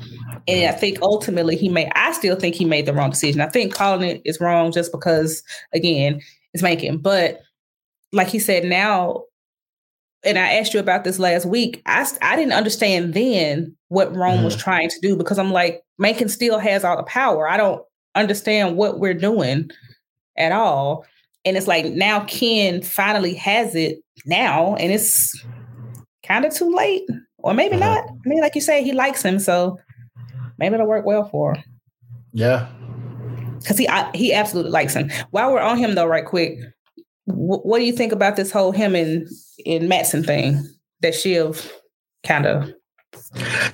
And 0.49 0.69
I 0.69 0.73
think 0.73 0.99
ultimately 1.03 1.57
he 1.57 1.69
made, 1.69 1.93
I 1.95 2.13
still 2.13 2.37
think 2.37 2.55
he 2.55 2.65
made 2.65 2.87
the 2.87 2.95
wrong 2.95 3.11
decision. 3.11 3.43
I 3.43 3.49
think 3.49 3.75
calling 3.75 4.09
it 4.09 4.23
is 4.25 4.41
wrong 4.41 4.73
just 4.73 4.93
because, 4.93 5.43
again, 5.75 6.23
it's 6.55 6.63
making. 6.63 6.99
But 6.99 7.43
like 8.13 8.29
he 8.29 8.39
said, 8.39 8.65
now, 8.65 9.25
and 10.25 10.39
I 10.39 10.55
asked 10.55 10.73
you 10.73 10.81
about 10.81 11.05
this 11.05 11.19
last 11.19 11.45
week, 11.45 11.83
I, 11.85 12.09
I 12.23 12.35
didn't 12.35 12.55
understand 12.55 13.13
then 13.13 13.77
what 13.89 14.17
Rome 14.17 14.37
mm-hmm. 14.37 14.45
was 14.45 14.57
trying 14.57 14.89
to 14.89 15.01
do 15.01 15.17
because 15.17 15.39
I'm 15.39 15.53
like, 15.53 15.83
Mencken 15.99 16.31
still 16.31 16.59
has 16.59 16.83
all 16.83 16.97
the 16.97 17.03
power. 17.03 17.47
I 17.47 17.59
don't 17.59 17.83
understand 18.15 18.77
what 18.77 19.01
we're 19.01 19.15
doing 19.15 19.71
at 20.39 20.53
all. 20.53 21.05
And 21.47 21.57
it's 21.57 21.69
like 21.69 21.87
now 21.87 22.25
Ken 22.25 22.83
finally 22.83 23.35
has 23.35 23.75
it 23.75 24.01
now, 24.27 24.75
and 24.75 24.93
it's 24.93 25.33
kind 26.27 26.45
of 26.45 26.53
too 26.53 26.75
late, 26.75 27.09
or 27.39 27.55
maybe 27.55 27.77
uh-huh. 27.77 27.95
not. 27.95 28.05
I 28.05 28.29
mean, 28.29 28.41
like 28.41 28.57
you 28.57 28.61
say, 28.61 28.83
he 28.83 28.93
likes 28.93 29.23
him, 29.23 29.39
so 29.39 29.79
maybe 30.59 30.75
it'll 30.75 30.89
work 30.89 31.07
well 31.07 31.29
for 31.29 31.55
him. 31.55 31.65
Yeah, 32.33 32.69
because 33.61 33.79
he 33.79 33.89
I, 33.89 34.11
he 34.15 34.35
absolutely 34.35 34.73
likes 34.73 34.95
him. 34.95 35.11
While 35.31 35.53
we're 35.53 35.61
on 35.61 35.79
him, 35.79 35.95
though, 35.95 36.07
right 36.07 36.27
quick, 36.27 36.59
w- 37.29 37.61
what 37.63 37.79
do 37.79 37.85
you 37.85 37.93
think 37.93 38.13
about 38.13 38.37
this 38.37 38.51
whole 38.51 38.73
him 38.73 38.95
and 38.95 39.29
in 39.65 39.89
Matsson 39.89 40.25
thing 40.25 40.63
that 41.01 41.15
Shiv 41.15 41.73
kind 42.25 42.47
of? 42.47 42.73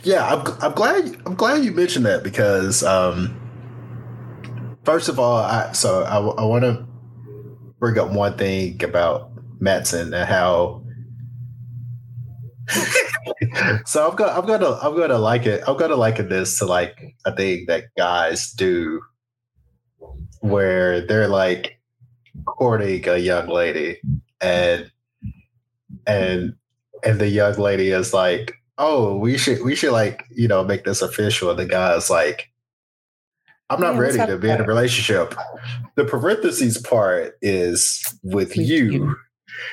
Yeah, 0.02 0.26
I'm, 0.26 0.46
I'm 0.60 0.72
glad 0.72 1.16
I'm 1.26 1.34
glad 1.34 1.64
you 1.64 1.72
mentioned 1.72 2.04
that 2.06 2.22
because 2.22 2.82
um, 2.82 3.34
first 4.84 5.08
of 5.08 5.18
all, 5.18 5.36
I 5.36 5.72
so 5.72 6.02
I, 6.04 6.18
I 6.18 6.44
want 6.44 6.64
to 6.64 6.86
bring 7.82 7.98
up 7.98 8.12
one 8.12 8.38
thing 8.38 8.80
about 8.84 9.32
Matsson 9.58 10.14
and 10.14 10.28
how 10.28 10.84
so 13.86 14.08
I'm 14.08 14.14
gonna 14.14 14.30
I'm 14.30 14.46
gonna 14.46 14.78
I'm 14.80 14.96
gonna 14.96 15.18
like 15.18 15.46
it. 15.46 15.64
I'm 15.66 15.76
gonna 15.76 15.96
liken 15.96 16.28
this 16.28 16.60
to 16.60 16.64
like 16.64 17.16
a 17.26 17.34
thing 17.34 17.64
that 17.66 17.86
guys 17.98 18.52
do 18.52 19.00
where 20.42 21.04
they're 21.04 21.26
like 21.26 21.80
courting 22.46 23.08
a 23.08 23.16
young 23.16 23.48
lady 23.48 24.00
and 24.40 24.88
and 26.06 26.54
and 27.02 27.20
the 27.20 27.28
young 27.28 27.56
lady 27.56 27.90
is 27.90 28.14
like, 28.14 28.54
oh, 28.78 29.18
we 29.18 29.36
should 29.36 29.60
we 29.62 29.74
should 29.74 29.90
like, 29.90 30.24
you 30.30 30.46
know, 30.46 30.62
make 30.62 30.84
this 30.84 31.02
official. 31.02 31.50
And 31.50 31.58
the 31.58 31.66
guy's 31.66 32.08
like, 32.08 32.51
I'm 33.72 33.80
not 33.80 33.94
Yeah, 33.94 34.00
ready 34.00 34.18
to 34.18 34.38
be 34.38 34.50
in 34.50 34.60
a 34.60 34.64
relationship. 34.64 35.34
The 35.96 36.04
parentheses 36.04 36.78
part 36.78 37.34
is 37.42 38.02
with, 38.22 38.56
With 38.56 38.68
you. 38.68 38.84
you. 38.90 39.16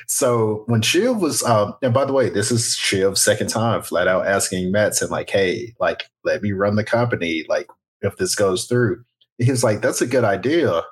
So 0.07 0.63
when 0.67 0.81
Shiv 0.81 1.17
was, 1.17 1.41
um, 1.43 1.73
and 1.81 1.93
by 1.93 2.05
the 2.05 2.13
way, 2.13 2.29
this 2.29 2.51
is 2.51 2.75
Shiv's 2.75 3.21
second 3.23 3.47
time 3.47 3.81
flat 3.81 4.07
out 4.07 4.27
asking 4.27 4.71
Matsson, 4.71 5.09
like, 5.09 5.29
hey, 5.29 5.73
like, 5.79 6.05
let 6.23 6.41
me 6.41 6.51
run 6.51 6.75
the 6.75 6.83
company, 6.83 7.43
like, 7.49 7.67
if 8.01 8.17
this 8.17 8.35
goes 8.35 8.65
through. 8.65 9.03
He 9.37 9.49
was 9.49 9.63
like, 9.63 9.81
that's 9.81 10.01
a 10.01 10.07
good 10.07 10.23
idea. 10.23 10.83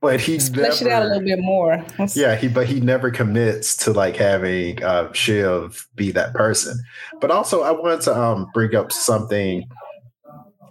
But 0.00 0.20
he 0.20 0.40
Flesh 0.40 0.82
it 0.82 0.88
out 0.88 1.04
a 1.04 1.06
little 1.06 1.22
bit 1.22 1.38
more. 1.38 1.84
Yeah, 2.14 2.34
he 2.34 2.48
but 2.48 2.66
he 2.66 2.80
never 2.80 3.12
commits 3.12 3.76
to 3.78 3.92
like 3.92 4.16
having 4.16 4.82
uh, 4.82 5.12
Shiv 5.12 5.86
be 5.94 6.10
that 6.10 6.34
person. 6.34 6.76
But 7.20 7.30
also, 7.30 7.62
I 7.62 7.70
wanted 7.70 8.00
to 8.02 8.20
um, 8.20 8.48
bring 8.52 8.74
up 8.74 8.90
something 8.90 9.62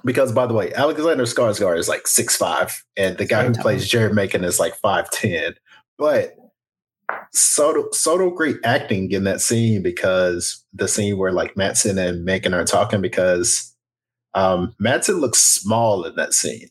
because, 0.04 0.32
by 0.32 0.46
the 0.48 0.54
way, 0.54 0.74
Alexander 0.74 1.24
Skarsgård 1.24 1.78
is 1.78 1.90
like 1.90 2.08
six 2.08 2.36
five, 2.38 2.84
and 2.98 3.18
the 3.18 3.26
guy 3.26 3.46
who 3.46 3.54
plays 3.54 3.90
Jeryd 3.90 4.14
Mencken 4.14 4.44
is 4.44 4.60
like 4.60 4.76
five 4.76 5.10
ten. 5.12 5.54
But 5.98 6.36
Soto 7.34 7.90
Soto 7.92 8.30
great 8.32 8.58
acting 8.64 9.12
in 9.12 9.24
that 9.26 9.42
scene 9.42 9.82
because 9.82 10.64
the 10.74 10.88
scene 10.88 11.18
where 11.18 11.32
like 11.32 11.56
Matsson 11.58 11.98
and 11.98 12.24
Macon 12.26 12.54
are 12.54 12.64
talking 12.66 13.02
because 13.02 13.74
um 14.34 14.74
Matsson 14.80 15.16
looks 15.20 15.40
small 15.40 16.06
in 16.06 16.16
that 16.16 16.34
scene. 16.34 16.70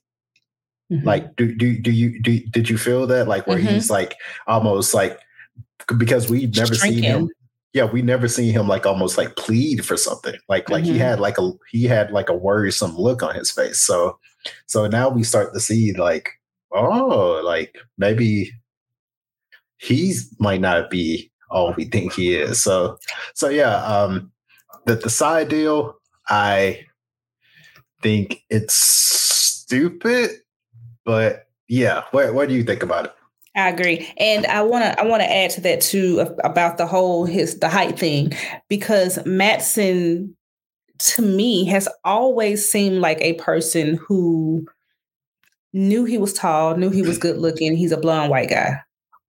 Mhm. 0.91 1.05
Like, 1.05 1.37
do 1.37 1.55
do 1.55 1.79
do 1.79 1.91
you 1.91 2.21
do 2.23 2.41
did 2.51 2.69
you 2.71 2.79
feel 2.79 3.07
that 3.07 3.29
like 3.29 3.47
where 3.47 3.59
Mhm. 3.59 3.69
he's 3.69 3.91
like 3.91 4.15
almost 4.47 4.95
like 4.95 5.19
because 5.99 6.29
we've 6.31 6.55
never 6.57 6.75
seen 6.75 7.03
him. 7.03 7.29
Yeah, 7.73 7.85
we 7.85 8.03
never 8.03 8.27
seen 8.27 8.53
him 8.53 8.67
like 8.67 8.85
almost 8.85 9.17
like 9.17 9.37
plead 9.37 9.85
for 9.87 9.97
something. 9.97 10.35
Like 10.49 10.69
like 10.71 10.85
he 10.85 10.95
Mhm. 10.95 10.99
had 10.99 11.21
like 11.21 11.39
a 11.39 11.53
he 11.71 11.85
had 11.85 12.11
like 12.11 12.29
a 12.29 12.35
worrisome 12.37 12.97
look 12.97 13.23
on 13.23 13.35
his 13.35 13.51
face. 13.51 13.81
So 13.81 14.19
so 14.67 14.87
now 14.89 15.09
we 15.09 15.23
start 15.23 15.55
to 15.55 15.61
see 15.61 15.93
like 15.95 16.29
oh 16.73 17.41
like 17.45 17.77
maybe 17.99 18.51
he's 19.79 20.35
might 20.39 20.61
not 20.61 20.91
be 20.91 21.31
all 21.51 21.73
we 21.77 21.85
think 21.85 22.13
he 22.13 22.35
is. 22.37 22.63
So 22.63 22.99
so 23.35 23.49
yeah, 23.49 23.77
um 23.85 24.33
the 24.87 24.97
the 24.97 25.11
side 25.11 25.49
deal 25.49 25.95
I 26.29 26.85
think 28.03 28.43
it's 28.51 28.75
stupid, 28.75 30.31
but 31.05 31.47
yeah, 31.69 32.03
what 32.11 32.35
what 32.35 32.49
do 32.49 32.55
you 32.55 32.65
think 32.65 32.83
about 32.83 33.07
it? 33.07 33.13
I 33.57 33.69
agree, 33.69 34.09
and 34.17 34.47
I 34.47 34.63
want 34.63 34.85
to 34.85 35.01
I 35.01 35.05
want 35.05 35.23
to 35.23 35.31
add 35.33 35.51
to 35.53 35.61
that 35.63 35.81
too 35.81 36.21
about 36.45 36.79
the 36.79 36.87
whole 36.87 37.25
his 37.25 37.59
the 37.59 37.69
height 37.69 37.99
thing 37.99 38.33
because 38.69 39.19
Matsson 39.27 40.37
to 40.99 41.23
me 41.23 41.65
has 41.67 41.89
always 42.05 42.71
seemed 42.71 43.01
like 43.01 43.21
a 43.23 43.35
person 43.35 43.97
who 43.97 44.67
knew 45.73 46.05
he 46.05 46.19
was 46.19 46.33
tall, 46.33 46.77
knew 46.77 46.91
he 46.91 47.03
was 47.03 47.19
good 47.19 47.39
looking. 47.39 47.77
He's 47.77 47.93
a 47.93 47.97
blonde 47.97 48.31
white 48.31 48.51
guy, 48.51 48.81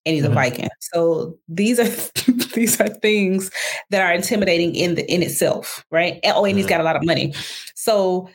and 0.07 0.15
he's 0.17 0.25
Mhm. 0.25 0.31
a 0.33 0.35
Viking. 0.35 0.69
So 0.93 1.39
these 1.49 1.81
are 1.81 1.85
these 2.55 2.81
are 2.81 2.89
things 2.89 3.51
that 3.91 4.03
are 4.03 4.13
intimidating 4.15 4.75
in 4.75 4.97
the 4.97 5.07
in 5.13 5.23
itself, 5.23 5.85
right? 5.91 6.21
Oh, 6.25 6.45
and 6.45 6.57
he's 6.57 6.67
Mhm. 6.67 6.71
got 6.71 6.81
a 6.81 6.85
lot 6.85 6.97
of 6.97 7.05
money, 7.05 7.35
so 7.75 8.29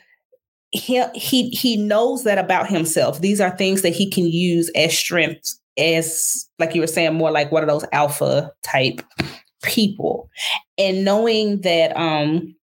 he 0.72 1.04
he 1.14 1.50
he 1.50 1.76
knows 1.76 2.24
that 2.24 2.38
about 2.38 2.68
himself. 2.70 3.20
These 3.20 3.40
are 3.40 3.56
things 3.56 3.82
that 3.82 3.94
he 3.94 4.10
can 4.10 4.26
use 4.26 4.70
as 4.76 4.96
strength, 4.96 5.54
as 5.78 6.48
like 6.58 6.74
you 6.74 6.80
were 6.80 6.86
saying, 6.86 7.14
more 7.14 7.30
like 7.30 7.52
one 7.52 7.62
of 7.62 7.68
those 7.68 7.84
alpha 7.92 8.52
type 8.62 9.00
people. 9.62 10.28
And 10.78 11.04
knowing 11.04 11.60
that 11.62 11.96
um 11.96 12.54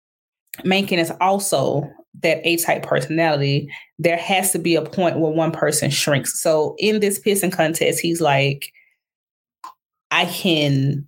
Mencken 0.64 1.00
is 1.00 1.12
also 1.22 1.90
that 2.22 2.42
A 2.44 2.58
type 2.58 2.84
personality, 2.84 3.70
there 3.98 4.18
has 4.18 4.52
to 4.52 4.60
be 4.60 4.76
a 4.76 4.82
point 4.82 5.20
where 5.20 5.32
one 5.32 5.52
person 5.52 5.90
shrinks. 5.90 6.42
So 6.42 6.76
in 6.78 7.00
this 7.00 7.20
pissing 7.20 7.52
contest, 7.52 8.00
he's 8.00 8.20
like, 8.20 8.72
I 10.12 10.26
can 10.26 11.08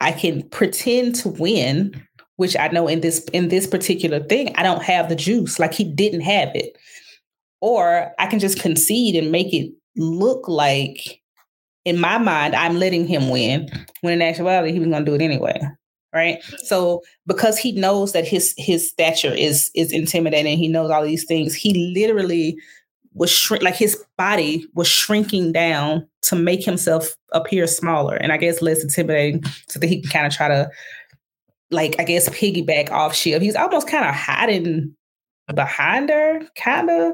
I 0.00 0.12
can 0.12 0.42
pretend 0.50 1.14
to 1.16 1.28
win, 1.28 2.00
which 2.36 2.56
I 2.56 2.68
know 2.68 2.88
in 2.88 3.00
this 3.00 3.24
in 3.32 3.48
this 3.48 3.66
particular 3.66 4.20
thing, 4.20 4.54
I 4.56 4.62
don't 4.62 4.82
have 4.82 5.08
the 5.08 5.16
juice. 5.16 5.58
Like 5.58 5.72
he 5.72 5.84
didn't 5.84 6.22
have 6.22 6.50
it. 6.54 6.76
Or 7.60 8.12
I 8.18 8.26
can 8.26 8.40
just 8.40 8.60
concede 8.60 9.16
and 9.16 9.32
make 9.32 9.54
it 9.54 9.72
look 9.96 10.46
like 10.48 11.22
in 11.84 11.98
my 11.98 12.18
mind, 12.18 12.54
I'm 12.54 12.78
letting 12.78 13.06
him 13.06 13.28
win, 13.30 13.68
when 14.00 14.14
in 14.14 14.22
actuality, 14.22 14.72
he 14.72 14.78
was 14.78 14.88
gonna 14.88 15.04
do 15.04 15.14
it 15.14 15.22
anyway. 15.22 15.60
Right. 16.12 16.42
So 16.58 17.02
because 17.26 17.58
he 17.58 17.72
knows 17.72 18.12
that 18.12 18.26
his 18.26 18.54
his 18.56 18.88
stature 18.88 19.32
is 19.32 19.70
is 19.74 19.92
intimidating, 19.92 20.58
he 20.58 20.68
knows 20.68 20.90
all 20.90 21.02
these 21.02 21.24
things, 21.24 21.54
he 21.54 21.92
literally 21.92 22.56
was 23.14 23.30
shrink 23.30 23.62
like 23.62 23.76
his 23.76 24.02
body 24.16 24.66
was 24.74 24.88
shrinking 24.88 25.52
down 25.52 26.06
to 26.22 26.36
make 26.36 26.64
himself 26.64 27.16
appear 27.32 27.66
smaller 27.66 28.16
and 28.16 28.32
I 28.32 28.36
guess 28.36 28.62
less 28.62 28.82
intimidating 28.82 29.42
so 29.68 29.78
that 29.78 29.86
he 29.86 30.02
can 30.02 30.10
kind 30.10 30.26
of 30.26 30.32
try 30.32 30.48
to 30.48 30.70
like 31.70 31.96
I 31.98 32.04
guess 32.04 32.28
piggyback 32.28 32.90
off 32.90 33.14
Shiv. 33.14 33.42
He's 33.42 33.56
almost 33.56 33.88
kind 33.88 34.04
of 34.04 34.14
hiding 34.14 34.94
behind 35.52 36.10
her, 36.10 36.40
kind 36.56 36.90
of, 36.90 37.12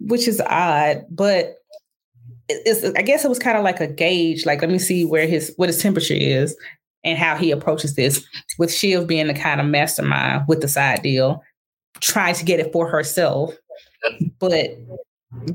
which 0.00 0.26
is 0.26 0.40
odd, 0.40 1.04
but 1.10 1.54
I 2.50 3.02
guess 3.02 3.24
it 3.24 3.28
was 3.28 3.38
kind 3.38 3.58
of 3.58 3.64
like 3.64 3.80
a 3.80 3.86
gauge, 3.86 4.46
like 4.46 4.62
let 4.62 4.70
me 4.70 4.78
see 4.78 5.04
where 5.04 5.26
his 5.26 5.52
what 5.56 5.68
his 5.68 5.82
temperature 5.82 6.14
is 6.14 6.56
and 7.04 7.18
how 7.18 7.36
he 7.36 7.50
approaches 7.50 7.94
this, 7.94 8.24
with 8.58 8.72
Shiv 8.72 9.06
being 9.06 9.28
the 9.28 9.34
kind 9.34 9.60
of 9.60 9.66
mastermind 9.66 10.44
with 10.48 10.60
the 10.60 10.68
side 10.68 11.02
deal, 11.02 11.42
trying 12.00 12.34
to 12.34 12.44
get 12.44 12.60
it 12.60 12.72
for 12.72 12.88
herself, 12.88 13.54
but 14.38 14.70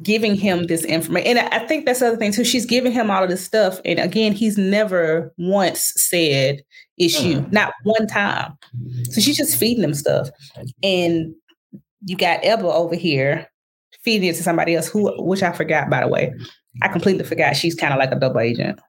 giving 0.03 0.35
him 0.35 0.67
this 0.67 0.85
information. 0.85 1.37
And 1.37 1.49
I 1.53 1.65
think 1.65 1.85
that's 1.85 1.99
the 1.99 2.09
other 2.09 2.17
thing 2.17 2.31
too. 2.31 2.43
She's 2.43 2.65
giving 2.65 2.91
him 2.91 3.09
all 3.09 3.23
of 3.23 3.29
this 3.29 3.43
stuff. 3.43 3.79
And 3.85 3.99
again, 3.99 4.31
he's 4.31 4.57
never 4.57 5.33
once 5.37 5.93
said 5.95 6.61
it's 6.97 7.19
you, 7.23 7.39
mm-hmm. 7.39 7.51
not 7.51 7.73
one 7.83 8.07
time. 8.07 8.53
So 9.09 9.19
she's 9.19 9.37
just 9.37 9.57
feeding 9.57 9.83
him 9.83 9.95
stuff. 9.95 10.29
And 10.83 11.33
you 12.05 12.15
got 12.15 12.39
Ebba 12.43 12.67
over 12.67 12.95
here 12.95 13.47
feeding 14.03 14.29
it 14.29 14.35
to 14.35 14.43
somebody 14.43 14.75
else 14.75 14.87
who 14.87 15.11
which 15.23 15.41
I 15.41 15.51
forgot 15.51 15.89
by 15.89 16.01
the 16.01 16.07
way. 16.07 16.33
I 16.81 16.87
completely 16.87 17.23
forgot 17.23 17.55
she's 17.55 17.75
kind 17.75 17.93
of 17.93 17.99
like 17.99 18.11
a 18.11 18.19
double 18.19 18.39
agent. 18.39 18.79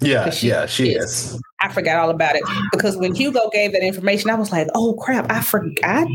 Yeah, 0.00 0.30
she 0.30 0.48
yeah, 0.48 0.66
she 0.66 0.92
is. 0.92 1.38
I 1.60 1.68
forgot 1.70 1.96
all 1.96 2.10
about 2.10 2.36
it 2.36 2.42
because 2.72 2.96
when 2.96 3.14
Hugo 3.14 3.50
gave 3.52 3.72
that 3.72 3.82
information, 3.82 4.30
I 4.30 4.34
was 4.34 4.50
like, 4.50 4.68
oh 4.74 4.94
crap, 4.94 5.30
I 5.30 5.42
forgot. 5.42 6.08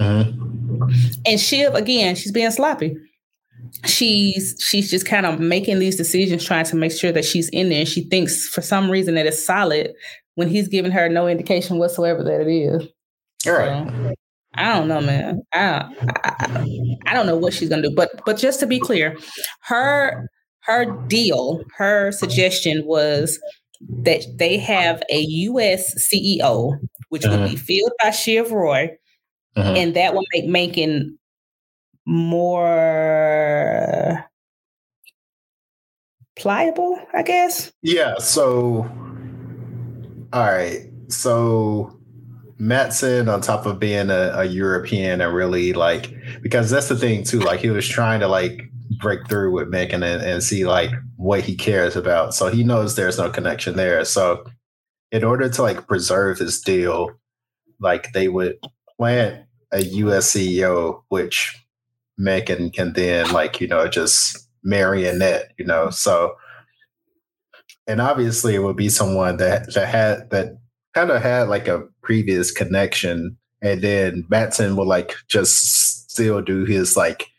Mhm. 0.00 1.20
And 1.26 1.40
Shiv, 1.40 1.74
again, 1.74 2.14
she's 2.16 2.32
being 2.32 2.50
sloppy. 2.50 2.96
She's 3.84 4.56
she's 4.66 4.90
just 4.90 5.06
kind 5.06 5.26
of 5.26 5.40
making 5.40 5.78
these 5.78 5.96
decisions, 5.96 6.44
trying 6.44 6.64
to 6.66 6.76
make 6.76 6.92
sure 6.92 7.12
that 7.12 7.24
she's 7.24 7.48
in 7.50 7.68
there. 7.68 7.86
She 7.86 8.02
thinks 8.04 8.48
for 8.48 8.62
some 8.62 8.90
reason 8.90 9.14
that 9.14 9.26
it's 9.26 9.44
solid 9.44 9.92
when 10.34 10.48
he's 10.48 10.68
giving 10.68 10.92
her 10.92 11.08
no 11.08 11.28
indication 11.28 11.78
whatsoever 11.78 12.22
that 12.24 12.40
it 12.40 12.48
is. 12.50 12.88
All 13.46 13.52
right. 13.52 13.88
So, 13.88 14.14
I 14.54 14.74
don't 14.74 14.88
know, 14.88 15.00
man. 15.00 15.42
I, 15.54 15.84
I 16.24 16.96
I 17.06 17.14
don't 17.14 17.26
know 17.26 17.36
what 17.36 17.54
she's 17.54 17.68
gonna 17.68 17.82
do. 17.82 17.94
But 17.94 18.10
but 18.24 18.36
just 18.36 18.60
to 18.60 18.66
be 18.66 18.78
clear, 18.78 19.16
her 19.62 20.28
her 20.64 20.84
deal, 21.08 21.62
her 21.76 22.12
suggestion 22.12 22.84
was 22.86 23.38
that 24.04 24.24
they 24.36 24.58
have 24.58 25.02
a 25.10 25.20
U.S. 25.20 26.08
CEO, 26.08 26.78
which 27.08 27.26
would 27.26 27.50
be 27.50 27.56
filled 27.56 27.92
by 28.02 28.10
Shiv 28.10 28.52
Roy, 28.52 28.90
Mhm. 29.56 29.76
and 29.76 29.94
that 29.96 30.14
would 30.14 30.24
make 30.32 30.46
Mencken 30.46 31.18
more 32.06 34.24
pliable, 36.36 36.98
I 37.14 37.22
guess. 37.22 37.72
Yeah. 37.82 38.18
So, 38.18 38.88
all 40.32 40.46
right. 40.46 40.80
So, 41.08 41.98
Matsson, 42.58 43.28
on 43.28 43.40
top 43.40 43.66
of 43.66 43.78
being 43.78 44.10
a, 44.10 44.32
a 44.36 44.44
European 44.44 45.20
and 45.20 45.34
really 45.34 45.72
like, 45.72 46.12
because 46.42 46.70
that's 46.70 46.88
the 46.88 46.96
thing 46.96 47.24
too, 47.24 47.40
like 47.40 47.60
he 47.60 47.70
was 47.70 47.86
trying 47.86 48.20
to 48.20 48.28
like 48.28 48.70
break 48.98 49.28
through 49.28 49.52
with 49.52 49.68
Mencken 49.68 50.02
and, 50.02 50.22
and 50.22 50.42
see 50.42 50.64
like 50.64 50.90
what 51.16 51.40
he 51.40 51.54
cares 51.54 51.96
about. 51.96 52.34
So 52.34 52.48
he 52.48 52.64
knows 52.64 52.94
there's 52.94 53.18
no 53.18 53.30
connection 53.30 53.76
there. 53.76 54.04
So, 54.04 54.44
in 55.10 55.24
order 55.24 55.48
to 55.48 55.62
like 55.62 55.86
preserve 55.86 56.38
his 56.38 56.60
deal, 56.60 57.10
like 57.80 58.12
they 58.12 58.28
would 58.28 58.56
plant 58.96 59.44
a 59.72 59.82
US 59.82 60.32
CEO, 60.32 61.02
which 61.08 61.54
Mencken 62.16 62.70
can 62.70 62.92
then 62.92 63.30
like, 63.32 63.60
you 63.60 63.68
know, 63.68 63.88
just 63.88 64.48
marionette, 64.62 65.52
you 65.58 65.64
know. 65.64 65.90
So, 65.90 66.34
and 67.86 68.00
obviously 68.00 68.54
it 68.54 68.60
would 68.60 68.76
be 68.76 68.88
someone 68.88 69.36
that 69.38 69.74
that 69.74 69.88
had 69.88 70.30
that 70.30 70.58
kind 70.94 71.10
of 71.10 71.22
had 71.22 71.48
like 71.48 71.68
a 71.68 71.84
previous 72.02 72.50
connection, 72.50 73.36
and 73.60 73.82
then 73.82 74.24
Matsson 74.28 74.76
would 74.76 74.88
like 74.88 75.14
just 75.28 76.10
still 76.10 76.40
do 76.42 76.64
his 76.64 76.96
like 76.96 77.31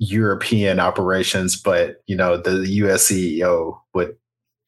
European 0.00 0.80
operations, 0.80 1.60
but 1.60 2.02
you 2.06 2.16
know 2.16 2.38
the 2.38 2.66
U.S. 2.68 3.10
CEO 3.10 3.78
would 3.94 4.16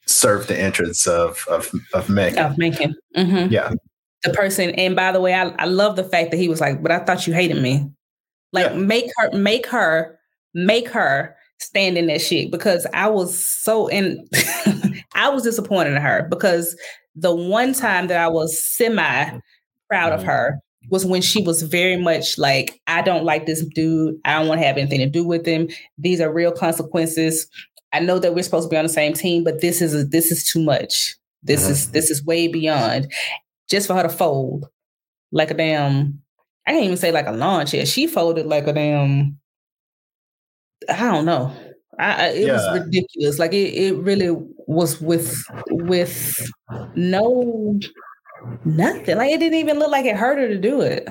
serve 0.06 0.46
the 0.46 0.60
interests 0.60 1.06
of 1.06 1.44
of 1.50 1.72
of 1.94 2.08
Mencken. 2.10 2.44
Of 2.44 2.58
Mencken, 2.58 2.94
mm-hmm. 3.16 3.50
yeah. 3.50 3.72
The 4.24 4.30
person, 4.34 4.70
and 4.72 4.94
by 4.94 5.10
the 5.10 5.20
way, 5.20 5.34
I, 5.34 5.48
I 5.58 5.64
love 5.64 5.96
the 5.96 6.04
fact 6.04 6.30
that 6.30 6.36
he 6.36 6.48
was 6.48 6.60
like, 6.60 6.82
"But 6.82 6.92
I 6.92 6.98
thought 6.98 7.26
you 7.26 7.32
hated 7.32 7.60
me." 7.62 7.90
Like, 8.52 8.66
yeah. 8.66 8.76
make 8.76 9.06
her, 9.16 9.32
make 9.32 9.66
her, 9.68 10.18
make 10.52 10.88
her 10.90 11.34
stand 11.58 11.96
in 11.96 12.08
that 12.08 12.20
shit 12.20 12.50
because 12.50 12.86
I 12.92 13.08
was 13.08 13.36
so 13.36 13.86
in. 13.86 14.28
I 15.14 15.30
was 15.30 15.44
disappointed 15.44 15.94
in 15.94 16.02
her 16.02 16.26
because 16.28 16.76
the 17.14 17.34
one 17.34 17.72
time 17.72 18.08
that 18.08 18.18
I 18.18 18.28
was 18.28 18.62
semi 18.62 19.38
proud 19.88 20.12
of 20.12 20.20
mm-hmm. 20.20 20.28
her 20.28 20.58
was 20.90 21.06
when 21.06 21.22
she 21.22 21.42
was 21.42 21.62
very 21.62 21.96
much 21.96 22.38
like, 22.38 22.80
I 22.86 23.02
don't 23.02 23.24
like 23.24 23.46
this 23.46 23.64
dude. 23.64 24.16
I 24.24 24.38
don't 24.38 24.48
want 24.48 24.60
to 24.60 24.66
have 24.66 24.76
anything 24.76 25.00
to 25.00 25.08
do 25.08 25.24
with 25.24 25.46
him. 25.46 25.68
These 25.98 26.20
are 26.20 26.32
real 26.32 26.52
consequences. 26.52 27.46
I 27.92 28.00
know 28.00 28.18
that 28.18 28.34
we're 28.34 28.42
supposed 28.42 28.68
to 28.68 28.70
be 28.70 28.76
on 28.76 28.84
the 28.84 28.88
same 28.88 29.12
team, 29.12 29.44
but 29.44 29.60
this 29.60 29.80
is 29.82 29.94
a, 29.94 30.04
this 30.04 30.30
is 30.30 30.44
too 30.44 30.62
much. 30.62 31.16
This 31.42 31.62
mm-hmm. 31.62 31.72
is 31.72 31.90
this 31.90 32.10
is 32.10 32.24
way 32.24 32.48
beyond. 32.48 33.12
Just 33.68 33.86
for 33.86 33.94
her 33.94 34.02
to 34.02 34.08
fold 34.08 34.66
like 35.30 35.50
a 35.50 35.54
damn, 35.54 36.20
I 36.66 36.72
can't 36.72 36.84
even 36.84 36.96
say 36.96 37.12
like 37.12 37.26
a 37.26 37.32
lawn 37.32 37.66
chair. 37.66 37.86
She 37.86 38.06
folded 38.06 38.46
like 38.46 38.66
a 38.66 38.72
damn. 38.72 39.38
I 40.88 41.10
don't 41.10 41.24
know. 41.24 41.52
I, 41.98 42.28
it 42.28 42.46
yeah. 42.46 42.54
was 42.54 42.80
ridiculous. 42.80 43.38
Like 43.38 43.52
it, 43.52 43.74
it 43.74 43.96
really 43.96 44.34
was 44.66 45.00
with 45.00 45.42
with 45.70 46.50
no 46.94 47.78
nothing. 48.64 49.16
Like 49.16 49.30
it 49.30 49.40
didn't 49.40 49.58
even 49.58 49.78
look 49.78 49.90
like 49.90 50.06
it 50.06 50.16
hurt 50.16 50.38
her 50.38 50.48
to 50.48 50.58
do 50.58 50.80
it. 50.80 51.08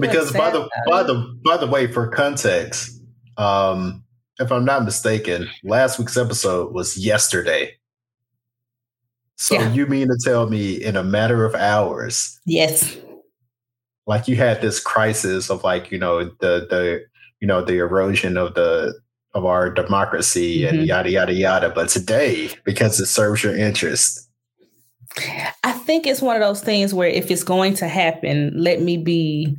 because 0.00 0.32
by 0.32 0.50
the 0.50 0.68
by 0.88 1.02
the 1.02 1.38
by 1.44 1.56
the 1.56 1.66
way, 1.66 1.86
for 1.86 2.08
context, 2.08 3.00
um, 3.36 4.04
if 4.38 4.50
I'm 4.50 4.64
not 4.64 4.84
mistaken, 4.84 5.48
last 5.62 5.98
week's 5.98 6.16
episode 6.16 6.72
was 6.72 6.96
yesterday. 6.96 7.76
So 9.36 9.56
yeah. 9.56 9.72
you 9.72 9.86
mean 9.86 10.08
to 10.08 10.18
tell 10.22 10.48
me 10.48 10.74
in 10.74 10.96
a 10.96 11.02
matter 11.02 11.44
of 11.44 11.54
hours? 11.54 12.38
Yes. 12.46 12.96
Like 14.06 14.28
you 14.28 14.36
had 14.36 14.60
this 14.60 14.80
crisis 14.80 15.50
of 15.50 15.64
like, 15.64 15.90
you 15.90 15.98
know, 15.98 16.24
the 16.24 16.66
the 16.70 17.04
you 17.40 17.48
know, 17.48 17.62
the 17.62 17.78
erosion 17.78 18.36
of 18.36 18.54
the 18.54 18.94
of 19.34 19.44
our 19.44 19.68
democracy 19.68 20.60
mm-hmm. 20.60 20.76
and 20.76 20.86
yada 20.86 21.10
yada 21.10 21.34
yada. 21.34 21.70
But 21.70 21.88
today, 21.88 22.50
because 22.64 23.00
it 23.00 23.06
serves 23.06 23.42
your 23.42 23.56
interest. 23.56 24.23
I 25.62 25.72
think 25.72 26.06
it's 26.06 26.22
one 26.22 26.36
of 26.36 26.42
those 26.42 26.60
things 26.60 26.92
where 26.92 27.08
if 27.08 27.30
it's 27.30 27.44
going 27.44 27.74
to 27.74 27.88
happen, 27.88 28.52
let 28.56 28.80
me 28.80 28.96
be 28.96 29.56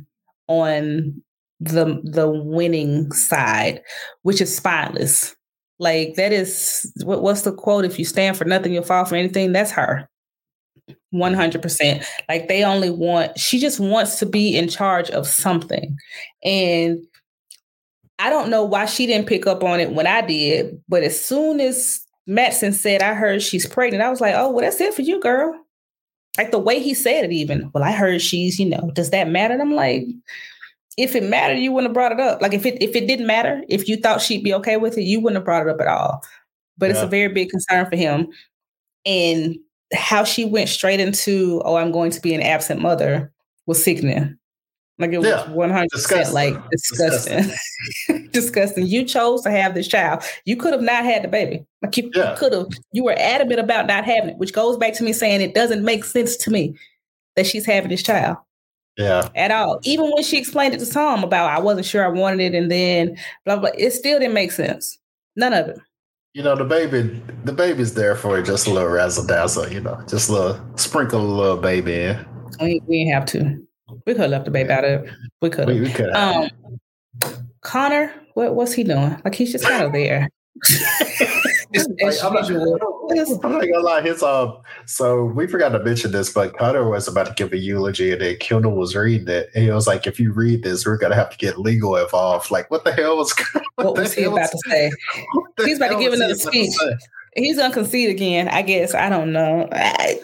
on 0.48 1.22
the 1.60 2.00
the 2.04 2.28
winning 2.28 3.10
side, 3.12 3.82
which 4.22 4.40
is 4.40 4.54
spineless. 4.54 5.34
Like 5.78 6.14
that 6.14 6.32
is 6.32 6.92
what, 7.02 7.22
what's 7.22 7.42
the 7.42 7.52
quote? 7.52 7.84
If 7.84 7.98
you 7.98 8.04
stand 8.04 8.36
for 8.36 8.44
nothing, 8.44 8.72
you'll 8.72 8.82
fall 8.82 9.04
for 9.04 9.14
anything. 9.14 9.52
That's 9.52 9.70
her. 9.72 10.08
100%. 11.14 12.06
Like 12.28 12.48
they 12.48 12.64
only 12.64 12.90
want, 12.90 13.38
she 13.38 13.58
just 13.58 13.80
wants 13.80 14.18
to 14.18 14.26
be 14.26 14.56
in 14.56 14.68
charge 14.68 15.10
of 15.10 15.26
something. 15.26 15.96
And 16.44 16.98
I 18.18 18.30
don't 18.30 18.50
know 18.50 18.64
why 18.64 18.86
she 18.86 19.06
didn't 19.06 19.26
pick 19.26 19.46
up 19.46 19.62
on 19.62 19.80
it 19.80 19.92
when 19.92 20.06
I 20.06 20.22
did, 20.22 20.80
but 20.88 21.02
as 21.02 21.22
soon 21.22 21.60
as 21.60 22.05
Matsson 22.26 22.72
said, 22.72 23.02
I 23.02 23.14
heard 23.14 23.42
she's 23.42 23.66
pregnant, 23.66 24.02
I 24.02 24.10
was 24.10 24.20
like, 24.20 24.34
oh, 24.34 24.50
well, 24.50 24.64
that's 24.64 24.80
it 24.80 24.94
for 24.94 25.02
you, 25.02 25.20
girl. 25.20 25.58
Like 26.38 26.50
the 26.50 26.58
way 26.58 26.80
he 26.80 26.92
said 26.92 27.24
it, 27.24 27.32
even. 27.32 27.70
Well, 27.72 27.84
I 27.84 27.92
heard 27.92 28.20
she's, 28.20 28.58
you 28.58 28.68
know, 28.68 28.90
does 28.94 29.10
that 29.10 29.28
matter? 29.28 29.54
And 29.54 29.62
I'm 29.62 29.74
like, 29.74 30.04
if 30.96 31.14
it 31.14 31.22
mattered, 31.22 31.58
you 31.58 31.72
wouldn't 31.72 31.90
have 31.90 31.94
brought 31.94 32.12
it 32.12 32.20
up. 32.20 32.40
Like 32.42 32.54
if 32.54 32.64
it 32.66 32.82
if 32.82 32.96
it 32.96 33.06
didn't 33.06 33.26
matter, 33.26 33.62
if 33.68 33.88
you 33.88 33.96
thought 33.96 34.20
she'd 34.20 34.44
be 34.44 34.54
okay 34.54 34.76
with 34.76 34.96
it, 34.96 35.02
you 35.02 35.20
wouldn't 35.20 35.36
have 35.36 35.44
brought 35.44 35.66
it 35.66 35.70
up 35.70 35.80
at 35.80 35.88
all. 35.88 36.22
But 36.78 36.86
yeah. 36.86 36.92
it's 36.92 37.02
a 37.02 37.06
very 37.06 37.32
big 37.32 37.50
concern 37.50 37.88
for 37.88 37.96
him. 37.96 38.28
And 39.04 39.56
how 39.94 40.24
she 40.24 40.44
went 40.44 40.68
straight 40.68 41.00
into, 41.00 41.62
oh, 41.64 41.76
I'm 41.76 41.92
going 41.92 42.10
to 42.10 42.20
be 42.20 42.34
an 42.34 42.42
absent 42.42 42.80
mother 42.80 43.32
was 43.66 43.82
sickening. 43.82 44.36
Like 44.98 45.12
it 45.12 45.18
was 45.18 45.48
one 45.48 45.70
hundred 45.70 45.90
percent 45.90 46.32
like 46.32 46.54
disgusting. 46.70 47.42
Disgusting. 47.42 48.28
disgusting. 48.32 48.86
You 48.86 49.04
chose 49.04 49.42
to 49.42 49.50
have 49.50 49.74
this 49.74 49.88
child. 49.88 50.22
You 50.46 50.56
could 50.56 50.72
have 50.72 50.82
not 50.82 51.04
had 51.04 51.22
the 51.22 51.28
baby. 51.28 51.66
Like 51.82 51.96
you, 51.98 52.10
yeah. 52.14 52.34
could 52.38 52.54
have. 52.54 52.68
You 52.92 53.04
were 53.04 53.14
adamant 53.18 53.60
about 53.60 53.86
not 53.86 54.04
having 54.04 54.30
it, 54.30 54.38
which 54.38 54.54
goes 54.54 54.78
back 54.78 54.94
to 54.94 55.04
me 55.04 55.12
saying 55.12 55.42
it 55.42 55.54
doesn't 55.54 55.84
make 55.84 56.04
sense 56.04 56.36
to 56.38 56.50
me 56.50 56.74
that 57.36 57.46
she's 57.46 57.66
having 57.66 57.90
this 57.90 58.02
child. 58.02 58.38
Yeah. 58.96 59.28
At 59.34 59.50
all. 59.50 59.80
Even 59.82 60.06
when 60.06 60.22
she 60.22 60.38
explained 60.38 60.72
it 60.72 60.80
to 60.80 60.90
Tom 60.90 61.22
about 61.22 61.50
I 61.50 61.60
wasn't 61.60 61.84
sure 61.84 62.04
I 62.04 62.08
wanted 62.08 62.40
it 62.40 62.54
and 62.54 62.70
then 62.70 63.18
blah 63.44 63.56
blah, 63.56 63.70
it 63.76 63.90
still 63.90 64.18
didn't 64.18 64.34
make 64.34 64.52
sense. 64.52 64.98
None 65.36 65.52
of 65.52 65.68
it. 65.68 65.78
You 66.32 66.42
know, 66.42 66.56
the 66.56 66.64
baby 66.64 67.02
the 67.44 67.52
baby's 67.52 67.92
there 67.92 68.16
for 68.16 68.40
just 68.40 68.66
a 68.66 68.70
little 68.70 68.88
razzle 68.88 69.26
dazzle, 69.26 69.70
you 69.70 69.80
know, 69.80 70.02
just 70.08 70.30
a 70.30 70.32
little 70.32 70.76
sprinkle 70.76 71.20
a 71.20 71.22
little 71.22 71.56
baby 71.58 71.94
in. 71.94 72.26
We, 72.60 72.80
we 72.86 73.04
didn't 73.04 73.12
have 73.12 73.26
to. 73.26 73.65
We 73.88 74.14
could 74.14 74.18
have 74.18 74.30
left 74.30 74.44
the 74.44 74.50
baby 74.50 74.70
out 74.70 74.84
of 74.84 75.04
it. 75.04 75.14
We 75.40 75.50
could 75.50 75.68
have. 75.68 75.76
We, 75.76 75.82
we 75.82 75.92
could. 75.92 76.10
Um, 76.10 76.50
Connor, 77.60 78.12
what 78.34 78.54
what's 78.54 78.72
he 78.72 78.84
doing? 78.84 79.20
Like 79.24 79.34
he's 79.34 79.52
just 79.52 79.64
kind 79.64 79.84
of 79.84 79.92
there. 79.92 80.28
like, 82.00 82.14
I'm, 82.22 82.32
not, 82.32 82.50
I'm, 82.50 83.52
not, 83.52 83.60
gonna 83.60 83.80
lie. 83.80 84.00
His 84.00 84.22
um, 84.22 84.58
so 84.86 85.24
we 85.24 85.46
forgot 85.46 85.70
to 85.70 85.82
mention 85.82 86.12
this, 86.12 86.32
but 86.32 86.56
Connor 86.56 86.88
was 86.88 87.08
about 87.08 87.26
to 87.26 87.34
give 87.34 87.52
a 87.52 87.58
eulogy, 87.58 88.12
and 88.12 88.20
then 88.20 88.36
Kendall 88.38 88.74
was 88.74 88.96
reading 88.96 89.28
it, 89.28 89.50
and 89.54 89.64
he 89.64 89.70
was 89.70 89.86
like, 89.86 90.06
"If 90.06 90.18
you 90.18 90.32
read 90.32 90.62
this, 90.62 90.86
we're 90.86 90.96
gonna 90.96 91.14
have 91.14 91.30
to 91.30 91.36
get 91.36 91.58
legal 91.58 91.96
involved." 91.96 92.50
Like, 92.50 92.70
what 92.70 92.84
the 92.84 92.92
hell 92.92 93.16
was? 93.16 93.34
What, 93.76 93.88
what 93.88 93.98
was 93.98 94.14
he 94.14 94.24
about 94.24 94.50
to 94.50 94.58
say? 94.66 94.90
He's 95.66 95.76
about 95.76 95.90
to 95.90 95.98
give 95.98 96.14
another 96.14 96.34
speech. 96.34 96.72
He's 97.36 97.58
gonna 97.58 97.72
concede 97.72 98.10
again, 98.10 98.48
I 98.48 98.62
guess. 98.62 98.94
I 98.94 99.08
don't 99.08 99.32
know. 99.32 99.68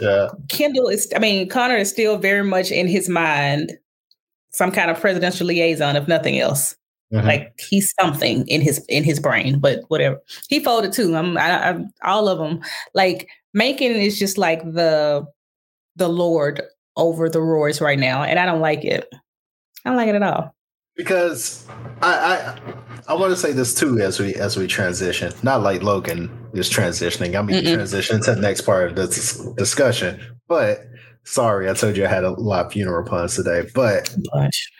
Yeah. 0.00 0.28
Kendall 0.48 0.88
is. 0.88 1.12
I 1.14 1.18
mean, 1.18 1.48
Connor 1.48 1.76
is 1.76 1.90
still 1.90 2.16
very 2.18 2.42
much 2.42 2.70
in 2.70 2.88
his 2.88 3.08
mind 3.08 3.76
some 4.52 4.70
kind 4.70 4.90
of 4.90 5.00
presidential 5.00 5.46
liaison, 5.46 5.96
if 5.96 6.08
nothing 6.08 6.38
else. 6.38 6.76
Mm-hmm. 7.12 7.26
Like 7.26 7.58
he's 7.58 7.92
something 8.00 8.46
in 8.48 8.62
his 8.62 8.84
in 8.88 9.04
his 9.04 9.20
brain, 9.20 9.58
but 9.58 9.80
whatever. 9.88 10.18
He 10.48 10.64
folded 10.64 10.92
too. 10.92 11.14
I'm, 11.14 11.36
I, 11.36 11.70
I, 11.70 11.84
all 12.04 12.28
of 12.28 12.38
them. 12.38 12.60
Like 12.94 13.28
Mencken 13.52 13.92
is 13.92 14.18
just 14.18 14.38
like 14.38 14.62
the 14.62 15.26
the 15.96 16.08
Lord 16.08 16.62
over 16.96 17.28
the 17.28 17.42
Roys 17.42 17.82
right 17.82 17.98
now, 17.98 18.22
and 18.22 18.38
I 18.38 18.46
don't 18.46 18.60
like 18.60 18.84
it. 18.84 19.08
I 19.84 19.90
don't 19.90 19.96
like 19.96 20.08
it 20.08 20.14
at 20.14 20.22
all. 20.22 20.54
Because 20.97 21.66
I 22.03 22.59
I, 23.09 23.12
I 23.12 23.14
want 23.14 23.30
to 23.32 23.36
say 23.36 23.53
this 23.53 23.74
too 23.74 23.99
as 24.01 24.20
we 24.20 24.34
as 24.34 24.57
we 24.57 24.66
transition. 24.66 25.32
Not 25.43 25.62
like 25.62 25.82
Logan 25.82 26.30
is 26.53 26.68
transitioning. 26.70 27.38
I 27.38 27.43
mean 27.43 27.64
transition 27.64 28.20
to 28.22 28.34
the 28.34 28.40
next 28.40 28.62
part 28.62 28.90
of 28.90 28.97
this 28.97 29.38
discussion. 29.57 30.20
But 30.49 30.84
sorry, 31.24 31.70
I 31.70 31.74
told 31.74 31.97
you 31.97 32.05
I 32.05 32.09
had 32.09 32.24
a 32.24 32.30
lot 32.30 32.66
of 32.66 32.72
funeral 32.72 33.09
puns 33.09 33.36
today. 33.36 33.68
But 33.74 34.14
Gosh 34.32 34.70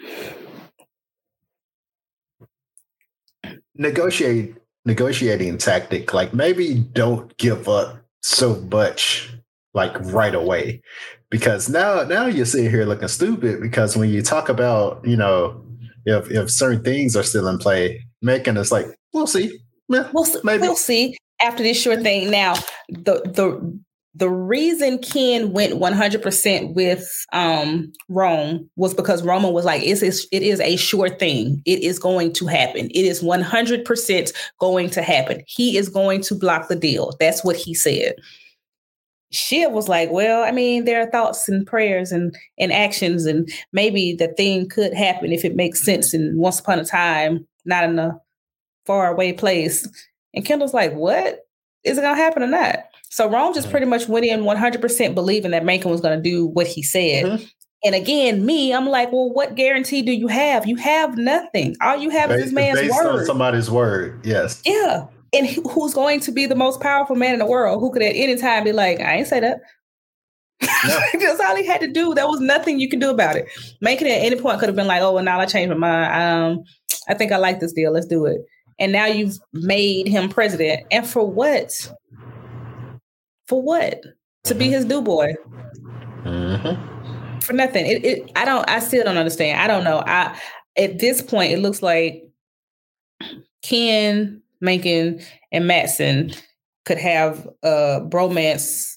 negotiate 3.75 4.55
negotiating 4.85 5.59
tactic 5.59 6.13
like 6.13 6.35
maybe 6.35 6.75
don't 6.93 7.37
give 7.37 7.69
up 7.69 7.99
so 8.21 8.57
much 8.71 9.33
like 9.75 9.99
right 10.13 10.35
away 10.35 10.83
because 11.31 11.69
now 11.69 12.03
now 12.03 12.27
you're 12.27 12.45
sitting 12.45 12.71
here 12.71 12.85
looking 12.85 13.09
stupid 13.09 13.61
because 13.61 13.97
when 13.97 14.11
you 14.11 14.23
talk 14.23 14.49
about 14.49 15.07
you 15.07 15.17
know 15.17 15.65
if 16.05 16.31
if 16.31 16.51
certain 16.51 16.83
things 16.83 17.17
are 17.17 17.23
still 17.23 17.49
in 17.49 17.59
play 17.59 18.05
Mencken 18.21 18.57
is 18.57 18.73
like 18.73 18.87
we'll 19.13 19.27
see 19.27 19.59
yeah, 19.89 20.09
we'll, 20.13 20.25
see. 20.25 20.41
maybe. 20.45 20.63
we'll 20.63 20.77
see 20.77 21.17
after 21.41 21.63
this 21.63 21.81
short 21.81 22.03
thing 22.03 22.31
now 22.31 22.55
the 22.89 23.23
the 23.25 23.81
the 24.15 24.29
reason 24.29 24.99
Ken 24.99 25.53
went 25.53 25.75
100% 25.75 26.75
with 26.75 27.09
um, 27.33 27.91
Rome 28.09 28.69
was 28.77 28.93
because 28.93 29.23
Roman 29.23 29.53
was 29.53 29.65
like, 29.65 29.83
it's, 29.83 30.03
it's, 30.03 30.27
it 30.31 30.43
is 30.43 30.61
a 30.61 30.77
sure 30.77 31.09
thing. 31.09 31.63
It 31.65 31.83
is 31.83 31.99
going 31.99 32.35
to 32.35 32.47
happen. 32.47 32.91
It 32.91 33.07
is 33.07 33.23
100% 33.23 34.33
going 34.61 34.91
to 34.91 35.03
happen. 35.03 35.43
He 35.47 35.79
is 35.79 35.89
going 35.89 36.21
to 36.23 36.35
block 36.35 36.69
the 36.69 36.77
deal. 36.77 37.17
That's 37.19 37.43
what 37.43 37.57
he 37.57 37.73
said. 37.73 38.15
Shiv 39.33 39.73
was 39.73 39.89
like, 39.89 40.11
well, 40.11 40.43
I 40.43 40.51
mean, 40.53 40.85
there 40.85 41.01
are 41.01 41.11
thoughts 41.11 41.49
and 41.49 41.67
prayers 41.67 42.13
and, 42.13 42.35
and 42.59 42.73
actions, 42.73 43.27
and 43.27 43.49
maybe 43.73 44.15
the 44.15 44.29
thing 44.29 44.69
could 44.69 44.93
happen 44.95 45.33
if 45.33 45.45
it 45.45 45.57
makes 45.57 45.85
sense 45.85 46.13
and 46.13 46.39
once 46.39 46.61
upon 46.61 46.79
a 46.79 46.85
time, 46.85 47.47
not 47.65 47.85
in 47.85 47.99
a 47.99 48.19
far 48.87 49.11
away 49.13 49.33
place. 49.33 49.89
And 50.35 50.45
Kendall's 50.45 50.75
like, 50.75 50.93
what? 50.93 51.41
Is 51.85 51.99
it 51.99 52.03
going 52.03 52.17
to 52.17 52.23
happen 52.23 52.43
or 52.43 52.49
not? 52.49 52.85
So 53.11 53.29
Rome 53.29 53.53
just 53.53 53.71
pretty 53.71 53.87
much 53.87 54.09
went 54.09 54.25
in 54.25 54.41
100% 54.41 55.15
believing 55.15 55.51
that 55.51 55.65
Mencken 55.65 55.91
was 55.91 56.01
going 56.01 56.17
to 56.17 56.23
do 56.23 56.47
what 56.47 56.67
he 56.67 56.83
said. 56.83 57.25
Mm-hmm. 57.25 57.45
And 57.85 57.95
again, 57.95 58.47
me, 58.47 58.73
I'm 58.73 58.87
like, 58.87 59.11
well, 59.11 59.31
what 59.31 59.57
guarantee 59.57 60.03
do 60.03 60.13
you 60.13 60.29
have? 60.29 60.67
You 60.67 60.77
have 60.77 61.19
nothing. 61.19 61.75
All 61.83 61.97
you 61.97 62.11
have 62.11 62.29
based, 62.29 62.39
is 62.39 62.45
this 62.47 62.55
man's 62.55 62.81
based 62.81 62.95
word. 62.95 63.21
on 63.21 63.27
somebody's 63.27 63.71
word. 63.71 64.25
Yes. 64.25 64.63
Yeah. 64.65 65.07
And 65.35 65.47
who's 65.47 65.95
going 65.95 66.21
to 66.21 66.33
be 66.33 66.47
the 66.47 66.55
most 66.55 66.81
powerful 66.81 67.17
man 67.17 67.33
in 67.33 67.39
the 67.39 67.47
world 67.47 67.81
who 67.81 67.91
could 67.91 68.03
at 68.03 68.15
any 68.15 68.37
time 68.37 68.65
be 68.65 68.73
like, 68.73 69.01
I 69.01 69.17
ain't 69.17 69.29
say 69.29 69.41
that. 69.41 69.61
No. 70.61 71.01
That's 71.21 71.41
all 71.41 71.57
he 71.57 71.67
had 71.67 71.81
to 71.81 71.89
do. 71.89 72.15
There 72.15 72.27
was 72.27 72.41
nothing 72.41 72.79
you 72.79 72.89
can 72.89 72.99
do 72.99 73.11
about 73.11 73.37
it. 73.37 73.47
Making 73.81 74.09
it 74.09 74.19
at 74.19 74.27
any 74.27 74.37
point 74.37 74.61
could 74.61 74.69
have 74.69 74.77
been 74.77 74.87
like, 74.87 75.03
oh, 75.03 75.13
well, 75.13 75.25
now 75.25 75.41
I 75.41 75.47
changed 75.47 75.71
my 75.71 75.77
mind. 75.77 76.23
Um, 76.23 76.65
I 77.09 77.15
think 77.15 77.33
I 77.33 77.39
like 77.39 77.61
this 77.61 77.73
deal. 77.73 77.93
Let's 77.93 78.07
do 78.07 78.27
it. 78.27 78.41
And 78.79 78.93
now 78.93 79.07
you've 79.07 79.39
made 79.53 80.07
him 80.07 80.29
president. 80.29 80.87
And 80.91 81.07
for 81.07 81.29
what? 81.29 81.73
For 83.47 83.63
what? 83.63 84.03
To 84.45 84.55
be 84.55 84.67
mm-hmm. 84.67 84.75
his 84.75 84.85
do 84.85 85.01
boy. 85.01 85.35
Mm-hmm. 86.25 87.41
For 87.41 87.53
nothing. 87.53 87.87
It, 87.87 88.05
it. 88.05 88.33
I 88.37 88.45
don't. 88.45 88.69
I 88.69 88.81
still 88.81 89.05
don't 89.05 89.17
understand. 89.17 89.61
I 89.61 89.67
don't 89.67 89.85
know. 89.85 90.03
I 90.07 90.39
at 90.77 90.99
this 90.99 91.23
point, 91.23 91.53
it 91.53 91.59
looks 91.59 91.83
like 91.83 92.25
Ken, 93.63 94.43
Mencken, 94.63 95.21
and 95.51 95.67
Matsson 95.67 96.33
could 96.87 96.99
have 96.99 97.47
a 97.63 98.01
bromance 98.01 98.97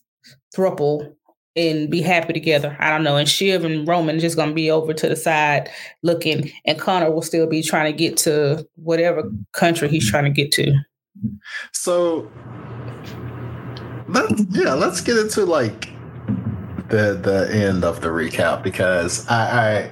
thruple 0.55 1.13
and 1.55 1.89
be 1.89 2.01
happy 2.01 2.34
together. 2.34 2.76
I 2.80 2.89
don't 2.89 3.03
know. 3.03 3.18
And 3.18 3.28
Shiv 3.28 3.63
and 3.63 3.88
Roman 3.88 4.20
just 4.20 4.36
gonna 4.36 4.53
be 4.53 4.70
over 4.70 4.93
to 4.93 5.09
the 5.09 5.16
side 5.16 5.70
looking, 6.03 6.51
and 6.66 6.80
Connor 6.80 7.11
will 7.11 7.22
still 7.22 7.47
be 7.47 7.61
trying 7.61 7.91
to 7.91 7.97
get 7.97 8.18
to 8.18 8.68
whatever 8.76 9.24
country 9.53 9.88
he's 9.89 10.09
trying 10.09 10.26
to 10.26 10.30
get 10.30 10.51
to. 10.53 10.74
So 11.72 12.30
let's 14.07 14.43
yeah, 14.51 14.74
let's 14.74 15.01
get 15.01 15.18
into 15.18 15.45
like 15.45 15.89
the 16.89 17.20
the 17.22 17.49
end 17.51 17.84
of 17.84 18.01
the 18.01 18.09
recap 18.09 18.63
because 18.63 19.28
I 19.28 19.89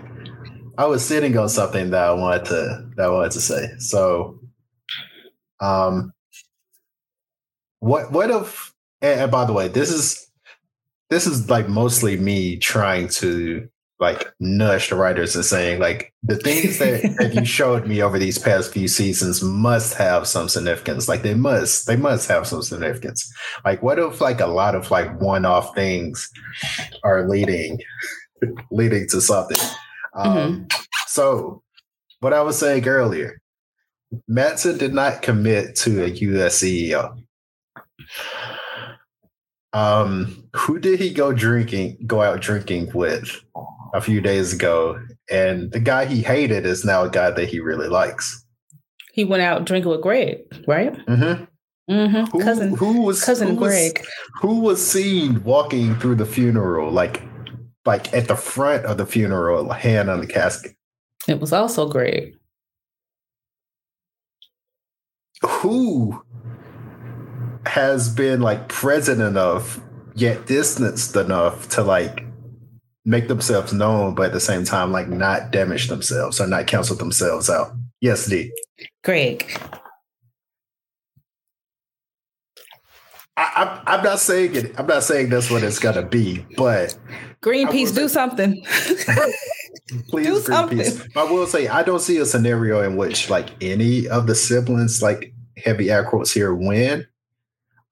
I, 0.78 0.84
I 0.84 0.86
was 0.86 1.05
sitting 1.05 1.38
on 1.38 1.49
something 1.49 1.91
that 1.91 2.03
I 2.03 2.13
wanted 2.13 2.45
to 2.45 2.89
that 2.97 3.05
I 3.05 3.09
wanted 3.09 3.32
to 3.32 3.41
say. 3.41 3.69
So 3.80 4.39
um 5.64 6.14
what 7.80 8.11
what 8.11 8.30
if 8.30 8.74
and, 9.03 9.30
by 9.30 9.43
the 9.43 9.53
way, 9.53 9.68
this 9.68 9.91
is 9.91 10.26
this 11.09 11.28
is 11.28 11.49
like 11.49 11.68
mostly 11.68 12.16
me 12.18 12.57
trying 12.57 13.09
to 13.09 13.68
like 13.99 14.34
nudge 14.39 14.89
the 14.89 14.95
writers 14.95 15.36
and 15.36 15.45
saying 15.45 15.80
like 15.80 16.11
the 16.24 16.36
things 16.38 16.80
that, 16.80 17.01
that 17.20 17.36
you 17.36 17.45
showed 17.45 17.86
me 17.86 18.01
over 18.01 18.18
these 18.18 18.39
past 18.39 18.74
few 18.74 18.88
seasons 18.88 19.43
must 19.43 19.93
have 19.95 20.26
some 20.26 20.47
significance. 20.47 21.09
Like 21.09 21.22
they 21.22 21.34
must 21.34 21.86
they 21.86 21.97
must 21.97 22.30
have 22.30 22.47
some 22.47 22.61
significance. 22.61 23.32
Like 23.66 23.84
what 23.84 23.99
if 23.99 24.22
like 24.22 24.39
a 24.39 24.47
lot 24.47 24.74
of 24.74 24.89
like 24.89 25.20
one-off 25.20 25.76
things 25.76 26.32
are 27.03 27.28
leading 27.28 27.80
leading 28.72 29.07
to 29.09 29.20
something? 29.20 29.59
Um 30.16 30.36
mm-hmm. 30.38 30.84
so 31.07 31.61
what 32.22 32.34
i 32.34 32.41
was 32.41 32.57
saying 32.57 32.88
earlier 32.88 33.41
Matsson 34.28 34.78
did 34.78 34.93
not 34.93 35.22
commit 35.22 35.76
to 35.78 36.03
a 36.03 36.07
us 36.07 36.61
ceo 36.61 37.18
um, 39.74 40.47
who 40.55 40.80
did 40.80 40.99
he 40.99 41.11
go 41.11 41.34
drinking, 41.34 41.97
go 42.05 42.22
out 42.22 42.41
drinking 42.41 42.91
with 42.93 43.43
a 43.93 44.01
few 44.01 44.22
days 44.22 44.53
ago? 44.53 44.99
And 45.32 45.72
the 45.72 45.80
guy 45.80 46.05
he 46.05 46.22
hated 46.22 46.66
is 46.66 46.86
now 46.86 47.03
a 47.03 47.09
guy 47.09 47.32
that 47.32 47.49
he 47.49 47.59
really 47.59 47.88
likes. 47.88 48.45
He 49.14 49.24
went 49.24 49.43
out 49.43 49.66
drinking 49.66 49.91
with 49.91 50.01
Greg, 50.01 50.39
right? 50.68 50.93
Mm-hmm. 51.07 51.43
Mm-hmm. 51.91 52.26
Who, 52.32 52.43
cousin, 52.43 52.76
who 52.76 53.01
was 53.01 53.24
cousin 53.24 53.49
who 53.49 53.57
Greg? 53.57 53.99
Was, 53.99 54.07
who 54.41 54.59
was 54.59 54.86
seen 54.86 55.43
walking 55.43 55.95
through 55.95 56.16
the 56.16 56.26
funeral, 56.26 56.91
like, 56.91 57.22
like 57.86 58.14
at 58.14 58.28
the 58.28 58.36
front 58.36 58.86
of 58.86 58.97
the 58.97 59.05
funeral, 59.05 59.70
hand 59.72 60.09
on 60.09 60.22
the 60.22 60.28
casket? 60.28 60.76
It 61.28 61.39
was 61.39 61.51
also 61.51 61.89
Greg. 61.89 62.38
Who 65.45 66.21
has 67.65 68.09
been 68.09 68.41
like 68.41 68.67
present 68.67 69.21
enough 69.21 69.79
yet 70.15 70.45
distanced 70.45 71.15
enough 71.15 71.69
to 71.69 71.83
like 71.83 72.23
make 73.05 73.27
themselves 73.27 73.73
known, 73.73 74.15
but 74.15 74.27
at 74.27 74.33
the 74.33 74.39
same 74.39 74.63
time, 74.63 74.91
like 74.91 75.09
not 75.09 75.51
damage 75.51 75.87
themselves 75.87 76.39
or 76.39 76.47
not 76.47 76.67
cancel 76.67 76.95
themselves 76.95 77.49
out. 77.49 77.71
Yes, 78.01 78.27
D. 78.27 78.51
Greg. 79.03 79.59
I, 83.35 83.81
am 83.87 84.03
not 84.03 84.19
saying 84.19 84.55
it. 84.55 84.79
I'm 84.79 84.85
not 84.85 85.03
saying 85.03 85.29
that's 85.29 85.49
what 85.49 85.63
it's 85.63 85.79
gonna 85.79 86.03
be, 86.03 86.45
but 86.55 86.97
Greenpeace, 87.41 87.93
do 87.93 88.07
something. 88.07 88.63
Please, 90.09 90.27
do 90.27 90.39
Greenpeace. 90.39 90.91
Something. 90.91 91.11
I 91.15 91.23
will 91.23 91.47
say 91.47 91.67
I 91.67 91.81
don't 91.81 91.99
see 91.99 92.17
a 92.17 92.25
scenario 92.25 92.83
in 92.83 92.95
which 92.95 93.31
like 93.31 93.49
any 93.61 94.07
of 94.07 94.27
the 94.27 94.35
siblings, 94.35 95.01
like 95.01 95.32
heavy 95.64 95.89
air 95.89 96.03
quotes 96.03 96.32
here, 96.32 96.53
win. 96.53 97.07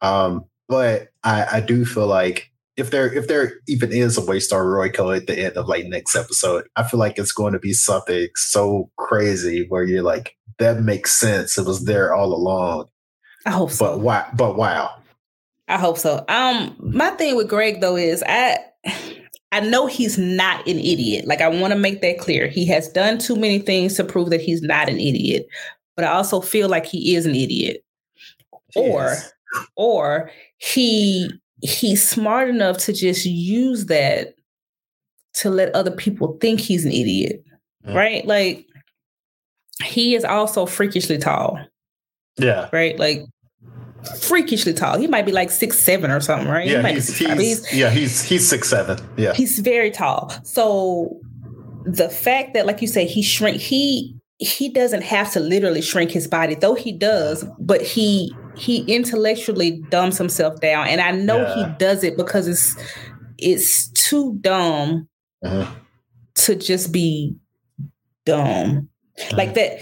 Um, 0.02 0.46
but 0.68 1.10
I, 1.24 1.46
I 1.54 1.60
do 1.60 1.86
feel 1.86 2.08
like 2.08 2.52
if 2.78 2.92
there 2.92 3.12
if 3.14 3.28
there 3.28 3.54
even 3.68 3.92
is 3.92 4.18
a 4.18 4.22
Waystar 4.22 4.64
Royco 4.64 5.16
at 5.16 5.28
the 5.28 5.38
end 5.38 5.58
of 5.58 5.68
like 5.68 5.86
next 5.86 6.16
episode, 6.16 6.68
I 6.76 6.84
feel 6.84 7.00
like 7.00 7.18
it's 7.18 7.34
going 7.34 7.54
to 7.54 7.60
be 7.60 7.74
something 7.74 8.30
so 8.36 8.90
crazy 8.98 9.66
where 9.70 9.84
you're 9.84 10.04
like, 10.04 10.36
that 10.60 10.82
makes 10.82 11.14
sense. 11.14 11.58
It 11.58 11.66
was 11.66 11.86
there 11.86 12.14
all 12.14 12.34
along. 12.34 12.88
I 13.46 13.52
hope 13.52 13.72
so. 13.72 13.86
But 13.86 14.00
wow, 14.00 14.28
but 14.34 14.56
wow. 14.56 14.96
I 15.68 15.78
hope 15.78 15.98
so. 15.98 16.26
Um, 16.28 16.76
my 16.80 17.12
thing 17.12 17.36
with 17.36 17.50
Greg 17.50 17.82
though 17.82 17.96
is 17.96 18.24
I 18.28 18.58
I 19.52 19.60
know 19.60 19.86
he's 19.86 20.18
not 20.18 20.66
an 20.68 20.80
idiot. 20.80 21.28
Like 21.28 21.42
I 21.42 21.50
want 21.50 21.74
to 21.74 21.80
make 21.80 22.02
that 22.02 22.20
clear. 22.20 22.48
He 22.48 22.66
has 22.68 22.88
done 22.90 23.18
too 23.18 23.36
many 23.36 23.60
things 23.60 23.96
to 23.96 24.04
prove 24.04 24.30
that 24.30 24.42
he's 24.42 24.62
not 24.62 24.90
an 24.90 25.00
idiot. 25.00 25.48
But 25.96 26.06
I 26.06 26.12
also 26.12 26.42
feel 26.42 26.70
like 26.70 26.86
he 26.86 27.16
is 27.16 27.26
an 27.26 27.36
idiot. 27.36 27.84
Or 28.76 29.16
or 29.76 30.32
he 30.58 31.30
he's 31.62 32.08
smart 32.08 32.50
enough 32.50 32.78
to 32.78 32.94
just 32.94 33.26
use 33.26 33.88
that 33.88 34.36
to 35.34 35.50
let 35.50 35.76
other 35.76 35.92
people 35.92 36.38
think 36.40 36.62
he's 36.62 36.86
an 36.86 36.92
idiot 36.92 37.44
mm. 37.86 37.96
right? 37.96 38.26
Like 38.26 38.66
he 39.84 40.16
is 40.16 40.24
also 40.24 40.66
freakishly 40.66 41.18
tall. 41.18 41.60
Yeah. 42.38 42.70
Right? 42.72 42.98
Like 42.98 43.26
freakishly 44.22 44.74
tall. 44.74 44.98
He 44.98 45.08
might 45.08 45.26
be 45.26 45.32
like 45.32 45.52
six 45.52 45.78
seven 45.80 46.12
or 46.12 46.20
something 46.20 46.48
right? 46.48 46.68
Yeah 46.68 46.88
he 46.88 46.94
he's, 46.96 47.18
he's, 47.18 47.40
he's, 47.40 47.74
yeah 47.74 47.90
he's 47.90 48.24
he's 48.24 48.48
six 48.48 48.70
seven. 48.70 49.00
Yeah. 49.18 49.34
He's 49.34 49.60
very 49.60 49.92
tall. 49.92 50.32
So 50.44 51.20
the 51.86 52.10
fact 52.10 52.54
that 52.54 52.66
like 52.66 52.82
you 52.82 52.88
say 52.88 53.06
he 53.06 53.22
shrink 53.22 53.62
he 53.62 54.16
he 54.42 54.70
doesn't 54.70 55.04
have 55.04 55.32
to 55.32 55.40
literally 55.40 55.82
shrink 55.82 56.10
his 56.10 56.28
body 56.28 56.56
though 56.56 56.74
he 56.74 56.92
does 56.92 57.46
but 57.60 57.82
he 57.82 58.36
he 58.56 58.80
intellectually 58.94 59.84
dumbs 59.90 60.18
himself 60.18 60.60
down 60.60 60.88
and 60.88 61.00
i 61.00 61.12
know 61.12 61.38
yeah. 61.38 61.56
he 61.56 61.78
does 61.78 62.04
it 62.04 62.18
because 62.18 62.48
it's 62.48 62.76
it's 63.38 63.90
too 63.92 64.36
dumb 64.42 65.08
uh-huh. 65.46 65.72
to 66.34 66.56
just 66.56 66.92
be 66.92 67.36
dumb 68.26 68.90
uh-huh. 69.20 69.38
like 69.38 69.54
that 69.54 69.80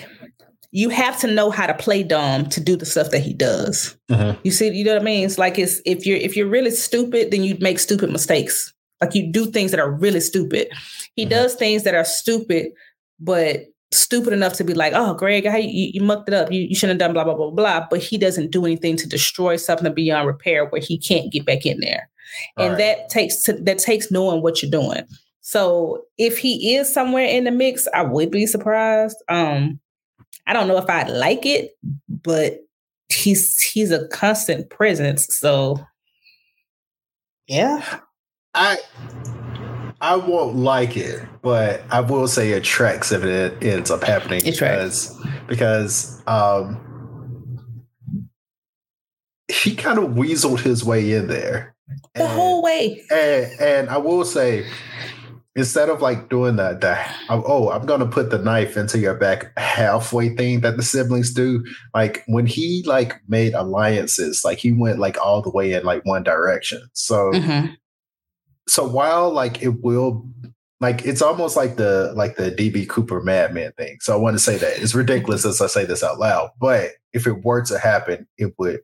you 0.71 0.89
have 0.89 1.17
to 1.19 1.27
know 1.27 1.49
how 1.49 1.65
to 1.65 1.73
play 1.73 2.03
dumb 2.03 2.47
to 2.49 2.61
do 2.61 2.75
the 2.75 2.85
stuff 2.85 3.11
that 3.11 3.21
he 3.21 3.33
does 3.33 3.97
uh-huh. 4.09 4.35
you 4.43 4.51
see 4.51 4.69
you 4.73 4.83
know 4.83 4.93
what 4.93 5.01
i 5.01 5.05
mean 5.05 5.25
it's 5.25 5.37
like 5.37 5.57
it's 5.57 5.81
if 5.85 6.05
you're 6.05 6.17
if 6.17 6.35
you're 6.35 6.49
really 6.49 6.71
stupid 6.71 7.31
then 7.31 7.43
you 7.43 7.57
make 7.61 7.79
stupid 7.79 8.11
mistakes 8.11 8.73
like 8.99 9.15
you 9.15 9.31
do 9.31 9.45
things 9.45 9.71
that 9.71 9.79
are 9.79 9.91
really 9.91 10.19
stupid 10.19 10.67
he 11.15 11.23
does 11.23 11.55
things 11.55 11.85
that 11.85 11.95
are 11.95 12.03
stupid 12.03 12.67
but 13.21 13.61
stupid 13.91 14.33
enough 14.33 14.53
to 14.53 14.63
be 14.63 14.73
like, 14.73 14.93
oh, 14.95 15.13
Greg, 15.13 15.47
how 15.47 15.57
you, 15.57 15.91
you 15.93 16.01
mucked 16.01 16.27
it 16.29 16.33
up. 16.33 16.51
You, 16.51 16.61
you 16.61 16.75
shouldn't 16.75 16.99
have 17.01 17.07
done 17.07 17.13
blah, 17.13 17.23
blah, 17.23 17.35
blah, 17.35 17.51
blah. 17.51 17.87
But 17.89 17.99
he 17.99 18.17
doesn't 18.17 18.51
do 18.51 18.65
anything 18.65 18.97
to 18.97 19.07
destroy 19.07 19.55
something 19.55 19.93
beyond 19.93 20.27
repair 20.27 20.65
where 20.65 20.81
he 20.81 20.97
can't 20.97 21.31
get 21.31 21.45
back 21.45 21.65
in 21.65 21.79
there. 21.79 22.09
All 22.57 22.65
and 22.65 22.73
right. 22.73 22.77
that 22.79 23.09
takes 23.09 23.41
to, 23.43 23.53
that 23.53 23.79
takes 23.79 24.11
knowing 24.11 24.41
what 24.41 24.61
you're 24.61 24.71
doing. 24.71 25.03
So 25.41 26.03
if 26.17 26.37
he 26.37 26.75
is 26.75 26.93
somewhere 26.93 27.25
in 27.25 27.45
the 27.45 27.51
mix, 27.51 27.87
I 27.93 28.03
would 28.03 28.29
be 28.29 28.45
surprised. 28.45 29.17
Um, 29.29 29.79
I 30.45 30.53
don't 30.53 30.67
know 30.67 30.77
if 30.77 30.89
I'd 30.89 31.09
like 31.09 31.45
it, 31.45 31.71
but 32.07 32.59
he's 33.09 33.59
he's 33.59 33.91
a 33.91 34.07
constant 34.09 34.69
presence. 34.69 35.27
So 35.35 35.79
yeah. 37.47 37.99
I 38.53 38.77
I 40.01 40.15
won't 40.15 40.55
like 40.55 40.95
it, 40.95 41.21
but 41.41 41.83
I 41.89 42.01
will 42.01 42.27
say 42.27 42.51
it 42.51 42.63
tracks 42.63 43.11
if 43.11 43.23
it 43.23 43.61
ends 43.63 43.91
up 43.91 44.03
happening 44.03 44.39
it 44.39 44.45
because 44.45 45.15
tracks. 45.15 45.45
because 45.47 46.23
um, 46.25 47.81
he 49.49 49.75
kind 49.75 49.99
of 49.99 50.11
weaseled 50.11 50.61
his 50.61 50.83
way 50.83 51.11
in 51.11 51.27
there 51.27 51.75
the 52.15 52.23
and, 52.23 52.31
whole 52.31 52.61
way. 52.61 53.03
And, 53.11 53.59
and 53.59 53.89
I 53.89 53.97
will 53.97 54.23
say, 54.23 54.65
instead 55.55 55.89
of 55.89 56.01
like 56.01 56.29
doing 56.29 56.55
that, 56.55 56.79
the 56.79 56.97
oh, 57.29 57.69
I'm 57.69 57.85
gonna 57.85 58.07
put 58.07 58.29
the 58.29 58.39
knife 58.39 58.77
into 58.77 58.99
your 58.99 59.15
back 59.15 59.51
halfway 59.57 60.29
thing 60.29 60.61
that 60.61 60.77
the 60.77 60.83
siblings 60.83 61.33
do. 61.33 61.65
Like 61.93 62.23
when 62.27 62.45
he 62.45 62.83
like 62.85 63.15
made 63.27 63.53
alliances, 63.53 64.45
like 64.45 64.59
he 64.59 64.71
went 64.71 64.99
like 64.99 65.17
all 65.17 65.41
the 65.41 65.51
way 65.51 65.73
in 65.73 65.83
like 65.83 66.05
one 66.05 66.23
direction. 66.23 66.81
So. 66.93 67.31
Mm-hmm 67.31 67.73
so 68.69 68.87
while 68.87 69.31
like 69.31 69.61
it 69.63 69.81
will 69.81 70.27
like 70.79 71.05
it's 71.05 71.21
almost 71.21 71.57
like 71.57 71.75
the 71.75 72.13
like 72.15 72.37
the 72.37 72.51
DB 72.51 72.87
Cooper 72.87 73.21
Madman 73.21 73.71
thing. 73.73 73.97
So 73.99 74.13
I 74.13 74.17
want 74.17 74.35
to 74.35 74.39
say 74.39 74.57
that 74.57 74.81
it's 74.81 74.95
ridiculous 74.95 75.45
as 75.45 75.61
I 75.61 75.67
say 75.67 75.85
this 75.85 76.03
out 76.03 76.19
loud, 76.19 76.51
but 76.59 76.91
if 77.11 77.27
it 77.27 77.43
were 77.43 77.63
to 77.63 77.79
happen, 77.79 78.27
it 78.37 78.53
would 78.57 78.81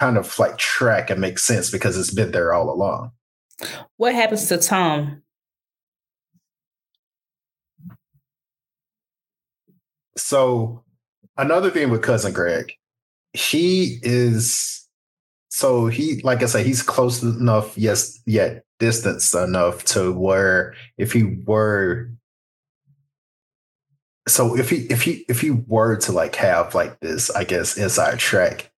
kind 0.00 0.18
of 0.18 0.38
like 0.38 0.58
track 0.58 1.10
and 1.10 1.20
make 1.20 1.38
sense 1.38 1.70
because 1.70 1.96
it's 1.96 2.10
been 2.10 2.32
there 2.32 2.52
all 2.52 2.68
along. 2.68 3.12
What 3.96 4.14
happens 4.14 4.48
to 4.48 4.58
Tom? 4.58 5.22
So 10.16 10.82
another 11.36 11.70
thing 11.70 11.90
with 11.90 12.02
cousin 12.02 12.32
Greg, 12.32 12.72
he 13.32 13.98
is 14.02 14.86
so 15.48 15.86
he 15.86 16.20
like 16.22 16.42
I 16.42 16.46
said, 16.46 16.66
he's 16.66 16.82
close 16.82 17.22
enough, 17.22 17.78
yes, 17.78 18.20
yet 18.26 18.64
distance 18.84 19.32
enough 19.32 19.82
to 19.82 20.12
where 20.12 20.74
if 20.98 21.10
he 21.10 21.22
were 21.46 22.10
so 24.28 24.54
if 24.56 24.68
he 24.68 24.76
if 24.90 25.02
he 25.02 25.24
if 25.26 25.40
he 25.40 25.50
were 25.50 25.96
to 25.96 26.12
like 26.12 26.34
have 26.36 26.74
like 26.74 27.00
this, 27.00 27.30
I 27.30 27.44
guess, 27.44 27.78
inside 27.78 28.18
track, 28.18 28.70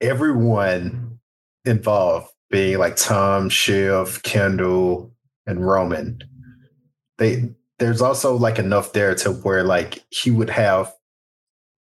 everyone 0.00 1.18
involved, 1.64 2.28
being 2.50 2.78
like 2.78 2.94
Tom, 2.94 3.48
Shiv, 3.48 4.22
Kendall, 4.22 5.12
and 5.44 5.66
Roman, 5.66 6.22
they 7.18 7.50
there's 7.80 8.00
also 8.00 8.36
like 8.36 8.60
enough 8.60 8.92
there 8.92 9.16
to 9.16 9.32
where 9.32 9.64
like 9.64 10.04
he 10.10 10.30
would 10.30 10.50
have 10.50 10.92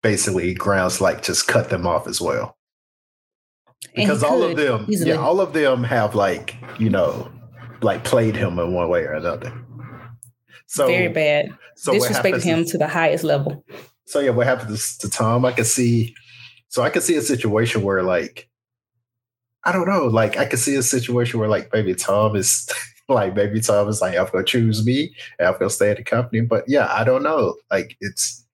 basically 0.02 0.54
grounds 0.54 1.02
like 1.02 1.24
just 1.24 1.48
cut 1.48 1.70
them 1.70 1.86
off 1.86 2.08
as 2.08 2.22
well. 2.22 2.57
Because 3.96 4.24
all 4.24 4.44
of 4.44 4.58
them, 4.58 4.86
easily. 4.90 5.12
yeah, 5.12 5.18
all 5.18 5.40
of 5.40 5.54
them 5.54 5.84
have 5.84 6.16
like, 6.16 6.56
you 6.80 6.90
know, 6.90 7.32
like 7.82 8.04
played 8.04 8.36
him 8.36 8.60
in 8.60 8.74
one 8.74 8.90
way 8.90 9.04
or 9.04 9.14
another. 9.14 9.54
So 10.68 10.88
very 10.88 11.08
bad. 11.08 11.58
So 11.76 11.94
disrespected 11.94 12.44
him 12.44 12.66
to 12.66 12.78
the 12.78 12.88
highest 12.88 13.24
level. 13.24 13.64
So 14.06 14.20
yeah, 14.20 14.32
what 14.32 14.48
happens 14.48 14.98
to 14.98 15.10
Tom? 15.10 15.46
I 15.46 15.52
can 15.52 15.66
see 15.66 16.16
so 16.70 16.84
I 16.84 16.90
can 16.90 17.02
see 17.02 17.16
a 17.16 17.22
situation 17.22 17.82
where 17.84 18.04
like 18.04 18.50
I 19.64 19.72
don't 19.72 19.88
know, 19.88 20.06
like 20.06 20.38
I 20.38 20.46
can 20.46 20.58
see 20.58 20.76
a 20.76 20.84
situation 20.84 21.40
where 21.40 21.50
like 21.50 21.70
maybe 21.74 21.94
Tom 21.94 22.36
is 22.36 22.70
like 23.10 23.36
maybe 23.36 23.62
Tom 23.62 23.88
is 23.90 24.02
like, 24.02 24.18
I'm 24.18 24.28
gonna 24.32 24.44
choose 24.44 24.86
me 24.86 25.14
and 25.40 25.48
I'm 25.48 25.54
gonna 25.54 25.70
stay 25.70 25.92
at 25.92 25.98
the 25.98 26.04
company. 26.04 26.42
But 26.42 26.66
yeah, 26.68 26.88
I 26.92 27.04
don't 27.04 27.24
know. 27.24 27.56
Like 27.72 27.98
it's 28.02 28.46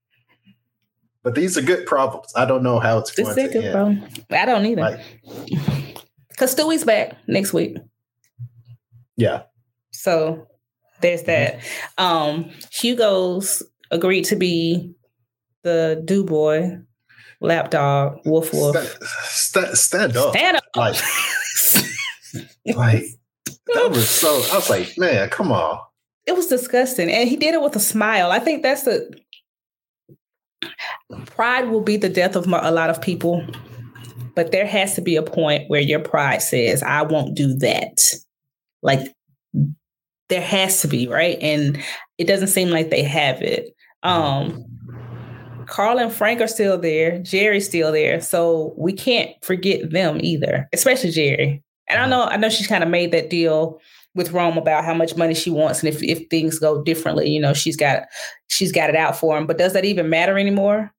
but 1.23 1.35
these 1.35 1.57
are 1.57 1.61
good 1.61 1.85
problems. 1.85 2.33
I 2.35 2.45
don't 2.45 2.63
know 2.63 2.79
how 2.79 2.99
it's 2.99 3.15
this 3.15 3.33
going 3.33 3.49
to 3.49 3.63
end. 3.63 3.73
Problem. 3.73 4.07
I 4.29 4.45
don't 4.45 4.65
either. 4.65 4.81
Like, 4.81 4.99
Cause 6.37 6.51
Stewy's 6.51 6.83
back 6.83 7.15
next 7.27 7.53
week. 7.53 7.77
Yeah. 9.15 9.43
So 9.91 10.47
there's 11.01 11.23
that. 11.23 11.59
Mm-hmm. 11.97 12.03
Um 12.03 12.51
Hugo's 12.71 13.63
agreed 13.91 14.25
to 14.25 14.35
be 14.35 14.93
the 15.63 16.01
do 16.03 16.23
boy, 16.23 16.79
lapdog, 17.39 18.19
wolf 18.25 18.53
wolf. 18.53 18.75
Stand, 18.75 19.77
stand, 19.77 19.77
stand 19.77 20.17
up. 20.17 20.35
Stand 20.35 20.57
up. 20.57 20.63
Like, 20.75 20.95
like 22.75 23.03
that 23.73 23.89
was 23.91 24.09
so. 24.09 24.41
I 24.51 24.55
was 24.55 24.69
like, 24.69 24.97
man, 24.97 25.29
come 25.29 25.51
on. 25.51 25.79
It 26.25 26.35
was 26.35 26.47
disgusting, 26.47 27.09
and 27.09 27.27
he 27.27 27.35
did 27.35 27.53
it 27.53 27.61
with 27.61 27.75
a 27.75 27.81
smile. 27.81 28.31
I 28.31 28.39
think 28.39 28.63
that's 28.63 28.83
the 28.83 29.17
pride 31.25 31.69
will 31.69 31.81
be 31.81 31.97
the 31.97 32.09
death 32.09 32.35
of 32.35 32.45
a 32.47 32.71
lot 32.71 32.89
of 32.89 33.01
people, 33.01 33.45
but 34.35 34.51
there 34.51 34.65
has 34.65 34.95
to 34.95 35.01
be 35.01 35.15
a 35.15 35.23
point 35.23 35.69
where 35.69 35.81
your 35.81 35.99
pride 35.99 36.41
says, 36.41 36.83
"I 36.83 37.01
won't 37.03 37.35
do 37.35 37.53
that." 37.59 38.01
Like 38.81 39.01
there 40.29 40.41
has 40.41 40.81
to 40.81 40.87
be 40.87 41.07
right, 41.07 41.37
and 41.41 41.81
it 42.17 42.25
doesn't 42.25 42.47
seem 42.47 42.69
like 42.69 42.89
they 42.89 43.03
have 43.03 43.41
it. 43.41 43.73
Um, 44.03 44.65
Karl 45.65 45.99
and 45.99 46.11
Frank 46.11 46.41
are 46.41 46.47
still 46.47 46.77
there. 46.77 47.19
Gerri's 47.19 47.65
still 47.65 47.91
there. 47.91 48.21
So 48.21 48.73
we 48.77 48.93
can't 48.93 49.31
forget 49.43 49.91
them 49.91 50.19
either, 50.21 50.67
especially 50.73 51.11
Gerri. 51.11 51.61
And 51.87 51.99
I 51.99 52.07
know 52.07 52.23
I 52.23 52.37
know 52.37 52.49
she's 52.49 52.67
kind 52.67 52.83
of 52.83 52.89
made 52.89 53.11
that 53.11 53.29
deal 53.29 53.79
with 54.15 54.31
Rome 54.31 54.57
about 54.57 54.85
how 54.85 54.93
much 54.93 55.15
money 55.15 55.33
she 55.33 55.49
wants 55.49 55.79
and 55.79 55.89
if 55.89 56.01
if 56.03 56.27
things 56.29 56.59
go 56.59 56.83
differently, 56.83 57.29
you 57.29 57.39
know, 57.39 57.53
she's 57.53 57.75
got 57.75 58.03
she's 58.47 58.71
got 58.71 58.89
it 58.89 58.95
out 58.95 59.17
for 59.17 59.37
him. 59.37 59.47
But 59.47 59.57
does 59.57 59.73
that 59.73 59.85
even 59.85 60.09
matter 60.09 60.37
anymore? 60.37 60.93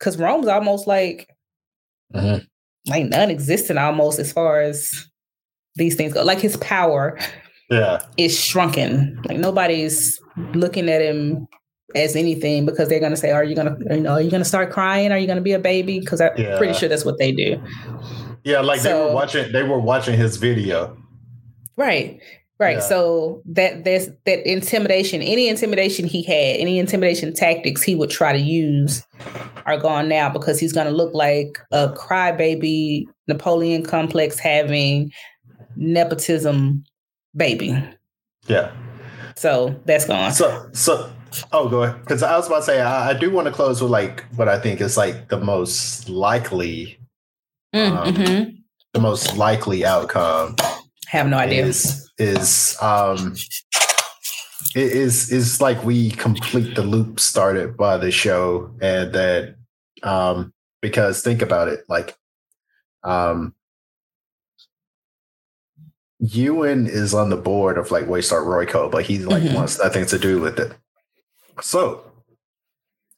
Because 0.00 0.16
Rome's 0.16 0.48
almost 0.48 0.88
like 0.88 1.28
mm-hmm. 2.12 2.44
like 2.90 3.04
non-existent 3.06 3.78
almost 3.78 4.18
as 4.18 4.32
far 4.32 4.60
as 4.60 5.06
these 5.76 5.94
things 5.94 6.14
go. 6.14 6.24
Like 6.24 6.40
his 6.40 6.56
power 6.56 7.16
yeah 7.70 8.00
is 8.16 8.38
shrunken. 8.38 9.20
Like 9.26 9.38
nobody's 9.38 10.18
looking 10.54 10.88
at 10.88 11.00
him 11.00 11.46
as 11.94 12.16
anything 12.16 12.66
because 12.66 12.88
they're 12.88 13.00
going 13.00 13.12
to 13.12 13.16
say, 13.16 13.30
"Are 13.30 13.44
you 13.44 13.54
going 13.54 13.68
to, 13.68 13.94
you 13.94 14.00
know, 14.00 14.12
are 14.12 14.20
you 14.20 14.30
going 14.30 14.42
to 14.42 14.48
start 14.48 14.70
crying? 14.70 15.12
Are 15.12 15.18
you 15.18 15.26
going 15.26 15.36
to 15.36 15.42
be 15.42 15.52
a 15.52 15.58
baby?" 15.58 16.00
Because 16.00 16.20
I'm 16.20 16.36
yeah. 16.36 16.56
pretty 16.58 16.74
sure 16.74 16.88
that's 16.88 17.04
what 17.04 17.18
they 17.18 17.32
do. 17.32 17.62
Yeah, 18.44 18.60
like 18.60 18.80
so, 18.80 18.88
they 18.88 18.94
were 18.94 19.14
watching. 19.14 19.52
They 19.52 19.62
were 19.62 19.78
watching 19.78 20.16
his 20.16 20.36
video. 20.36 20.96
Right, 21.76 22.20
right. 22.60 22.76
Yeah. 22.76 22.80
So 22.80 23.42
that 23.46 23.84
there's 23.84 24.08
that 24.26 24.48
intimidation. 24.48 25.22
Any 25.22 25.48
intimidation 25.48 26.06
he 26.06 26.22
had, 26.22 26.60
any 26.60 26.78
intimidation 26.78 27.34
tactics 27.34 27.82
he 27.82 27.94
would 27.96 28.10
try 28.10 28.32
to 28.32 28.38
use, 28.38 29.02
are 29.66 29.78
gone 29.78 30.08
now 30.08 30.28
because 30.28 30.60
he's 30.60 30.72
going 30.72 30.86
to 30.86 30.92
look 30.92 31.14
like 31.14 31.58
a 31.72 31.88
crybaby, 31.88 33.06
Napoleon 33.26 33.82
complex 33.82 34.38
having 34.38 35.10
nepotism 35.76 36.84
baby. 37.34 37.82
Yeah. 38.46 38.70
So 39.34 39.74
that's 39.86 40.06
gone. 40.06 40.32
So 40.32 40.68
so 40.72 41.10
Oh, 41.52 41.68
go 41.68 41.82
ahead. 41.82 42.00
Because 42.00 42.22
I 42.22 42.36
was 42.36 42.46
about 42.46 42.58
to 42.58 42.62
say 42.64 42.80
I, 42.80 43.10
I, 43.10 43.14
do 43.14 43.30
want 43.30 43.46
to 43.46 43.52
close 43.52 43.80
with 43.80 43.90
like 43.90 44.24
what 44.36 44.48
I 44.48 44.58
think 44.58 44.80
is 44.80 44.96
like 44.96 45.28
the 45.28 45.38
most 45.38 46.08
likely, 46.08 46.98
mm, 47.74 47.96
um, 47.96 48.14
mm-hmm. 48.14 48.50
the 48.92 49.00
most 49.00 49.36
likely 49.36 49.84
outcome. 49.84 50.56
Have 51.06 51.28
no 51.28 51.38
idea. 51.38 51.66
Is 51.66 52.09
is 52.20 52.76
um 52.80 53.34
it 54.74 54.92
is 54.92 55.32
is 55.32 55.60
like 55.60 55.82
we 55.84 56.10
complete 56.10 56.74
the 56.74 56.82
loop 56.82 57.18
started 57.18 57.76
by 57.76 57.96
the 57.96 58.10
show, 58.10 58.72
and 58.80 59.12
that 59.12 59.56
um 60.02 60.52
because 60.80 61.22
think 61.22 61.42
about 61.42 61.68
it, 61.68 61.80
like 61.88 62.16
um 63.02 63.54
Ewan 66.20 66.86
is 66.86 67.14
on 67.14 67.30
the 67.30 67.36
board 67.36 67.78
of 67.78 67.90
like 67.90 68.04
Waystar 68.04 68.44
Royco, 68.44 68.90
but 68.90 69.04
he 69.04 69.18
like 69.20 69.42
mm-hmm. 69.42 69.54
wants 69.54 69.78
nothing 69.78 70.04
to 70.06 70.18
do 70.18 70.38
with 70.40 70.58
it. 70.58 70.72
So, 71.62 72.04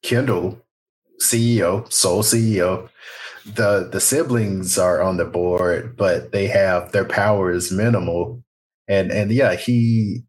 Kendall, 0.02 0.60
CEO, 1.20 1.92
sole 1.92 2.22
CEO, 2.22 2.88
the 3.44 3.88
the 3.90 4.00
siblings 4.00 4.78
are 4.78 5.02
on 5.02 5.16
the 5.16 5.24
board, 5.24 5.96
but 5.96 6.30
they 6.30 6.46
have 6.46 6.92
their 6.92 7.04
power 7.04 7.50
is 7.50 7.72
minimal, 7.72 8.42
and 8.92 9.10
and 9.10 9.30
yeah, 9.30 9.54
he 9.54 10.22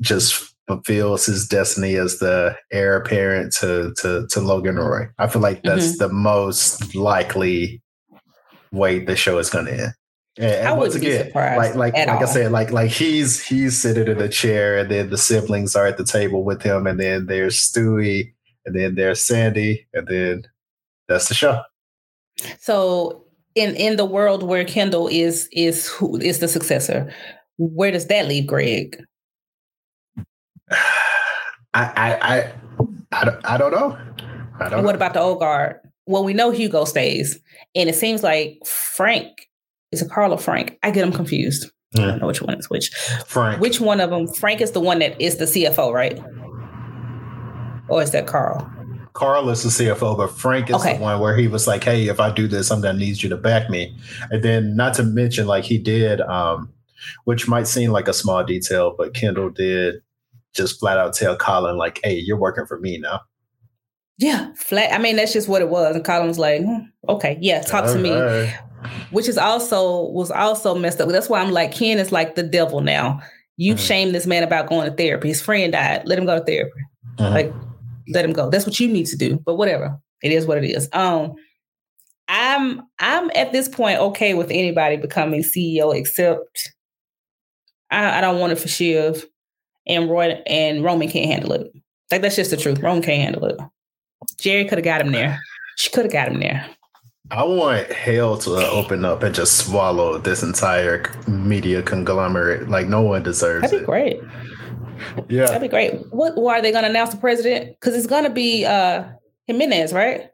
just 0.00 0.54
fulfills 0.66 1.26
his 1.26 1.46
destiny 1.46 1.94
as 1.94 2.18
the 2.18 2.56
heir 2.72 2.96
apparent 2.96 3.52
to 3.60 3.94
to 4.00 4.26
to 4.30 4.40
Logan 4.40 4.76
Roy. 4.76 5.06
I 5.18 5.28
feel 5.28 5.42
like 5.42 5.62
that's 5.62 5.92
mm-hmm. 5.92 5.98
the 5.98 6.12
most 6.12 6.94
likely 6.94 7.82
way 8.72 8.98
the 8.98 9.16
show 9.16 9.38
is 9.38 9.50
going 9.50 9.66
to 9.66 9.72
end. 9.72 9.92
And, 10.38 10.68
and 10.68 10.78
once 10.78 10.94
again, 10.94 11.30
like 11.34 11.74
like 11.74 11.94
like 11.94 12.08
all. 12.08 12.22
I 12.22 12.24
said, 12.26 12.52
like 12.52 12.70
like 12.70 12.90
he's 12.90 13.42
he's 13.42 13.80
sitting 13.80 14.08
in 14.08 14.20
a 14.20 14.28
chair, 14.28 14.76
and 14.78 14.90
then 14.90 15.08
the 15.10 15.16
siblings 15.16 15.74
are 15.76 15.86
at 15.86 15.96
the 15.96 16.04
table 16.04 16.44
with 16.44 16.62
him, 16.62 16.86
and 16.86 17.00
then 17.00 17.26
there's 17.26 17.56
Stewy, 17.56 18.34
and 18.66 18.74
then 18.74 18.96
there's 18.96 19.22
Sandy, 19.22 19.86
and 19.94 20.06
then 20.08 20.42
that's 21.08 21.28
the 21.28 21.34
show. 21.34 21.62
So 22.58 23.24
in 23.54 23.74
in 23.76 23.96
the 23.96 24.04
world 24.04 24.42
where 24.42 24.64
Kendall 24.64 25.08
is 25.08 25.48
is 25.52 25.88
who 25.88 26.18
is 26.18 26.40
the 26.40 26.48
successor, 26.48 27.10
where 27.58 27.90
does 27.90 28.06
that 28.06 28.28
leave 28.28 28.46
Greg? 28.46 29.02
I 30.70 30.76
I 31.74 32.18
I 32.20 32.52
I 33.12 33.24
don't, 33.24 33.50
I 33.50 33.56
don't 33.56 33.72
know. 33.72 33.98
I 34.60 34.68
don't. 34.68 34.84
what 34.84 34.92
know. 34.92 34.96
about 34.96 35.14
the 35.14 35.20
old 35.20 35.40
guard? 35.40 35.80
Well, 36.06 36.24
we 36.24 36.34
know 36.34 36.50
Hugo 36.50 36.84
stays, 36.84 37.38
and 37.74 37.88
it 37.88 37.94
seems 37.94 38.22
like 38.22 38.58
Frank 38.64 39.48
is 39.92 40.02
a 40.02 40.08
Karl 40.08 40.32
or 40.32 40.38
Frank? 40.38 40.78
I 40.82 40.90
get 40.90 41.02
them 41.02 41.12
confused. 41.12 41.70
Yeah. 41.92 42.02
I 42.02 42.06
don't 42.08 42.20
know 42.20 42.26
which 42.26 42.42
one 42.42 42.58
is 42.58 42.68
which. 42.68 42.90
Frank. 43.26 43.60
Which 43.60 43.80
one 43.80 44.00
of 44.00 44.10
them? 44.10 44.28
Frank 44.28 44.60
is 44.60 44.72
the 44.72 44.80
one 44.80 44.98
that 45.00 45.20
is 45.20 45.36
the 45.36 45.44
CFO, 45.44 45.92
right? 45.92 46.20
Or 47.88 48.02
is 48.02 48.10
that 48.10 48.26
Karl? 48.26 48.70
Karl 49.12 49.48
is 49.48 49.62
the 49.62 49.84
CFO, 49.84 50.16
but 50.16 50.28
Frank 50.28 50.68
is 50.68 50.76
okay. 50.76 50.96
the 50.96 51.02
one 51.02 51.20
where 51.20 51.36
he 51.36 51.48
was 51.48 51.66
like, 51.66 51.84
"Hey, 51.84 52.08
if 52.08 52.20
I 52.20 52.30
do 52.30 52.46
this, 52.46 52.70
I'm 52.70 52.82
gonna 52.82 52.98
need 52.98 53.22
you 53.22 53.30
to 53.30 53.36
back 53.36 53.70
me." 53.70 53.96
And 54.30 54.42
then, 54.42 54.76
not 54.76 54.94
to 54.94 55.02
mention, 55.04 55.46
like 55.46 55.64
he 55.64 55.78
did, 55.78 56.20
um, 56.20 56.70
which 57.24 57.48
might 57.48 57.66
seem 57.66 57.90
like 57.90 58.08
a 58.08 58.12
small 58.12 58.44
detail, 58.44 58.94
but 58.96 59.14
Kendall 59.14 59.50
did 59.50 59.96
just 60.54 60.80
flat 60.80 60.98
out 60.98 61.14
tell 61.14 61.36
Colin, 61.36 61.76
like, 61.76 62.00
"Hey, 62.02 62.18
you're 62.18 62.38
working 62.38 62.66
for 62.66 62.78
me 62.78 62.98
now." 62.98 63.20
Yeah, 64.18 64.52
flat. 64.54 64.92
I 64.92 64.98
mean, 64.98 65.16
that's 65.16 65.32
just 65.32 65.48
what 65.48 65.60
it 65.60 65.68
was. 65.68 65.94
And 65.94 66.04
Colin 66.04 66.28
was 66.28 66.38
like, 66.38 66.62
hmm, 66.62 66.84
"Okay, 67.08 67.38
yeah, 67.40 67.60
talk 67.60 67.84
All 67.84 67.94
to 67.94 68.02
right. 68.02 68.46
me." 68.46 68.52
which 69.10 69.28
is 69.28 69.38
also 69.38 70.08
was 70.10 70.30
also 70.30 70.74
messed 70.74 71.00
up. 71.00 71.08
That's 71.08 71.28
why 71.28 71.40
I'm 71.40 71.52
like 71.52 71.72
Ken 71.72 71.98
is 71.98 72.12
like 72.12 72.34
the 72.34 72.42
devil 72.42 72.80
now. 72.80 73.20
You've 73.56 73.78
mm-hmm. 73.78 73.86
shamed 73.86 74.14
this 74.14 74.26
man 74.26 74.42
about 74.42 74.68
going 74.68 74.88
to 74.90 74.96
therapy. 74.96 75.28
His 75.28 75.40
friend 75.40 75.72
died. 75.72 76.02
Let 76.06 76.18
him 76.18 76.26
go 76.26 76.38
to 76.38 76.44
therapy. 76.44 76.80
Mm-hmm. 77.18 77.34
Like 77.34 77.52
let 78.12 78.24
him 78.24 78.32
go. 78.32 78.50
That's 78.50 78.66
what 78.66 78.78
you 78.78 78.88
need 78.88 79.06
to 79.06 79.16
do. 79.16 79.38
But 79.44 79.56
whatever. 79.56 79.98
It 80.22 80.32
is 80.32 80.46
what 80.46 80.58
it 80.58 80.68
is. 80.68 80.88
Um 80.92 81.34
I'm 82.28 82.82
I'm 82.98 83.30
at 83.34 83.52
this 83.52 83.68
point 83.68 84.00
okay 84.00 84.34
with 84.34 84.50
anybody 84.50 84.96
becoming 84.96 85.42
CEO 85.42 85.94
except 85.94 86.74
I, 87.90 88.18
I 88.18 88.20
don't 88.20 88.38
want 88.40 88.52
it 88.52 88.56
for 88.58 88.68
Shiv, 88.68 89.26
and 89.86 90.10
Roy 90.10 90.42
and 90.46 90.82
Roman 90.84 91.08
can't 91.08 91.30
handle 91.30 91.52
it. 91.52 91.72
Like 92.10 92.22
that's 92.22 92.36
just 92.36 92.50
the 92.50 92.56
truth. 92.56 92.80
Roman 92.80 93.02
can't 93.02 93.22
handle 93.22 93.44
it. 93.46 93.56
Gerri 94.38 94.68
could 94.68 94.78
have 94.78 94.84
got 94.84 95.00
him 95.00 95.12
there. 95.12 95.40
She 95.76 95.90
could 95.90 96.04
have 96.04 96.12
got 96.12 96.28
him 96.28 96.40
there. 96.40 96.66
I 97.30 97.42
want 97.44 97.90
hell 97.90 98.38
to 98.38 98.50
open 98.70 99.04
up 99.04 99.22
and 99.24 99.34
just 99.34 99.56
swallow 99.66 100.16
this 100.18 100.42
entire 100.44 101.04
media 101.26 101.82
conglomerate. 101.82 102.68
Like 102.68 102.86
no 102.86 103.02
one 103.02 103.22
deserves 103.24 103.62
That'd 103.62 103.80
be 103.80 103.82
it. 103.82 103.86
great. 103.86 104.20
Yeah. 105.28 105.46
That'd 105.46 105.62
be 105.62 105.68
great. 105.68 105.94
What 106.12 106.36
why 106.36 106.58
are 106.58 106.62
they 106.62 106.70
gonna 106.72 106.88
announce 106.88 107.10
the 107.10 107.16
president? 107.20 107.76
Because 107.80 107.96
it's 107.96 108.06
gonna 108.06 108.30
be 108.30 108.64
uh 108.64 109.04
Jimenez, 109.46 109.92
right? 109.92 110.30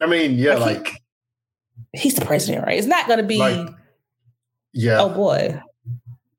I 0.00 0.06
mean, 0.06 0.38
yeah, 0.38 0.54
Like, 0.54 0.76
like, 0.78 0.88
he- 0.88 0.96
He's 2.00 2.14
the 2.14 2.24
president, 2.24 2.64
right? 2.66 2.78
It's 2.78 2.86
not 2.86 3.08
gonna 3.08 3.22
be 3.24 3.38
Like, 3.38 3.68
yeah. 4.72 5.00
oh 5.00 5.08
boy. 5.08 5.60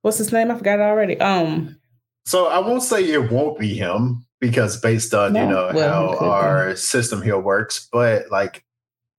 What's 0.02 0.18
his 0.18 0.32
name? 0.32 0.52
I 0.52 0.56
forgot 0.58 0.80
it 0.80 0.84
already. 0.84 1.20
Um 1.20 1.78
So 2.26 2.48
I 2.48 2.60
won't 2.60 2.84
say 2.84 3.04
it 3.04 3.32
won't 3.32 3.60
be 3.60 3.74
him 3.76 4.26
because 4.40 4.80
based 4.80 5.14
on 5.14 5.36
you 5.36 5.46
know 5.46 5.72
well, 5.74 6.08
how 6.10 6.18
could 6.18 6.26
be. 6.26 6.30
our 6.30 6.76
system 6.76 7.22
here 7.22 7.40
works, 7.40 7.88
but 7.92 8.30
like 8.32 8.64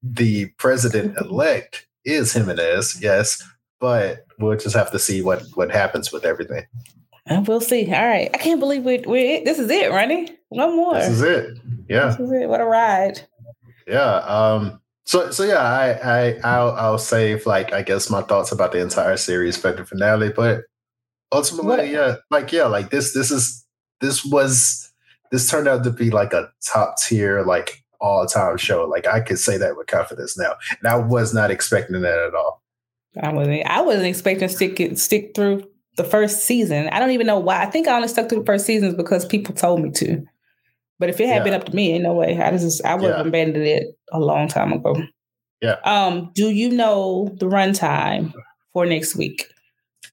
the 0.02 0.46
president 0.58 1.16
elect 1.20 1.86
is 2.04 2.32
Jimenez, 2.32 3.00
yes, 3.00 3.40
but 3.80 4.26
we'll 4.38 4.56
just 4.56 4.74
have 4.76 4.90
to 4.92 4.98
see 4.98 5.22
what 5.22 5.42
what 5.54 5.70
happens 5.70 6.10
with 6.12 6.24
everything. 6.24 6.64
and 7.26 7.46
we'll 7.46 7.60
see. 7.60 7.86
All 7.94 8.04
right. 8.06 8.28
I 8.34 8.38
can't 8.38 8.58
believe 8.60 8.82
we 8.84 8.98
we 9.06 9.44
this 9.44 9.58
is 9.60 9.70
it, 9.70 9.90
Ronnie. 9.92 10.36
One 10.48 10.74
more. 10.76 10.94
This 10.94 11.08
is 11.10 11.22
it. 11.22 11.58
Yeah, 11.88 12.08
This 12.08 12.20
is 12.20 12.32
it. 12.32 12.48
What 12.48 12.60
a 12.60 12.64
ride. 12.64 13.20
yeah. 13.86 14.16
Um. 14.26 14.80
So 15.06 15.30
so 15.30 15.44
yeah, 15.44 15.58
I 15.62 15.90
I 15.92 16.40
I'll 16.44 16.70
I'll 16.72 16.98
save 16.98 17.46
like 17.46 17.72
I 17.72 17.82
guess 17.82 18.10
my 18.10 18.22
thoughts 18.22 18.50
about 18.52 18.72
the 18.72 18.80
entire 18.80 19.16
series 19.16 19.56
for 19.56 19.72
the 19.72 19.84
finale, 19.84 20.30
but 20.34 20.62
ultimately, 21.32 21.76
What- 21.76 21.88
yeah, 21.88 22.16
like 22.30 22.52
yeah, 22.52 22.64
like 22.66 22.90
this 22.90 23.12
this 23.14 23.30
is 23.30 23.64
this 24.00 24.24
was 24.24 24.92
this 25.30 25.48
turned 25.50 25.68
out 25.68 25.84
to 25.84 25.90
be 25.90 26.10
like 26.10 26.32
a 26.32 26.48
top 26.72 26.96
tier 27.06 27.42
like 27.42 27.82
all 28.00 28.26
time 28.26 28.56
show. 28.56 28.84
Like 28.84 29.06
I 29.06 29.20
could 29.20 29.38
say 29.38 29.56
that 29.58 29.76
with 29.76 29.86
confidence 29.86 30.36
now, 30.38 30.54
and 30.80 30.88
I 30.88 30.96
was 30.96 31.32
not 31.34 31.50
expecting 31.50 32.00
that 32.02 32.18
at 32.18 32.34
all. 32.34 32.62
I 33.22 33.32
wasn't 33.32 33.66
I 33.66 33.80
wasn't 33.82 34.06
expecting 34.06 34.48
to 34.48 34.54
stick 34.54 34.80
it 34.80 34.98
stick 34.98 35.32
through 35.34 35.64
the 35.96 36.04
first 36.04 36.44
season. 36.44 36.88
I 36.88 36.98
don't 36.98 37.10
even 37.10 37.26
know 37.26 37.38
why. 37.38 37.62
I 37.62 37.66
think 37.66 37.86
I 37.86 37.94
only 37.94 38.08
stuck 38.08 38.28
through 38.28 38.40
the 38.40 38.46
first 38.46 38.64
seasons 38.66 38.94
because 38.94 39.24
people 39.26 39.54
told 39.54 39.82
me 39.82 39.90
to. 39.92 40.24
But 40.98 41.08
if 41.10 41.20
it 41.20 41.28
had 41.28 41.42
been 41.44 41.52
up 41.54 41.64
to 41.64 41.74
me, 41.74 41.92
ain't 41.92 42.04
no 42.04 42.14
way. 42.14 42.40
I 42.40 42.50
just 42.52 42.84
I 42.84 42.94
would 42.94 43.10
have 43.10 43.26
Yeah. 43.26 43.28
abandoned 43.28 43.66
it 43.66 43.88
a 44.12 44.20
long 44.20 44.48
time 44.48 44.72
ago. 44.72 44.94
Yeah. 45.60 45.76
Um, 45.84 46.30
do 46.34 46.48
you 46.50 46.70
know 46.70 47.28
the 47.38 47.46
runtime 47.46 48.32
for 48.72 48.86
next 48.86 49.16
week? 49.16 49.44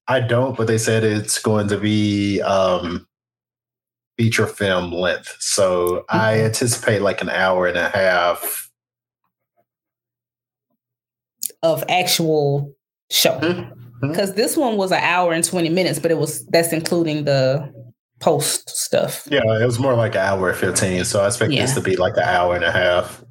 I 0.09 0.19
don't, 0.19 0.57
but 0.57 0.67
they 0.67 0.77
said 0.79 1.03
it's 1.03 1.39
going 1.39 1.67
to 1.69 1.77
be 1.79 2.41
um 2.41 3.07
feature 4.17 4.47
film 4.47 4.91
length, 4.91 5.37
so 5.39 6.03
I 6.09 6.33
Mhm. 6.35 6.45
anticipate 6.45 7.01
like 7.01 7.21
an 7.21 7.29
hour 7.29 7.67
and 7.67 7.77
a 7.77 7.87
half. 7.89 8.69
Of 11.63 11.83
actual 11.89 12.73
show. 13.11 13.39
Because 14.01 14.33
this 14.33 14.55
one 14.57 14.77
was 14.77 14.91
an 14.91 15.01
hour 15.03 15.33
and 15.33 15.43
20 15.43 15.69
minutes, 15.69 15.99
but 15.99 16.09
it 16.11 16.17
was 16.17 16.45
that's 16.47 16.71
including 16.73 17.25
the 17.25 17.71
post 18.19 18.69
stuff. 18.69 19.27
Yeah, 19.29 19.41
it 19.61 19.65
was 19.65 19.77
more 19.79 19.93
like 19.93 20.15
an 20.15 20.21
hour 20.21 20.49
and 20.49 20.57
15. 20.57 21.03
So 21.05 21.21
I 21.21 21.27
expect 21.27 21.51
this 21.51 21.75
to 21.75 21.81
be 21.81 21.95
like 21.97 22.15
an 22.17 22.23
hour 22.23 22.55
and 22.55 22.63
a 22.63 22.71
half. 22.71 23.23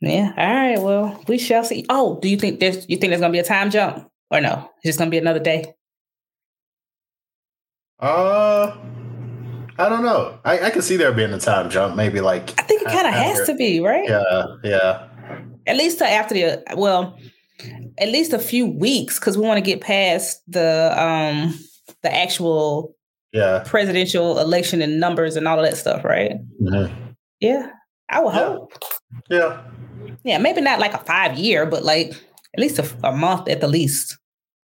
Yeah. 0.00 0.32
All 0.36 0.54
right. 0.54 0.80
Well, 0.80 1.22
we 1.28 1.38
shall 1.38 1.64
see. 1.64 1.84
Oh, 1.88 2.18
do 2.20 2.28
you 2.28 2.36
think 2.36 2.60
there's 2.60 2.88
you 2.88 2.96
think 2.96 3.10
there's 3.10 3.20
gonna 3.20 3.32
be 3.32 3.38
a 3.38 3.44
time 3.44 3.70
jump? 3.70 4.08
Or 4.30 4.40
no? 4.40 4.68
It's 4.78 4.84
just 4.86 4.98
gonna 4.98 5.10
be 5.10 5.18
another 5.18 5.40
day. 5.40 5.74
Uh, 8.00 8.76
I 9.78 9.88
don't 9.88 10.02
know. 10.04 10.38
I, 10.44 10.66
I 10.66 10.70
can 10.70 10.82
see 10.82 10.96
there 10.96 11.12
being 11.12 11.32
a 11.32 11.38
time 11.38 11.70
jump, 11.70 11.96
maybe 11.96 12.20
like. 12.20 12.50
I 12.58 12.62
think 12.62 12.82
it 12.82 12.88
kind 12.88 13.06
of 13.06 13.12
has 13.14 13.46
to 13.46 13.54
be, 13.54 13.80
right? 13.80 14.08
Yeah, 14.08 14.44
yeah. 14.64 15.08
At 15.66 15.76
least 15.76 16.00
after 16.00 16.34
the 16.34 16.62
well, 16.76 17.18
at 17.98 18.08
least 18.08 18.32
a 18.32 18.38
few 18.38 18.66
weeks 18.66 19.18
because 19.18 19.36
we 19.36 19.44
want 19.46 19.58
to 19.58 19.68
get 19.70 19.80
past 19.80 20.40
the 20.48 20.94
um 21.00 21.58
the 22.02 22.14
actual 22.14 22.94
Yeah. 23.32 23.62
presidential 23.66 24.38
election 24.38 24.80
and 24.82 24.98
numbers 25.00 25.36
and 25.36 25.46
all 25.48 25.58
of 25.58 25.64
that 25.64 25.76
stuff, 25.76 26.04
right? 26.04 26.32
Mhm. 26.62 26.90
Yeah. 27.40 27.70
I 28.08 28.20
would 28.20 28.34
Yeah. 28.34 28.46
hope. 28.46 28.72
Yeah. 29.28 29.62
Yeah, 30.24 30.38
maybe 30.38 30.60
not 30.60 30.78
like 30.80 30.94
a 30.94 30.98
five 30.98 31.36
year, 31.38 31.66
but 31.66 31.84
like 31.84 32.10
at 32.54 32.60
least 32.60 32.78
a, 32.78 32.88
a 33.06 33.12
month 33.12 33.48
at 33.48 33.60
the 33.60 33.68
least. 33.68 34.16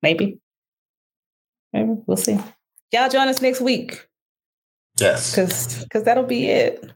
Maybe. 0.01 0.39
Maybe 1.73 1.89
we'll 2.07 2.17
see. 2.17 2.39
Y'all 2.93 3.09
join 3.09 3.27
us 3.27 3.41
next 3.41 3.59
week 3.59 4.07
Yes. 4.99 5.31
because 5.31 5.83
because 5.83 6.03
that'll 6.03 6.23
be 6.25 6.45
it 6.45 6.91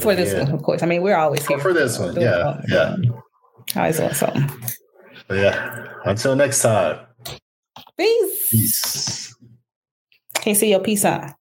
for 0.00 0.14
this 0.14 0.32
yeah. 0.32 0.44
one, 0.44 0.52
of 0.52 0.62
course. 0.62 0.82
I 0.82 0.86
mean, 0.86 1.02
we're 1.02 1.16
always 1.16 1.42
Oh, 1.44 1.48
here 1.48 1.58
for 1.58 1.72
this 1.72 1.98
one. 1.98 2.14
Yeah. 2.18 2.60
Yeah. 2.68 2.96
Always 3.76 3.96
doing 3.98 4.14
something. 4.14 4.48
Yeah. 5.28 5.88
Until 6.04 6.36
next 6.36 6.62
time. 6.62 7.00
Peace. 7.98 8.48
Peace. 8.50 9.36
Can't 10.36 10.56
see 10.56 10.70
your 10.70 10.80
peace 10.80 11.02
sign. 11.02 11.34